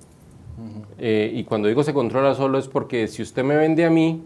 Eh, 0.97 1.31
y 1.35 1.43
cuando 1.43 1.67
digo 1.67 1.83
se 1.83 1.93
controla 1.93 2.33
solo 2.33 2.57
es 2.57 2.67
porque 2.67 3.07
si 3.07 3.21
usted 3.21 3.43
me 3.43 3.55
vende 3.55 3.85
a 3.85 3.91
mí 3.91 4.23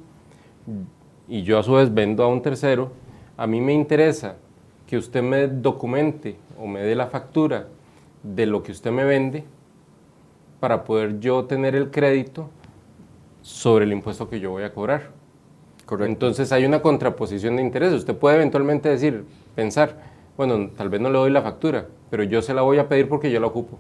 y 1.27 1.43
yo 1.43 1.59
a 1.59 1.63
su 1.63 1.73
vez 1.73 1.93
vendo 1.93 2.23
a 2.23 2.29
un 2.29 2.41
tercero, 2.41 2.93
a 3.35 3.45
mí 3.45 3.59
me 3.59 3.73
interesa 3.73 4.37
que 4.87 4.95
usted 4.95 5.21
me 5.21 5.49
documente 5.49 6.37
o 6.57 6.65
me 6.65 6.79
dé 6.79 6.95
la 6.95 7.07
factura 7.07 7.67
de 8.23 8.45
lo 8.45 8.63
que 8.63 8.71
usted 8.71 8.91
me 8.93 9.03
vende 9.03 9.43
para 10.59 10.83
poder 10.83 11.19
yo 11.19 11.45
tener 11.45 11.75
el 11.75 11.91
crédito 11.91 12.49
sobre 13.41 13.85
el 13.85 13.91
impuesto 13.91 14.29
que 14.29 14.39
yo 14.39 14.51
voy 14.51 14.63
a 14.63 14.73
cobrar. 14.73 15.11
Correcto. 15.85 16.11
Entonces 16.11 16.51
hay 16.51 16.65
una 16.65 16.81
contraposición 16.81 17.55
de 17.55 17.63
intereses. 17.63 17.99
Usted 17.99 18.15
puede 18.15 18.35
eventualmente 18.35 18.89
decir, 18.89 19.25
pensar, 19.55 19.97
bueno, 20.37 20.69
tal 20.75 20.89
vez 20.89 21.01
no 21.01 21.09
le 21.09 21.17
doy 21.17 21.31
la 21.31 21.41
factura, 21.41 21.87
pero 22.09 22.23
yo 22.23 22.41
se 22.41 22.53
la 22.53 22.61
voy 22.61 22.77
a 22.77 22.87
pedir 22.87 23.07
porque 23.07 23.31
yo 23.31 23.39
la 23.39 23.47
ocupo. 23.47 23.77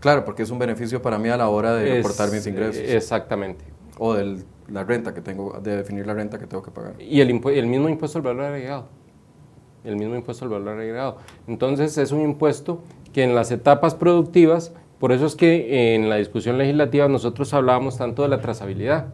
Claro, 0.00 0.24
porque 0.24 0.42
es 0.42 0.50
un 0.50 0.58
beneficio 0.58 1.00
para 1.00 1.18
mí 1.18 1.28
a 1.28 1.36
la 1.36 1.48
hora 1.48 1.74
de 1.74 1.96
reportar 1.96 2.30
mis 2.30 2.46
ingresos. 2.46 2.82
Exactamente. 2.82 3.64
O 3.98 4.14
de 4.14 4.42
la 4.68 4.84
renta 4.84 5.12
que 5.12 5.20
tengo, 5.20 5.58
de 5.60 5.76
definir 5.76 6.06
la 6.06 6.14
renta 6.14 6.38
que 6.38 6.46
tengo 6.46 6.62
que 6.62 6.70
pagar. 6.70 6.94
Y 7.00 7.20
el, 7.20 7.30
el 7.30 7.66
mismo 7.66 7.88
impuesto 7.88 8.18
al 8.18 8.22
valor 8.22 8.44
agregado 8.44 9.00
el 9.84 9.96
mismo 9.96 10.14
impuesto 10.14 10.44
al 10.44 10.50
valor 10.50 10.78
agregado. 10.78 11.16
Entonces 11.46 11.96
es 11.98 12.12
un 12.12 12.20
impuesto 12.20 12.80
que 13.12 13.24
en 13.24 13.34
las 13.34 13.50
etapas 13.50 13.94
productivas, 13.94 14.72
por 15.00 15.12
eso 15.12 15.24
es 15.24 15.34
que 15.34 15.94
en 15.94 16.10
la 16.10 16.16
discusión 16.16 16.58
legislativa 16.58 17.08
nosotros 17.08 17.54
hablábamos 17.54 17.96
tanto 17.96 18.22
de 18.22 18.28
la 18.28 18.40
trazabilidad, 18.42 19.06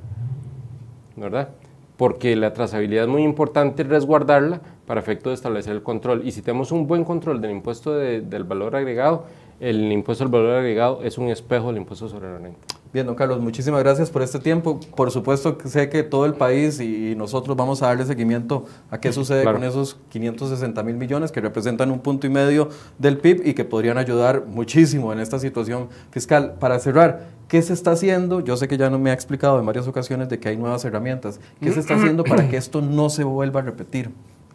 ¿verdad? 1.15 1.51
Porque 1.97 2.35
la 2.35 2.53
trazabilidad 2.53 3.05
es 3.05 3.09
muy 3.09 3.23
importante 3.23 3.85
resguardarla 3.85 4.61
para 4.85 5.01
efecto 5.01 5.31
de 5.31 5.37
establecer 5.37 5.75
el 5.75 5.85
control. 5.85 6.23
Y 6.27 6.33
si 6.33 6.43
tenemos 6.43 6.73
un 6.73 6.89
buen 6.89 7.05
control 7.05 7.41
del 7.41 7.53
impuesto 7.53 7.95
del 7.95 8.43
valor 8.43 8.75
agregado, 8.75 9.27
el 9.61 9.91
impuesto 9.93 10.25
al 10.25 10.31
valor 10.31 10.57
agregado 10.57 11.03
es 11.05 11.19
un 11.19 11.29
espejo 11.29 11.69
del 11.69 11.77
impuesto 11.77 12.09
sobre 12.09 12.33
la 12.33 12.39
renta. 12.39 12.67
Bien, 12.97 13.07
don 13.07 13.15
Carlos, 13.15 13.41
muchísimas 13.41 13.83
gracias 13.83 14.09
por 14.09 14.23
este 14.23 14.39
tiempo. 14.39 14.81
Por 14.95 15.11
supuesto, 15.11 15.59
sé 15.67 15.91
que 15.91 16.03
todo 16.03 16.25
el 16.25 16.33
país 16.33 16.81
y 16.81 17.15
nosotros 17.15 17.55
vamos 17.55 17.83
a 17.83 17.89
darle 17.89 18.07
seguimiento 18.07 18.65
a 18.91 18.99
qué 18.99 19.13
sucede 19.13 19.45
con 19.45 19.63
esos 19.65 19.99
560 20.09 20.83
mil 20.83 20.97
millones 20.97 21.31
que 21.31 21.43
representan 21.43 21.91
un 21.91 21.99
punto 21.99 22.27
y 22.27 22.31
medio 22.31 22.71
del 22.99 23.19
PIB 23.19 23.49
y 23.49 23.53
que 23.53 23.67
podrían 23.67 23.99
ayudar 23.99 24.47
muchísimo 24.47 25.13
en 25.13 25.21
esta 25.21 25.39
situación 25.39 25.91
fiscal. 26.11 26.55
Para 26.59 26.79
cerrar, 26.79 27.27
¿qué 27.49 27.61
se 27.61 27.75
está 27.75 27.91
haciendo? 27.91 28.41
Yo 28.41 28.57
sé 28.57 28.67
que 28.67 28.79
ya 28.79 28.89
no 28.89 28.99
me 28.99 29.11
ha 29.11 29.13
explicado 29.13 29.61
en 29.61 29.67
varias 29.67 29.87
ocasiones 29.87 30.31
de 30.31 30.39
que 30.39 30.49
hay 30.49 30.57
nuevas 30.57 30.83
herramientas. 30.87 31.39
¿Qué 31.61 31.71
se 31.73 31.81
está 31.81 31.97
haciendo 31.97 32.25
para 32.25 32.49
que 32.49 32.57
esto 32.57 32.81
no 32.81 33.11
se 33.11 33.25
vuelva 33.25 33.61
a 33.61 33.65
repetir? 33.65 34.11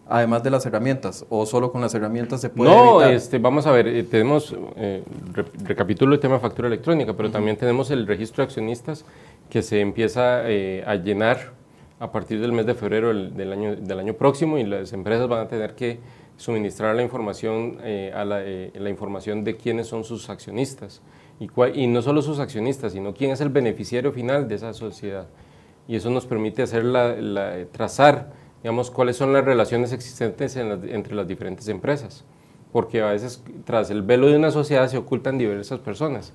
Además 0.07 0.43
de 0.43 0.49
las 0.49 0.65
herramientas, 0.65 1.25
o 1.29 1.45
solo 1.45 1.71
con 1.71 1.81
las 1.81 1.93
herramientas 1.93 2.41
se 2.41 2.49
puede 2.49 2.69
no, 2.69 3.01
este, 3.01 3.37
vamos 3.37 3.65
a 3.65 3.71
ver, 3.71 3.87
eh, 3.87 4.03
tenemos, 4.03 4.55
eh, 4.75 5.03
recapitulo 5.63 6.13
el 6.13 6.19
tema 6.19 6.35
de 6.35 6.41
factura 6.41 6.67
electrónica, 6.67 7.13
pero 7.13 7.31
también 7.31 7.57
tenemos 7.57 7.91
el 7.91 8.05
registro 8.07 8.43
de 8.43 8.45
accionistas 8.45 9.05
que 9.49 9.61
se 9.61 9.79
empieza 9.79 10.49
eh, 10.49 10.83
a 10.85 10.95
llenar 10.95 11.53
a 11.99 12.11
partir 12.11 12.41
del 12.41 12.51
mes 12.51 12.65
de 12.65 12.73
febrero 12.73 13.13
del, 13.13 13.53
año, 13.53 13.75
del 13.75 13.99
año 13.99 14.13
próximo 14.13 14.57
y 14.57 14.65
las 14.65 14.91
empresas 14.91 15.27
van 15.27 15.45
a 15.45 15.47
tener 15.47 15.75
que 15.75 15.99
suministrar 16.35 16.95
la 16.95 17.03
información, 17.03 17.77
a 18.15 18.25
la, 18.25 18.41
la, 18.41 18.89
información 18.89 19.43
de 19.43 19.55
quiénes 19.55 19.85
son 19.85 20.03
sus 20.03 20.27
accionistas 20.31 21.03
y, 21.39 21.47
y 21.75 21.85
no 21.85 22.01
solo 22.01 22.23
sus 22.23 22.39
accionistas, 22.39 22.93
sino 22.93 23.13
quién 23.13 23.29
es 23.29 23.41
el 23.41 23.49
beneficiario 23.49 24.11
final 24.11 24.47
de 24.47 24.55
esa 24.55 24.73
sociedad. 24.73 25.27
Y 25.87 25.95
eso 25.95 26.09
nos 26.09 26.25
permite 26.25 26.63
hacer 26.63 26.83
la, 26.83 27.65
trazar 27.71 28.31
digamos, 28.63 28.91
cuáles 28.91 29.17
son 29.17 29.33
las 29.33 29.43
relaciones 29.43 29.91
existentes 29.91 30.55
entre 30.55 31.15
las 31.15 31.27
diferentes 31.27 31.67
empresas, 31.67 32.23
porque 32.71 33.01
a 33.01 33.11
veces 33.11 33.43
tras 33.65 33.89
el 33.89 34.01
velo 34.01 34.27
de 34.27 34.37
una 34.37 34.51
sociedad 34.51 34.87
se 34.87 34.97
ocultan 34.97 35.37
diversas 35.37 35.79
personas. 35.79 36.33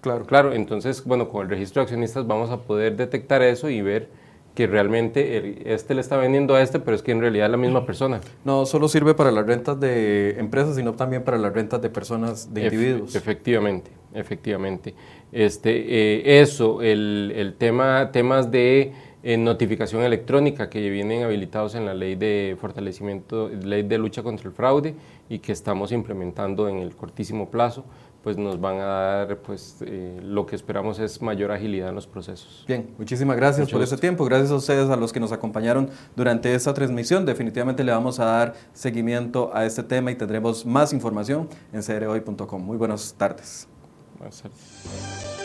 Claro. 0.00 0.26
Claro, 0.26 0.52
entonces, 0.52 1.04
bueno, 1.04 1.28
con 1.28 1.42
el 1.42 1.50
registro 1.50 1.80
de 1.80 1.84
accionistas 1.84 2.26
vamos 2.26 2.50
a 2.50 2.58
poder 2.58 2.96
detectar 2.96 3.42
eso 3.42 3.68
y 3.68 3.82
ver 3.82 4.08
que 4.58 4.66
realmente 4.66 5.72
este 5.72 5.94
le 5.94 6.00
está 6.00 6.16
vendiendo 6.16 6.56
a 6.56 6.62
este, 6.62 6.80
pero 6.80 6.96
es 6.96 7.02
que 7.02 7.12
en 7.12 7.20
realidad 7.20 7.46
es 7.46 7.52
la 7.52 7.56
misma 7.56 7.86
persona. 7.86 8.20
No 8.44 8.66
solo 8.66 8.88
sirve 8.88 9.14
para 9.14 9.30
las 9.30 9.46
rentas 9.46 9.78
de 9.78 10.36
empresas, 10.38 10.74
sino 10.74 10.94
también 10.94 11.22
para 11.22 11.38
las 11.38 11.52
rentas 11.52 11.80
de 11.80 11.90
personas, 11.90 12.52
de 12.52 12.64
individuos. 12.64 13.14
efectivamente, 13.14 13.92
efectivamente. 14.14 14.94
Este, 15.30 15.70
eh, 15.70 16.40
eso, 16.40 16.82
el, 16.82 17.32
el 17.36 17.54
tema, 17.54 18.10
temas 18.10 18.50
de 18.50 18.94
en 19.22 19.44
notificación 19.44 20.02
electrónica 20.02 20.70
que 20.70 20.88
vienen 20.90 21.24
habilitados 21.24 21.74
en 21.74 21.86
la 21.86 21.94
ley 21.94 22.14
de 22.14 22.56
fortalecimiento, 22.60 23.48
ley 23.48 23.82
de 23.82 23.98
lucha 23.98 24.22
contra 24.22 24.48
el 24.48 24.54
fraude 24.54 24.94
y 25.28 25.40
que 25.40 25.52
estamos 25.52 25.92
implementando 25.92 26.68
en 26.68 26.78
el 26.78 26.94
cortísimo 26.94 27.50
plazo, 27.50 27.84
pues 28.22 28.36
nos 28.36 28.60
van 28.60 28.78
a 28.78 28.84
dar, 28.84 29.38
pues 29.38 29.76
eh, 29.80 30.20
lo 30.22 30.44
que 30.46 30.56
esperamos 30.56 30.98
es 30.98 31.22
mayor 31.22 31.52
agilidad 31.52 31.88
en 31.88 31.94
los 31.94 32.06
procesos. 32.06 32.64
Bien, 32.66 32.90
muchísimas 32.98 33.36
gracias 33.36 33.70
por 33.70 33.80
este 33.82 33.96
tiempo, 33.96 34.24
gracias 34.24 34.50
a 34.50 34.56
ustedes, 34.56 34.90
a 34.90 34.96
los 34.96 35.12
que 35.12 35.20
nos 35.20 35.32
acompañaron 35.32 35.88
durante 36.16 36.54
esta 36.54 36.74
transmisión. 36.74 37.24
Definitivamente 37.24 37.84
le 37.84 37.92
vamos 37.92 38.18
a 38.20 38.24
dar 38.24 38.54
seguimiento 38.72 39.50
a 39.54 39.64
este 39.64 39.82
tema 39.82 40.10
y 40.10 40.14
tendremos 40.14 40.66
más 40.66 40.92
información 40.92 41.48
en 41.72 41.82
crhoy.com. 41.82 42.62
Muy 42.62 42.76
buenas 42.76 43.14
tardes. 43.16 43.68
Buenas 44.18 44.42
tardes. 44.42 45.37